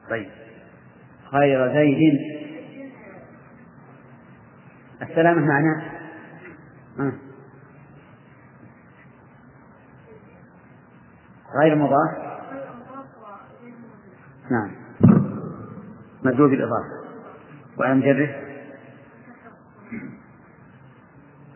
طيب. 0.10 0.32
غير 1.34 1.74
زيد. 1.74 2.20
السلامة 5.02 5.46
معناه 5.46 5.84
آه. 7.00 7.14
غير 11.62 11.76
مضاف. 11.76 12.32
نعم. 14.52 14.72
مدلول 16.24 16.50
بالإضافة. 16.50 17.02
وعلى 17.78 17.96
مجرد. 17.96 18.36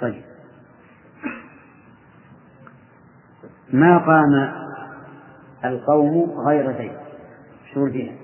طيب. 0.02 0.24
ما 3.74 3.98
قام 3.98 4.65
القوم 5.68 6.40
غير 6.48 6.78
زيد. 6.78 6.92
شو 7.74 7.92
فيها؟ 7.92 8.16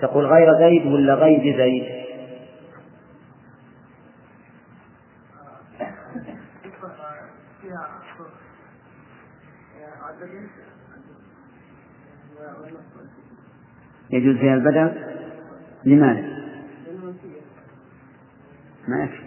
تقول 0.00 0.26
غير 0.26 0.58
زيد 0.58 0.86
ولا 0.86 1.14
غير 1.14 1.56
زيد؟ 1.56 1.98
يجوز 14.10 14.36
فيها 14.36 14.54
البدل؟ 14.54 14.94
لماذا؟ 15.84 16.38
ما 18.88 19.04
يكفي. 19.04 19.17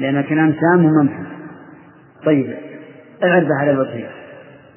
لأن 0.00 0.16
الكلام 0.16 0.52
تام 0.52 0.84
وممحى 0.84 1.24
طيب 2.24 2.56
اعرف 3.24 3.48
على 3.60 3.70
الوجه 3.70 4.10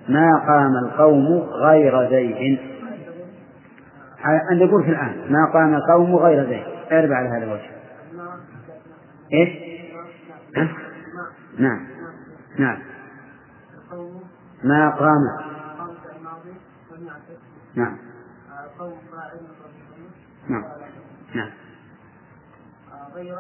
ما 0.10 0.32
قام 0.48 0.78
القوم 0.86 1.28
غير 1.40 2.10
زيد؟ 2.10 2.60
أن 4.52 4.58
يقول 4.58 4.84
في 4.84 4.90
الآن 4.90 5.32
ما 5.32 5.52
قام 5.54 5.76
القوم 5.76 6.16
غير 6.16 6.46
زيد. 6.46 6.64
اعرف 6.92 7.12
على 7.12 7.30
هذا 7.30 7.44
الوجه 7.44 7.72
إيش؟ 9.34 9.50
نعم. 11.60 11.88
نعم. 12.60 12.78
ما 14.64 14.90
قام. 14.90 15.54
نعم. 17.76 17.98
نعم. 20.50 20.64
نعم. 21.36 21.50
غير 23.16 23.38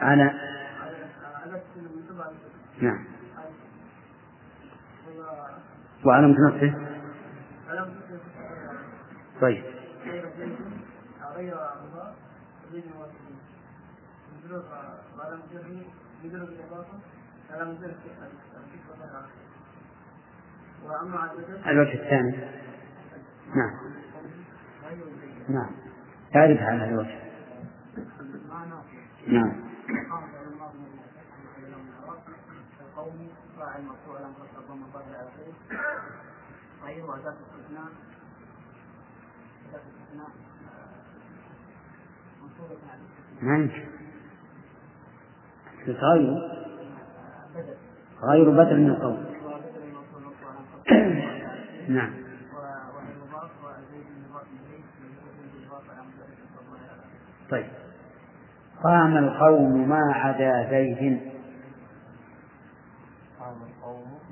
على 0.00 0.32
نعم. 2.80 3.04
وعلى 6.04 6.26
نفسه 6.26 6.74
طيب. 9.40 9.64
الوجه 21.66 21.92
الثاني. 21.92 22.36
نعم. 23.56 23.92
نعم. 25.48 25.70
تعرف 26.32 26.58
هذا 26.58 26.84
الوجه. 26.84 27.31
نعم. 29.26 29.52
القوم 43.42 43.88
غير 45.88 46.38
غير 48.22 48.50
بدل 48.50 48.80
من 48.80 48.90
القول 48.90 49.18
نعم. 51.96 52.12
طيب. 57.50 57.81
قام 58.82 59.16
القوم 59.16 59.88
ما 59.88 60.12
عدا 60.14 60.70
زيد. 60.70 61.20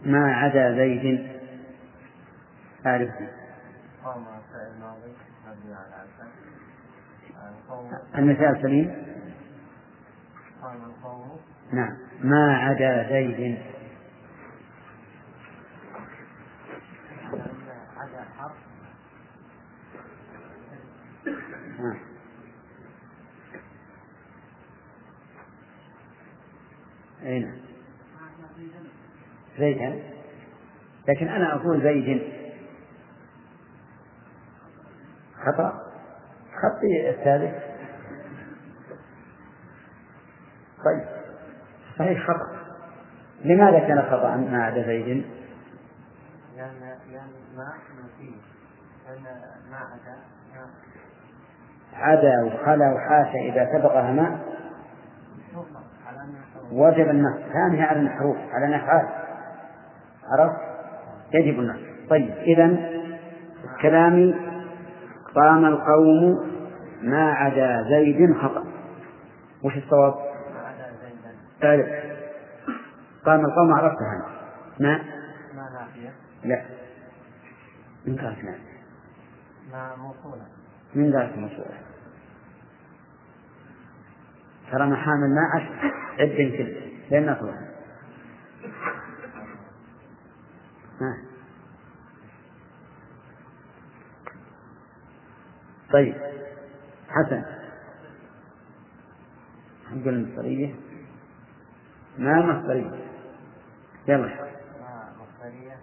ما 0.05 0.35
عدا 0.35 0.75
زيد. 0.75 1.31
أعرف 2.87 3.11
قام 4.05 4.25
على 8.15 8.23
المثال 8.23 8.63
سليم. 8.63 9.07
قام 10.63 10.85
القوم 10.85 11.41
نعم. 11.73 11.97
ما 12.21 12.57
عدا 12.57 13.09
زيد. 13.09 13.59
عدا 17.97 18.25
حرف 18.39 18.71
أي 27.23 27.39
نعم. 27.41 27.59
زيدا 29.59 30.03
لكن 31.09 31.29
أنا 31.29 31.55
أقول 31.55 31.83
زيد. 31.83 32.23
خطأ؟ 35.47 35.87
خطي 36.63 37.11
الثالث. 37.11 37.55
طيب. 40.85 41.05
صحيح 41.99 42.27
خطأ. 42.27 42.61
لماذا 43.45 43.79
كان 43.79 44.03
خطأ 44.03 44.37
ما 44.37 44.65
عدا 44.65 44.87
زيد؟ 44.87 45.25
لأن 46.57 46.99
لأن 47.11 47.31
ما 47.57 47.73
منفي 47.97 48.35
لأن 49.07 49.23
ما 49.71 49.77
عدا 49.77 50.17
عدا 51.93 52.45
وخلا 52.45 52.93
وحاشا 52.95 53.39
إذا 53.39 53.67
سبقها 53.73 54.13
ما 54.13 54.41
مطلق 55.55 55.83
على 56.07 56.23
أنها 56.23 56.43
حروف 56.55 56.60
وجب 56.73 57.11
النص. 57.11 57.39
ثانيها 57.53 57.87
على 57.87 58.01
الحروف 58.01 58.37
على 58.53 58.67
الأفعال 58.67 59.09
عرفت؟ 60.33 60.61
يجب 61.35 61.59
النص. 61.59 61.81
طيب 62.11 62.31
إذا 62.31 62.77
كلامي 63.83 64.35
قام 65.35 65.65
القوم 65.65 66.51
ما 67.03 67.33
عدا 67.33 67.83
زيد 67.91 68.37
خطأ. 68.37 68.65
وش 69.65 69.77
الصواب؟ 69.77 70.15
زيدا 71.63 71.75
ألف 71.75 71.89
قام 73.27 73.41
القوم 73.41 73.73
عرفتها 73.73 74.17
أنت 74.17 74.41
ما؟ 74.81 74.99
ما 75.55 75.71
نافية. 75.73 76.11
لا. 76.45 76.63
من 78.07 78.17
قالت 78.17 78.39
ما؟ 78.45 78.55
موصولة. 79.97 80.43
من 80.95 81.17
قالت 81.17 81.37
موصولة. 81.39 81.90
ترى 84.71 84.87
محامل 84.87 85.35
ما 85.35 85.41
عد 85.55 85.91
عد 86.19 86.29
كله 86.29 86.91
لين 87.11 87.29
ها. 91.01 91.17
طيب. 95.93 96.15
حسن. 97.09 97.45
نقول 99.93 100.15
المصدرية 100.15 100.75
ما 102.19 102.43
مصدرية 102.47 103.05
يلا. 104.09 104.51
مصدرية 105.21 105.77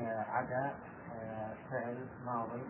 آه، 0.00 0.24
عدا 0.30 0.74
آه، 1.14 1.54
فعل 1.70 1.96
ماضي. 2.26 2.62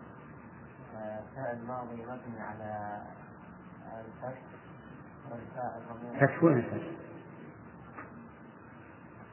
آه، 0.95 1.21
فعل 1.35 1.57
ماضي 1.67 1.95
مبني 1.95 2.41
على 2.41 3.01
الفتح. 3.99 4.56
فتح 6.19 6.43
ولا 6.43 6.61
فتح؟ 6.61 6.87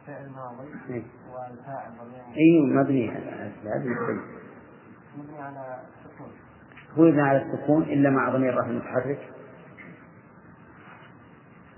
فعل 0.06 0.30
ماضي 0.30 0.68
إيه. 0.90 1.02
والفاء 1.32 1.92
الضمير 1.92 2.22
أيوه 2.36 2.82
مبني 2.82 3.10
على 3.10 3.52
هذا 3.64 3.78
مبني. 5.16 5.38
على 5.38 5.78
سكون 6.04 6.32
هو 6.98 7.04
يبنى 7.04 7.22
على 7.22 7.42
السكون 7.42 7.82
إلا 7.82 8.10
مع 8.10 8.28
ضمير 8.28 8.54
رفع 8.58 8.68
متحرك 8.68 9.30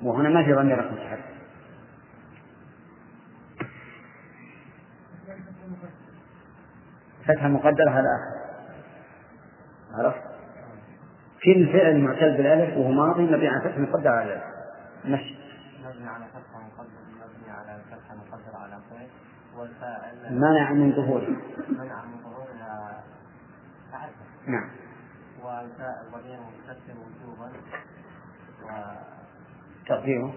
وهنا 0.02 0.28
ما 0.28 0.44
في 0.44 0.52
ضمير 0.52 0.78
رفع 0.78 0.90
متحرك 0.92 1.36
فتحة 7.28 7.48
مقدرة 7.48 7.90
على 7.90 8.08
آخر 8.08 8.36
عرفت؟ 9.92 10.35
كل 11.44 11.72
فعل 11.72 12.00
معتل 12.00 12.36
بالألف 12.36 12.76
وهو 12.76 12.90
ماضي 12.90 13.22
مبني 13.22 13.48
على 13.48 13.60
فتح 13.60 13.78
مقدر 13.78 14.08
على 14.08 14.32
الألف. 14.32 14.44
مشي 15.04 15.38
مبني 15.84 16.08
على 16.08 16.24
فتحة 16.24 16.62
مقدر 16.66 16.88
مبني 17.12 17.50
على 17.50 17.80
فتحة 17.90 18.14
مقدر 18.14 18.56
على 18.56 18.78
فعل 18.90 19.06
والفاعل 19.56 20.34
منع 20.34 20.72
من 20.72 20.92
ظهوره 20.92 21.36
منع 21.68 22.04
من 22.04 22.18
ظهورها 22.24 23.02
نعم. 24.46 24.70
والفاء 25.42 26.06
الضمير 26.06 26.38
مستتر 26.40 26.94
وجوبا. 26.98 27.52
و 28.64 28.68
تقديره. 29.86 30.34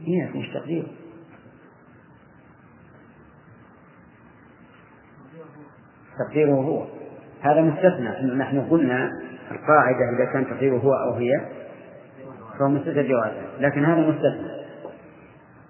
هي 0.00 0.30
مش 0.30 0.54
تقديره. 0.54 0.88
تقديره 6.18 6.54
هو. 6.54 6.86
هذا 7.40 7.60
مستثنى 7.60 8.34
نحن 8.34 8.60
قلنا 8.70 9.10
القاعدة 9.50 10.16
إذا 10.16 10.32
كان 10.32 10.46
تقديره 10.46 10.76
هو 10.76 10.92
أو 10.92 11.14
هي 11.14 11.30
فهو 12.58 12.68
مستتر 12.68 13.02
جوازا 13.02 13.46
لكن 13.60 13.84
هذا 13.84 14.00
مستثنى. 14.00 14.50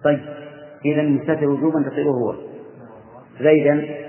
طيب 0.05 0.21
إذا 0.85 1.03
مستتر 1.03 1.49
وجوبا 1.49 1.83
تقديره 1.83 2.11
هو. 2.11 2.35
زيدا؟ 3.41 4.07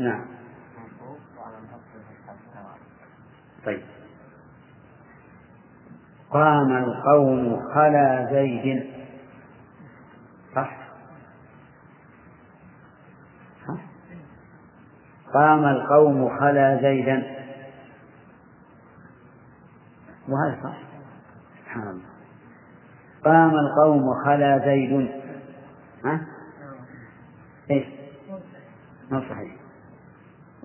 نعم. 0.00 0.24
طيب. 3.66 3.80
قام 6.30 6.76
القوم 6.76 7.60
خلا 7.74 8.28
زيد. 8.32 8.86
صح؟ 10.54 10.81
قام 15.34 15.64
القوم 15.64 16.38
خلا 16.38 16.78
زيدا. 16.82 17.22
وهذا 20.28 20.60
صح. 20.62 20.78
سبحان 21.60 21.88
الله. 21.88 22.12
قام 23.24 23.54
القوم 23.54 24.24
خلا 24.24 24.58
زيد. 24.58 25.10
ها؟ 26.04 26.26
إيش؟ 27.70 27.86
ما 29.10 29.20
صحيح. 29.20 29.56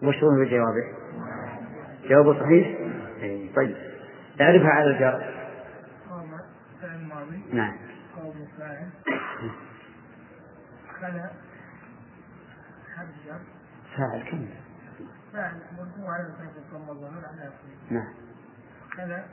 وش 0.04 0.24
هو 0.24 0.30
بجوابه 0.30 0.98
جوابه 2.10 2.40
صحيح؟ 2.40 2.68
إيه، 3.22 3.56
طيب. 3.56 3.76
تعرفها 4.38 4.70
على 4.70 4.92
ماضي. 7.10 7.42
نعم. 7.54 7.78
قوم 8.16 8.48
فاعل. 8.58 8.90
خلا. 11.02 11.47
فاعل 13.98 14.30
كم 14.32 14.48
فاعل 15.34 15.62
مرفوع 15.78 16.14
على 16.14 16.28
الفتح 16.28 16.62
ثم 16.72 16.90
الظهور 16.90 17.26
على 17.26 17.42
آخره 17.48 17.92
نعم. 17.92 18.14
خلا 18.98 19.24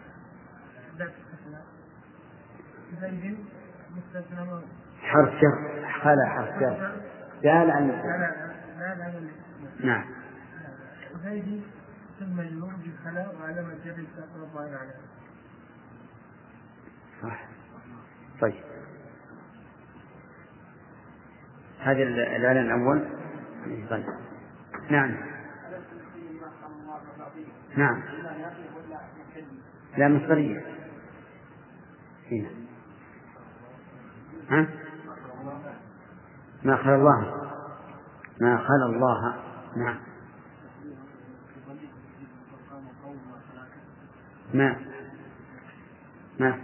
أداة 0.97 1.07
استثناء 1.33 1.65
زيد 3.01 3.45
مستثنى 3.97 4.61
حرف 5.03 5.29
جر 5.29 5.89
خلا 6.03 6.27
حرف 6.29 6.59
جر 6.61 6.93
دال 7.43 7.71
عن 7.71 7.89
لا 7.89 9.09
الاستثناء 9.19 9.85
نعم. 9.85 10.05
زيد 11.25 11.63
ثم 12.21 12.37
مجرور 12.37 12.73
بالخلا 12.75 13.29
وعلامة 13.41 13.75
جر 13.85 13.91
الكسر 13.91 14.37
الظاهر 14.43 14.79
عليه 14.79 14.95
صح. 17.23 17.45
طيب. 18.41 18.55
هذا 21.81 22.03
ال- 22.03 22.19
الإعلان 22.21 22.67
الأول. 22.67 23.09
طيب. 23.91 24.05
نعم. 24.91 25.17
نعم. 27.77 28.03
لا 29.99 30.09
مصدرية 30.09 30.63
هنا 32.33 32.49
ها؟ 34.51 34.67
ما 36.65 36.77
خلا 36.77 36.95
الله. 36.95 37.21
ما 38.41 38.57
خلا 38.57 38.87
الله. 38.87 39.35
نعم. 39.77 39.97
ما؟ 44.55 44.77
ما؟ 46.41 46.59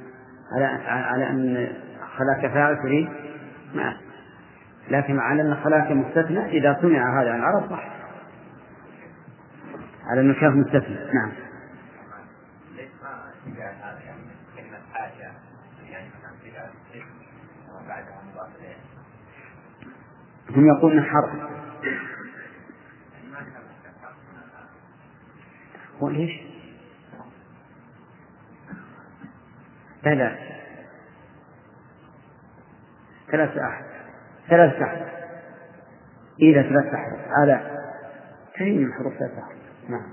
على 0.52 0.64
على 0.86 1.30
أن 1.30 1.72
خلاك 2.16 2.52
فاعل 2.52 2.76
تريد؟ 2.82 3.08
ما. 3.74 3.96
لكن 4.90 5.18
على 5.18 5.42
أن 5.42 5.54
خلاك 5.64 5.90
مستثنى 5.92 6.46
إذا 6.58 6.78
سمع 6.82 7.22
هذا 7.22 7.30
عن 7.30 7.38
العرب 7.38 7.70
صح. 7.70 7.89
على 10.10 10.20
أنه 10.20 10.40
كان 10.40 10.60
مستثنى 10.60 10.98
نعم. 11.14 11.32
هم 20.50 20.66
يقولون 20.66 21.04
حرف 21.04 21.30
وليش؟ 26.00 26.30
لا 30.02 30.14
لا 30.14 30.38
ثلاث 33.30 33.58
أحد. 33.58 33.84
ثلاث 34.48 34.82
أحد. 34.82 35.06
إذا 36.42 36.62
ثلاث 36.62 36.94
أحد. 36.94 37.18
على 37.28 37.80
كريم 38.56 38.82
من 38.82 38.92
حروف 38.92 39.14
ثلاث 39.14 39.38
أحد. 39.38 39.59
نعم. 39.88 40.10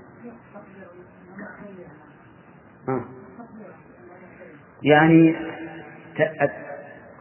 آه. 2.88 3.04
يعني 4.82 5.36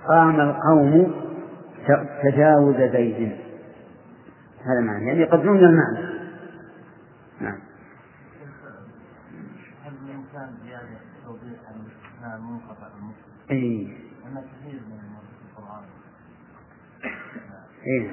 قام 0.07 0.39
القوم 0.39 1.13
تجاوز 2.23 2.75
زيد. 2.75 3.37
هذا 4.61 4.81
معنى. 4.81 5.07
يعني 5.07 5.19
يقدرون 5.19 5.57
المعنى. 5.57 6.17
نعم. 7.41 7.59
هل 9.83 9.93
الإنسان 10.05 10.49
منقطع 12.41 12.87
المسلم؟ 12.87 13.27
أن 14.25 14.41
كثير 14.41 14.81
من 14.89 14.99
القرآن. 15.49 15.83
إي. 17.87 18.11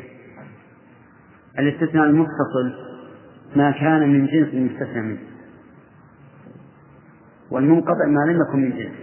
الاستثناء 1.59 2.05
المتصل. 2.05 2.94
ما 3.57 3.71
كان 3.71 4.13
من 4.13 4.27
جنس 4.27 4.55
المستثنى 4.55 5.03
منه. 5.03 5.19
والمنقطع 7.51 8.07
ما 8.07 8.33
لم 8.33 8.41
يكن 8.49 8.59
من 8.59 8.71
جنس. 8.71 8.95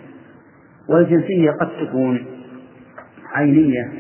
والجنسية 0.90 1.52
قد 1.52 1.69
تكون 1.88 2.26
عينية 3.34 3.91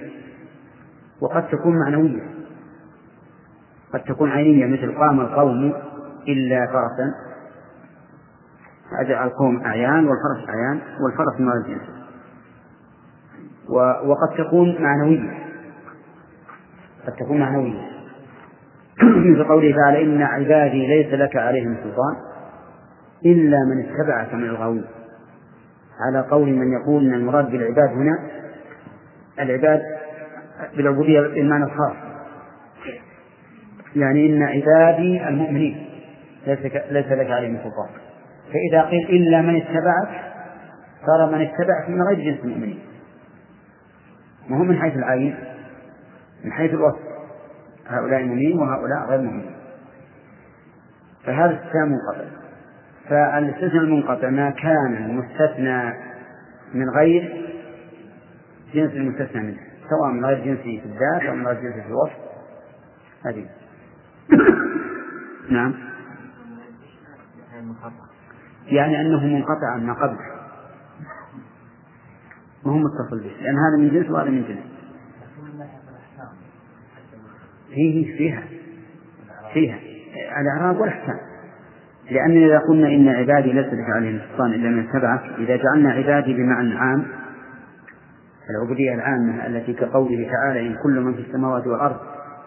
وقد 1.21 1.47
تكون 1.47 1.79
معنوية. 1.79 2.23
قد 3.93 4.03
تكون 4.03 4.31
عينية 4.31 4.65
مثل 4.65 4.97
قام 4.97 5.19
القوم 5.19 5.73
إلا 6.27 6.67
فرسا. 6.67 7.13
هذا 8.99 9.23
القوم 9.23 9.61
أعيان 9.65 10.07
والفرس 10.07 10.49
أعيان 10.49 10.81
والفرس 11.03 11.39
من 11.39 11.51
الجنس 11.51 11.89
وقد 14.03 14.29
تكون 14.37 14.81
معنوية. 14.81 15.39
قد 17.07 17.13
تكون 17.13 17.39
معنوية. 17.39 17.90
مثل 19.03 19.43
قوله 19.43 19.75
تعالى 19.75 20.03
إن 20.03 20.21
عبادي 20.21 20.87
ليس 20.87 21.13
لك 21.13 21.35
عليهم 21.35 21.75
سلطان 21.83 22.15
إلا 23.25 23.57
من 23.57 23.85
اتبعك 23.85 24.33
من 24.33 24.43
الغاوين. 24.43 24.85
على 26.07 26.27
قول 26.31 26.49
من 26.49 26.71
يقول 26.81 27.05
أن 27.05 27.13
المراد 27.13 27.51
بالعباد 27.51 27.89
هنا 27.89 28.19
العباد 29.39 29.81
بالعبودية 30.77 31.21
بالمعنى 31.21 31.63
الخاص. 31.63 31.95
يعني 33.95 34.25
إن 34.25 34.43
عبادي 34.43 35.27
المؤمنين 35.27 35.85
ليس 36.91 37.11
لك 37.11 37.31
عليهم 37.31 37.57
سلطان. 37.57 37.89
فإذا 38.53 38.81
قيل 38.81 39.09
إلا 39.09 39.41
من 39.41 39.55
اتبعك 39.55 40.31
صار 41.05 41.31
من 41.31 41.41
اتبعك 41.41 41.89
من 41.89 42.01
غير 42.01 42.19
جنس 42.19 42.43
المؤمنين. 42.43 42.79
وهم 44.49 44.67
من 44.67 44.77
حيث 44.77 44.95
العين؟ 44.95 45.35
من 46.45 46.51
حيث 46.51 46.73
الوصف. 46.73 47.10
هؤلاء 47.91 48.23
مؤمنين 48.23 48.59
وهؤلاء 48.59 49.09
غير 49.09 49.21
مؤمنين 49.21 49.55
فهذا 51.25 51.53
استثناء 51.53 51.85
منقطع. 51.85 52.41
فالاستثناء 53.09 53.83
المنقطع 53.83 54.29
ما 54.29 54.49
كان 54.49 54.93
المستثنى 54.93 55.93
من 56.73 56.89
غير 56.89 57.51
جنس 58.73 58.91
المستثنى 58.91 59.41
منه 59.41 59.57
سواء 59.89 60.11
من 60.11 60.25
غير 60.25 60.45
جنسه 60.45 60.63
في 60.63 60.85
الذات 60.85 61.29
أو 61.29 61.35
من 61.35 61.47
غير 61.47 61.55
جنسه 61.55 61.81
في 61.81 61.87
الوصف. 61.87 62.15
هذه. 63.25 63.45
نعم. 65.55 65.73
يعني 68.67 69.01
أنه 69.01 69.25
منقطع 69.25 69.77
ما 69.77 69.93
قبله 69.93 70.31
ما 72.65 72.71
هو 72.71 72.77
متصل 72.77 73.19
به. 73.19 73.35
لأن 73.41 73.55
هذا 73.57 73.77
من 73.77 73.89
جنس 73.89 74.09
وهذا 74.09 74.29
من 74.29 74.43
جنس. 74.43 74.80
فيه 77.73 78.17
فيها 78.17 78.43
فيها. 79.53 79.79
الإعراب 80.41 80.79
والأحكام 80.79 81.17
لأن 82.11 82.43
إذا 82.43 82.59
قلنا 82.59 82.87
إن 82.87 83.07
عبادي 83.07 83.51
ليس 83.51 83.65
لك 83.65 83.89
عليهم 83.95 84.19
سلطان 84.31 84.53
إلا 84.53 84.69
من 84.69 84.87
اتبعك 84.87 85.21
إذا 85.37 85.55
جعلنا 85.55 85.91
عبادي 85.91 86.33
بمعنى 86.33 86.75
عام 86.75 87.05
العبودية 88.49 88.93
العامة 88.93 89.47
التي 89.47 89.73
كقوله 89.73 90.31
تعالى 90.31 90.67
إن 90.67 90.75
كل 90.83 90.99
من 90.99 91.13
في 91.13 91.19
السماوات 91.19 91.67
والأرض 91.67 91.97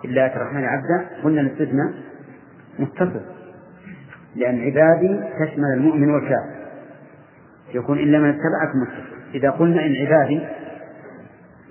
إلا 0.05 0.26
أتى 0.26 0.36
الرحمن 0.36 0.64
عبدا 0.64 1.06
قلنا 1.22 1.40
الاستثناء 1.40 1.92
متصل. 2.78 3.20
لأن 4.36 4.60
عبادي 4.60 5.20
تشمل 5.40 5.72
المؤمن 5.74 6.10
والكافر. 6.10 6.55
يكون 7.74 7.98
إلا 7.98 8.18
من 8.18 8.28
اتبعك 8.28 8.76
متصل. 8.76 9.34
إذا 9.34 9.51
قلنا 9.51 9.86
إن 9.86 9.96
عبادي 9.96 10.40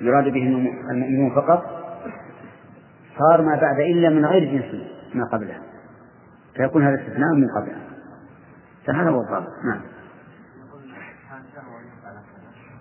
يراد 0.01 0.23
به 0.23 0.43
المؤمنون 0.43 1.35
فقط 1.35 1.72
صار 3.17 3.41
ما 3.41 3.55
بعد 3.55 3.79
إلا 3.79 4.09
من 4.09 4.25
غير 4.25 4.43
جنس 4.43 4.83
ما 5.13 5.25
قبله. 5.25 5.61
فيكون 6.55 6.83
هذا 6.87 7.01
استثناء 7.01 7.33
منقطع 7.33 7.77
فهذا 8.85 9.09
هو 9.09 9.21
الضابط. 9.21 9.47
نعم. 9.65 9.81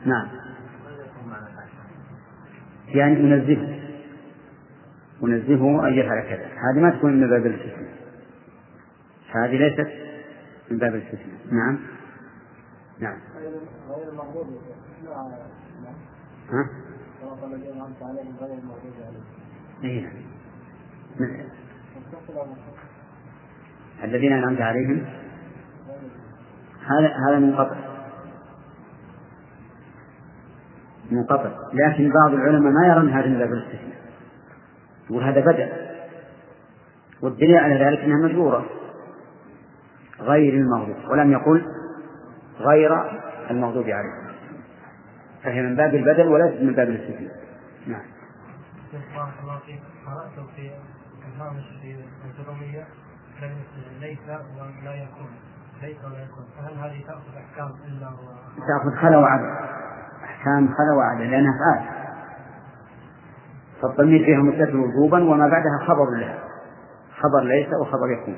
نعم. 0.05 0.29
يعني 2.89 3.17
أنزهه. 3.17 3.83
أنزهه 5.25 5.89
أن 5.89 5.93
يفعل 5.93 6.23
كذا. 6.23 6.47
هذه 6.47 6.81
ما 6.81 6.91
تكون 6.91 7.21
من 7.21 7.31
باب 7.31 7.47
الاستثناء. 7.47 7.93
هذه 9.31 9.57
ليست 9.57 9.91
من 10.71 10.79
باب 10.79 10.95
الاستثناء. 10.95 11.39
نعم. 11.53 11.79
نعم. 13.01 13.19
غير 13.89 14.09
المغضوب 14.09 14.47
ها؟ 16.51 16.69
الذين 19.85 20.03
أنعمت 20.03 20.21
عليهم 20.21 21.15
اي 21.19 21.21
نعم 21.21 21.53
الذين 24.05 24.33
أنعمت 24.33 24.61
عليهم؟ 24.61 25.05
هذا 26.87 27.15
هذا 27.29 27.39
منقطع. 27.39 27.77
منقطع. 31.11 31.51
لكن 31.73 32.13
بعض 32.13 32.35
العلماء 32.35 32.73
ما 32.73 32.87
يرون 32.87 33.11
هذا 33.11 33.27
من 33.27 33.39
باب 33.39 33.53
الاستثناء 33.53 33.97
يقول 35.11 35.25
هذا 35.25 35.41
بدأ. 35.41 35.73
والدليل 37.23 37.57
على 37.57 37.85
ذلك 37.85 37.99
أنها 37.99 38.29
مجبورة. 38.29 38.67
غير 40.21 40.55
المغضوب. 40.55 41.11
ولم 41.11 41.33
يقل 41.33 41.65
غير 42.61 43.21
المغضوب 43.51 43.85
عليه 43.85 44.33
فهي 45.43 45.63
من 45.63 45.77
باب 45.77 45.95
البدل 45.95 46.29
وليست 46.29 46.63
من 46.63 46.75
باب 46.75 46.89
الاستثناء. 46.89 47.33
نعم. 47.87 48.12
بارك 48.93 49.33
الله 49.43 49.59
فيك. 49.67 49.81
قرأت 50.07 50.47
في 50.57 50.71
الهامش 51.29 51.65
في 51.83 51.97
الجرومية 52.25 52.87
كلمة 53.41 54.01
ليس 54.01 54.19
ولا 54.29 54.95
يكون. 54.95 55.31
ليس 55.83 55.97
ولا 56.05 56.23
يكون. 56.23 56.45
فهل 56.57 56.75
هذه 56.79 57.05
تأخذ 57.07 57.37
أحكام 57.37 57.71
إلا. 57.89 58.11
تأخذ 58.69 58.97
خلا 59.03 59.19
وعدل 59.19 59.51
أحكام 60.25 60.69
خلا 60.69 60.93
وعدل 60.97 61.31
لأنها 61.31 61.53
أفعال 61.55 62.03
فالضمير 63.83 64.25
فيها 64.25 64.39
متصل 64.39 64.77
وجوبا 64.77 65.23
وما 65.23 65.49
بعدها 65.49 65.79
خبر 65.87 66.11
لها. 66.11 66.39
خبر 67.21 67.41
ليس 67.41 67.69
وخبر 67.81 68.11
يكون. 68.11 68.37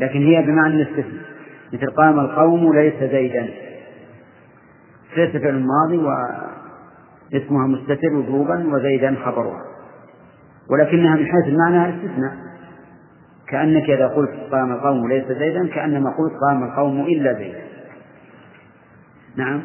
لكن 0.00 0.18
هي 0.18 0.42
بمعنى 0.42 0.74
الاستثناء. 0.74 1.24
مثل 1.72 1.90
قام 1.90 2.20
القوم 2.20 2.74
ليس 2.74 2.94
زيدا. 2.94 3.54
ليس 5.16 5.36
فعل 5.36 5.66
ماضي 5.66 5.98
واسمها 5.98 7.66
مستتر 7.66 8.12
وجوبا 8.14 8.74
وزيدا 8.74 9.16
خبرها. 9.24 9.73
ولكنها 10.70 11.16
من 11.16 11.26
حيث 11.26 11.46
المعنى 11.46 11.96
استثناء. 11.96 12.36
كأنك 13.48 13.90
إذا 13.90 14.06
قلت 14.06 14.30
قام 14.52 14.72
القوم 14.72 15.08
ليس 15.08 15.24
زيدا 15.26 15.68
كأنما 15.68 16.10
قلت 16.10 16.32
قام 16.48 16.64
القوم 16.64 17.00
إلا 17.00 17.32
زيدا. 17.32 17.62
نعم. 19.36 19.62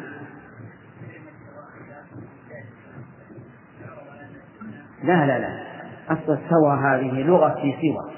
لا 5.04 5.26
لا 5.26 5.38
لا. 5.38 5.60
أصل 6.08 6.38
سوى 6.50 6.78
هذه 6.78 7.22
لغة 7.22 7.54
في 7.54 7.74
سوى. 7.80 8.10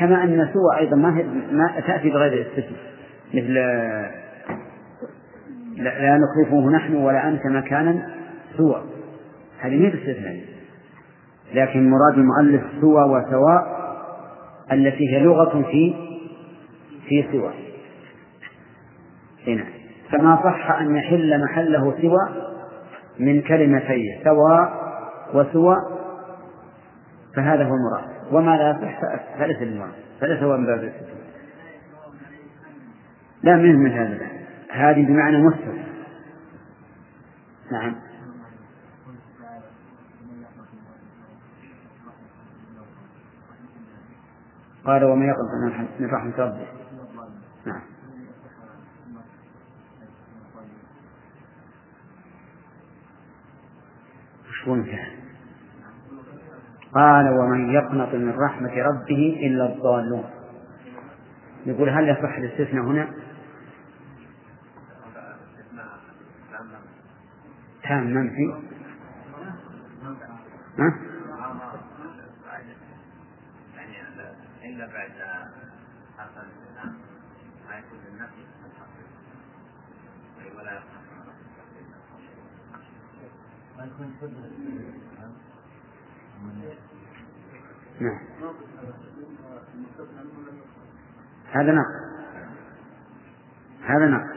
كما 0.00 0.24
أن 0.24 0.48
سوى 0.52 0.78
أيضا 0.78 0.96
ما, 0.96 1.10
ما 1.52 1.80
تأتي 1.86 2.10
بغير 2.10 2.32
الاستثناء 2.32 2.92
مثل 3.34 3.54
لا, 5.76 6.18
نخلفه 6.18 6.70
نحن 6.70 6.94
ولا 6.94 7.28
أنت 7.28 7.46
مكانا 7.46 8.08
سوى. 8.56 8.82
هذه 9.60 9.76
ما 9.76 9.88
استثناء. 9.88 10.51
لكن 11.54 11.90
مراد 11.90 12.18
المؤلف 12.18 12.62
سوى 12.80 13.02
وسواء 13.02 13.82
التي 14.72 15.08
هي 15.08 15.20
لغة 15.20 15.62
في 15.62 15.94
في 17.08 17.24
سوى. 17.32 17.52
هنا. 19.46 19.64
فما 20.10 20.36
صح 20.44 20.70
أن 20.70 20.96
يحل 20.96 21.44
محله 21.44 21.94
سوى 22.02 22.52
من 23.18 23.42
كلمتين 23.42 24.20
سواء 24.24 24.82
وسوى 25.34 25.76
فهذا 27.36 27.64
هو 27.64 27.74
المراد. 27.74 28.32
وما 28.32 28.56
لا 28.56 28.70
يصح 28.70 29.00
فليس 29.38 29.62
المراد. 29.62 29.92
فليس 30.20 30.42
هو 30.42 30.56
من 30.56 30.66
باب 30.66 30.78
الاستثناء 30.78 31.22
لا 33.42 33.56
منه 33.56 33.78
من 33.78 33.90
هذا. 33.90 34.26
هذه 34.70 35.06
بمعنى 35.06 35.38
مستوى. 35.38 35.82
نعم. 37.72 38.11
قال 44.84 45.04
ومن 45.04 45.26
يقل 45.26 45.44
من 46.00 46.10
رحمة 46.10 46.38
ربه 46.38 46.66
نعم 47.66 47.82
قال 56.94 57.28
ومن 57.28 57.70
يقنط 57.70 58.14
من 58.14 58.34
رحمة 58.38 58.82
ربه 58.82 59.40
إلا 59.46 59.72
الضالون 59.72 60.24
يقول 61.66 61.88
هل 61.88 62.08
يصح 62.08 62.36
الاستثناء 62.36 62.84
هنا؟ 62.84 63.08
تام 67.82 68.06
منفي 68.06 68.54
ها؟ 70.78 71.11
إلا 74.82 74.92
بعد 74.92 75.10
حرف 76.18 76.30
الاستثناء 76.36 76.94
ما 77.68 77.78
يكون 77.78 77.98
للنفي 78.06 78.42
ولا 80.58 80.80
نعم 88.00 88.18
هذا. 91.52 91.72
نقص. 91.72 91.86
هذا 93.84 94.06
نقص. 94.06 94.36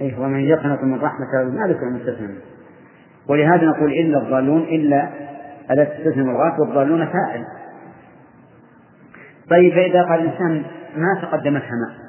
إيه 0.00 0.18
ومن 0.18 0.40
يقنط 0.40 0.82
من 0.82 1.00
رحمة 1.00 1.26
ربه 1.34 1.50
ما 1.50 1.66
ذكر 1.66 1.88
المستثنى. 1.88 2.38
ولهذا 3.28 3.64
نقول 3.66 3.92
إلا 3.92 4.18
الضالون 4.22 4.62
إلا 4.62 5.10
ألا 5.70 5.84
تستثنى 5.84 6.30
الغاث 6.30 6.60
والضالون 6.60 7.06
فاعل. 7.06 7.55
طيب 9.50 9.72
فإذا 9.72 10.02
قال 10.02 10.20
الإنسان 10.20 10.62
ما 10.96 11.20
تقدمتها 11.22 11.70
ما 11.70 12.06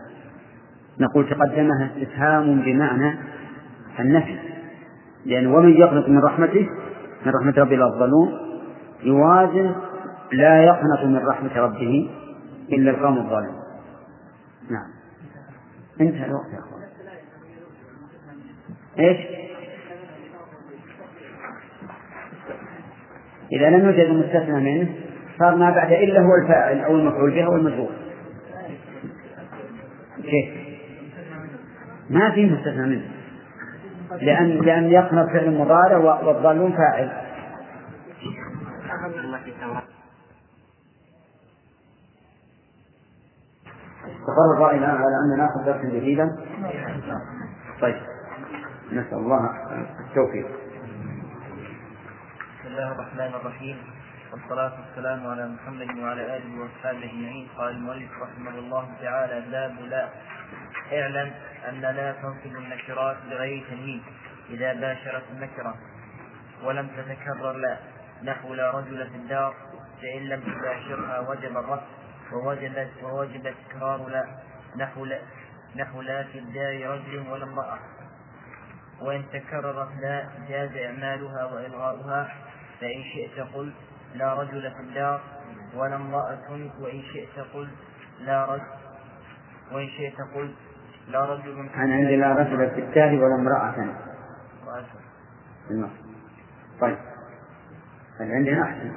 نقول 1.00 1.30
تقدمها 1.30 1.90
استفهام 1.98 2.62
بمعنى 2.62 3.18
النفي. 4.00 4.40
لأن 5.26 5.48
ومن 5.48 5.74
يقنط 5.74 6.10
من 6.10 6.20
رحمته 6.20 6.70
من 7.26 7.32
رحمة 7.36 7.54
ربه 7.58 7.76
إلا 7.76 7.88
الضالون 7.88 8.34
يوازن 9.04 9.76
لا 10.32 10.64
يقنط 10.64 11.04
من 11.04 11.18
رحمة 11.28 11.58
ربه 11.58 12.10
إلا 12.72 12.92
القوم 12.92 13.18
الظالمون 13.18 13.64
نعم. 14.70 14.88
انتهى 16.02 16.26
الوقت 16.26 16.54
يا 16.54 16.60
أخوان. 16.60 16.84
إيش؟ 19.00 19.18
إذا 23.52 23.70
لم 23.70 23.86
يوجد 23.86 24.00
المستثنى 24.00 24.60
منه 24.60 25.07
صار 25.40 25.56
ما 25.56 25.70
بعد 25.70 25.92
إلا 25.92 26.22
هو 26.22 26.36
الفاعل 26.44 26.80
أو 26.80 26.96
المفعول 26.96 27.32
به 27.32 27.46
أو 27.46 27.56
المجهول 27.56 27.90
كيف؟ 30.22 30.68
ما 32.10 32.32
في 32.32 32.46
مستثنى 32.46 32.88
منه. 32.88 33.12
لأن 34.12 34.48
لأن 34.48 34.92
يقنط 34.92 35.30
فعل 35.30 35.58
مضارع 35.58 35.98
والضالون 35.98 36.72
فاعل. 36.72 37.28
استقر 44.06 44.54
الرأي 44.58 44.78
الآن 44.78 44.96
على 44.96 45.16
أن 45.26 45.38
نأخذ 45.38 45.66
درسا 45.66 45.98
جديدا. 45.98 46.38
طيب. 47.82 47.96
نسأل 48.92 49.18
الله 49.18 49.50
التوفيق. 50.00 50.48
بسم 52.60 52.68
الله 52.68 52.92
الرحمن 52.92 53.36
الرحيم. 53.42 53.97
والصلاة 54.32 54.74
والسلام 54.80 55.28
على 55.28 55.48
محمد 55.48 56.00
وعلى 56.00 56.38
آله 56.38 56.62
وأصحابه 56.62 57.04
أجمعين. 57.06 57.48
قال 57.58 57.70
المؤلف 57.76 58.12
رحمه 58.22 58.60
الله 58.60 58.94
تعالى 59.02 59.42
باب 59.52 59.80
لا 59.80 60.10
اعلم 60.94 61.34
أن 61.70 61.82
لا 61.82 62.12
تنصب 62.12 62.56
النكرات 62.56 63.18
بغير 63.30 63.66
تنوين 63.70 64.04
إذا 64.50 64.74
باشرت 64.74 65.24
النكرة 65.32 65.76
ولم 66.64 66.88
تتكرر 66.88 67.52
لا 67.52 67.78
نحو 68.24 68.54
لا 68.54 68.72
رجل 68.72 69.10
في 69.10 69.16
الدار 69.16 69.56
فإن 70.02 70.22
لم 70.30 70.42
تباشرها 70.42 71.20
وجب 71.20 71.58
الرفع 71.58 71.86
ووجب 72.34 72.88
ووجب 73.04 73.54
تكرار 73.70 74.08
لا 74.10 74.26
نحو 74.78 75.06
لا 75.06 75.20
نحو 75.76 76.02
لا 76.02 76.24
في 76.24 76.40
الدار 76.40 76.90
رجل 76.90 77.30
ولا 77.30 77.44
امرأة. 77.44 77.80
وإن 79.02 79.24
تكررت 79.34 79.90
لا 80.02 80.30
جاز 80.50 80.78
إعمالها 80.78 81.46
وإلغاؤها. 81.46 82.32
فإن 82.82 83.04
شئت 83.04 83.40
قل 83.40 83.74
لا 84.18 84.34
رجل 84.34 84.72
في 84.72 84.80
الدار 84.80 85.22
ولا 85.76 85.96
امرأة 85.96 86.52
وإن 86.82 87.02
شئت 87.14 87.40
قل 87.54 87.68
لا 88.26 88.46
رجل 88.46 88.64
وإن 89.72 89.88
شئت 89.88 90.18
قل 90.36 90.54
لا 91.08 91.26
رجل 91.26 91.70
أنا 91.76 91.94
عندي 91.94 92.16
لا 92.16 92.34
رجل 92.34 92.70
في 92.70 92.80
الدار 92.80 93.24
ولا 93.24 93.36
امرأة. 93.36 93.96
طيب. 96.82 96.98
عندنا 98.20 98.64
أحسن 98.64 98.92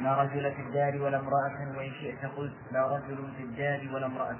لا 0.00 0.22
رجل 0.22 0.52
في 0.52 0.62
الدار 0.62 1.02
ولا 1.02 1.18
امرأة 1.18 1.78
وإن 1.78 1.90
شئت 1.90 2.26
قلت 2.36 2.54
لا 2.72 2.96
رجل 2.96 3.18
في 3.36 3.42
الدار 3.42 3.94
ولا 3.94 4.06
امرأة. 4.06 4.36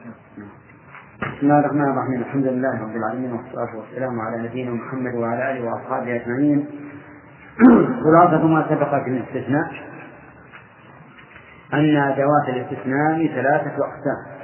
بسم 1.17 1.43
الله 1.43 1.59
الرحمن 1.61 1.91
الرحيم. 1.93 2.21
الحمد 2.21 2.45
لله 2.47 2.83
رب 2.83 2.97
العالمين 2.97 3.33
والصلاة 3.33 3.77
والسلام 3.77 4.21
على 4.21 4.43
نبينا 4.49 4.71
محمد 4.71 5.15
وعلى 5.15 5.53
آله 5.53 5.65
وأصحابه 5.65 6.17
أجمعين. 6.17 6.86
خلاصة 8.05 8.47
ما 8.47 8.67
سبق 8.69 9.05
في 9.05 9.11
الاستثناء 9.11 9.73
أن 11.75 11.97
أدوات 11.97 12.49
الاستثناء 12.49 13.27
ثلاثة 13.27 13.71
أقسام. 13.71 14.37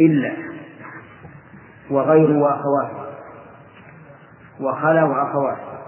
إلا 0.00 0.32
وغير 1.90 2.30
وأخواته 2.30 3.08
وخلا 4.60 5.04
وأخواته 5.04 5.78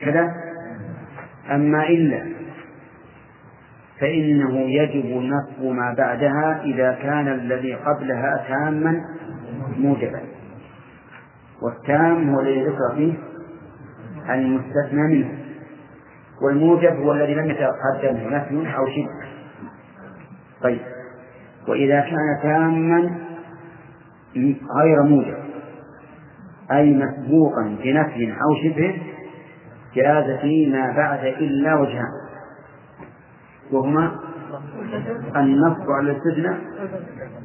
كذا؟ 0.00 0.34
أما 1.50 1.88
إلا 1.88 2.24
فإنه 4.00 4.60
يجب 4.60 5.06
نصب 5.06 5.62
ما 5.62 5.94
بعدها 5.98 6.62
إذا 6.62 6.92
كان 6.92 7.28
الذي 7.28 7.74
قبلها 7.74 8.44
تاما 8.48 9.04
موجبا. 9.78 10.20
والتام 11.62 12.34
هو 12.34 12.40
الذي 12.40 12.64
ذكر 12.64 12.94
فيه 12.96 13.29
المستثنى 14.34 15.02
منه. 15.02 15.38
والموجب 16.42 16.96
هو 16.96 17.12
الذي 17.12 17.34
لم 17.34 17.50
يتقدمه 17.50 18.28
نفي 18.28 18.76
أو 18.76 18.86
شبه 18.86 19.30
طيب. 20.62 20.80
وإذا 21.68 22.00
كان 22.00 22.38
تاما 22.42 23.10
غير 24.76 25.02
موجب 25.02 25.36
أي 26.72 26.94
مسبوقا 26.94 27.76
بنفي 27.82 28.32
أو 28.32 28.54
شبه 28.64 29.02
جاز 29.94 30.40
فيما 30.40 30.92
بعد 30.96 31.24
إلا 31.24 31.74
وجهان. 31.74 32.12
وهما 33.72 34.10
النصب 35.36 35.90
على 35.90 36.10
الاستثناء 36.10 36.58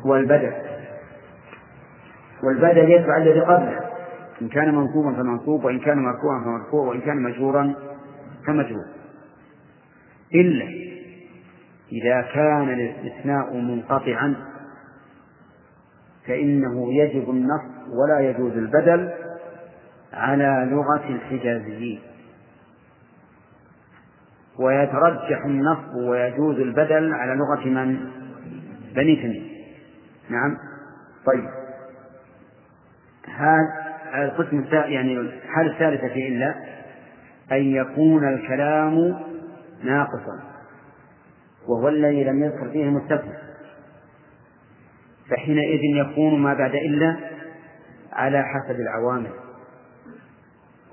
والبدل 0.05 0.53
والبدل 2.43 2.91
يتبع 2.91 3.17
الذي 3.17 3.39
قبله. 3.39 3.94
إن 4.41 4.47
كان 4.47 4.75
منصوبا 4.75 5.13
فمنصوب 5.13 5.63
وإن 5.63 5.79
كان 5.79 5.97
مرفوعا 5.97 6.43
فمرفوع 6.43 6.87
وإن 6.87 7.01
كان 7.01 7.21
مجرورا 7.21 7.73
فمجرور. 8.47 8.85
إلا 10.35 10.65
إذا 11.91 12.21
كان 12.21 12.69
الاستثناء 12.69 13.53
منقطعا 13.57 14.35
فإنه 16.27 16.93
يجب 16.93 17.29
النصب 17.29 17.89
ولا 17.89 18.29
يجوز 18.29 18.51
البدل 18.51 19.13
على 20.13 20.67
لغة 20.71 21.09
الحجازيين. 21.09 21.99
ويترجح 24.59 25.45
النصب 25.45 25.95
ويجوز 25.95 26.59
البدل 26.59 27.13
على 27.13 27.35
لغة 27.35 27.65
من؟ 27.65 28.11
بني 28.95 29.15
تميم. 29.15 29.49
نعم. 30.29 30.57
طيب. 31.25 31.49
هذا 33.27 33.84
القسم 34.13 34.59
الثالث 34.59 34.89
يعني 34.89 35.17
الحالة 35.17 35.71
الثالثة 35.71 36.07
في 36.07 36.27
إلا 36.27 36.55
أن 37.51 37.63
يكون 37.63 38.27
الكلام 38.27 39.15
ناقصا 39.83 40.43
وهو 41.67 41.89
الذي 41.89 42.23
لم 42.23 42.43
يذكر 42.43 42.69
فيه 42.69 42.83
المستثنى 42.83 43.45
فحينئذ 45.29 45.79
يكون 45.83 46.39
ما 46.39 46.53
بعد 46.53 46.75
إلا 46.75 47.15
على 48.13 48.43
حسب 48.43 48.79
العوامل. 48.79 49.31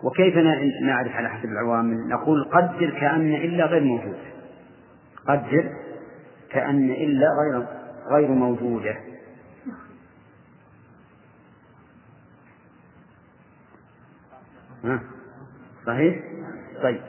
وكيف 0.02 0.36
نعرف 0.82 1.12
على 1.16 1.28
حسب 1.28 1.48
العوامل؟ 1.48 2.08
نقول 2.08 2.44
قدر 2.44 2.90
كأن 2.90 3.34
إلا 3.34 3.66
غير 3.66 3.82
موجود. 3.82 4.16
قدر 5.28 5.72
كأن 6.50 6.90
إلا 6.90 7.26
غير 7.26 7.66
غير 8.12 8.30
موجودة. 8.30 8.96
ها؟ 14.84 15.00
صحيح؟ 15.86 16.16
طيب. 16.82 17.00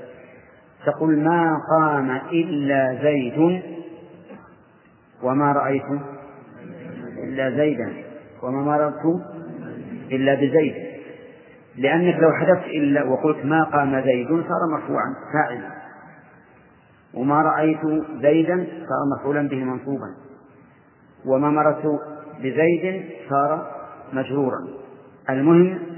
تقول 0.85 1.19
ما 1.19 1.57
قام 1.69 2.11
إلا 2.11 2.99
زيد. 3.03 3.61
وما 5.23 5.51
رأيت 5.53 6.01
إلا 7.23 7.49
زيدا. 7.49 7.93
وما 8.43 8.63
مررت 8.63 9.21
إلا 10.11 10.35
بزيد. 10.35 10.75
لأنك 11.77 12.15
لو 12.15 12.31
حذفت 12.31 12.65
إلا 12.65 13.03
وقلت 13.03 13.45
ما 13.45 13.63
قام 13.63 14.01
زيد 14.01 14.27
صار 14.27 14.71
مرفوعا 14.71 15.15
فاعلا. 15.33 15.69
وما 17.13 17.41
رأيت 17.41 17.85
زيدا 18.21 18.67
صار 18.79 19.17
مفعولا 19.17 19.47
به 19.47 19.63
منصوبا. 19.63 20.15
وما 21.25 21.49
مررت 21.49 21.99
بزيد 22.39 23.03
صار 23.29 23.71
مجرورا. 24.13 24.67
المهم 25.29 25.92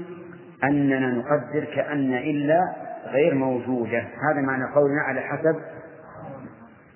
أننا 0.64 1.10
نقدر 1.10 1.64
كأن 1.64 2.14
إلا 2.14 2.74
غير 3.06 3.34
موجودة. 3.34 3.98
هذا 3.98 4.40
معنى 4.40 4.64
قولنا 4.74 5.02
على 5.02 5.20
حسب 5.20 5.60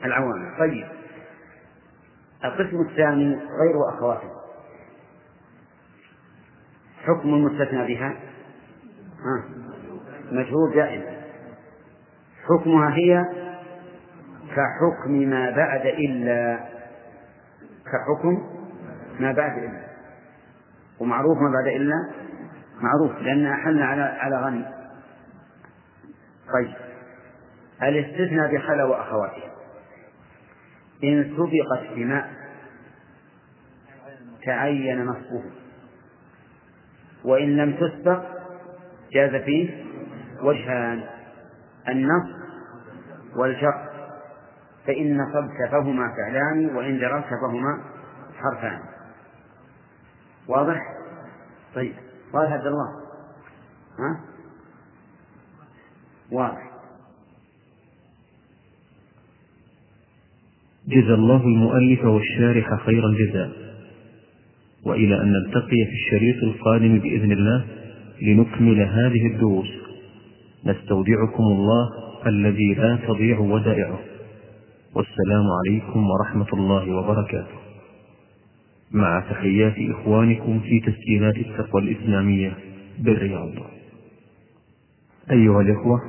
العوامل. 0.05 0.59
طيب. 0.59 0.87
القسم 2.45 2.81
الثاني 2.81 3.35
غير 3.35 3.89
أخواته 3.89 4.31
حكم 7.05 7.28
المستثنى 7.35 7.87
بها. 7.87 8.15
مجهول 10.32 10.74
دائما 10.74 11.20
حكمها 12.49 12.95
هي 12.95 13.24
كحكم 14.57 15.12
ما 15.12 15.51
بعد 15.51 15.87
إلا. 15.87 16.61
كحكم 17.87 18.43
ما 19.20 19.32
بعد 19.32 19.59
إلا. 19.59 19.81
ومعروف 21.01 21.39
ما 21.39 21.51
بعد 21.51 21.66
إلا 21.66 22.11
معروف 22.81 23.23
لأنها 23.23 23.57
حل 23.57 23.82
على 23.82 24.02
على 24.02 24.36
غني. 24.36 24.65
طيب. 26.52 26.74
الاستثناء 27.82 28.55
بخلا 28.55 28.85
وأخواتها 28.85 29.51
إن 31.05 31.36
سبقت 31.36 31.94
بماء 31.94 32.31
تعين 34.44 35.07
نصبه. 35.07 35.44
وإن 37.24 37.57
لم 37.57 37.73
تسبق 37.73 38.23
جاز 39.12 39.43
فيه 39.43 39.85
وجهان 40.43 41.05
النص 41.89 42.40
والجر. 43.36 43.90
فإن 44.86 45.16
نصبت 45.16 45.70
فهما 45.70 46.15
فعلان 46.16 46.77
وإن 46.77 46.98
جررت 46.98 47.24
فهما 47.24 47.85
حرفان. 48.40 48.81
واضح؟ 50.48 50.81
طيب. 51.74 52.10
واضح 52.35 52.52
عبد 52.52 52.66
الله 52.66 52.89
ها؟ 53.98 54.20
واضح 56.32 56.70
جزى 60.89 61.15
الله 61.15 61.44
المؤلف 61.44 62.05
والشارح 62.05 62.85
خير 62.86 63.07
الجزاء. 63.07 63.51
وإلى 64.86 65.23
أن 65.23 65.32
نلتقي 65.32 65.85
في 65.86 65.93
الشريط 65.93 66.43
القادم 66.43 66.98
بإذن 66.98 67.32
الله 67.32 67.66
لنكمل 68.23 68.81
هذه 68.81 69.27
الدروس. 69.27 69.70
نستودعكم 70.66 71.44
الله 71.44 71.89
الذي 72.27 72.74
لا 72.74 72.97
تضيع 72.97 73.39
ودائعه. 73.39 73.98
والسلام 74.94 75.47
عليكم 75.61 76.07
ورحمة 76.11 76.48
الله 76.52 76.97
وبركاته. 76.97 77.60
مع 78.91 79.21
تحيات 79.31 79.75
إخوانكم 79.91 80.61
في 80.61 80.81
تسجيلات 80.81 81.37
التقوى 81.37 81.83
الإسلامية 81.83 82.53
بالرياض. 82.99 83.53
أيها 85.31 85.61
الإخوة 85.61 86.01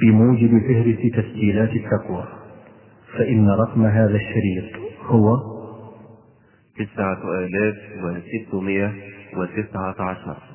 بموجب 0.00 0.50
فهرس 0.50 1.12
تسجيلات 1.12 1.70
التقوى 1.70 2.24
فإن 3.18 3.48
رقم 3.48 3.84
هذا 3.84 4.16
الشريط 4.16 4.72
هو 5.02 5.36
تسعة 6.78 7.22
آلاف 7.38 7.76
وستمائة 8.02 8.92
وتسعة 9.36 9.94
عشر. 10.02 10.53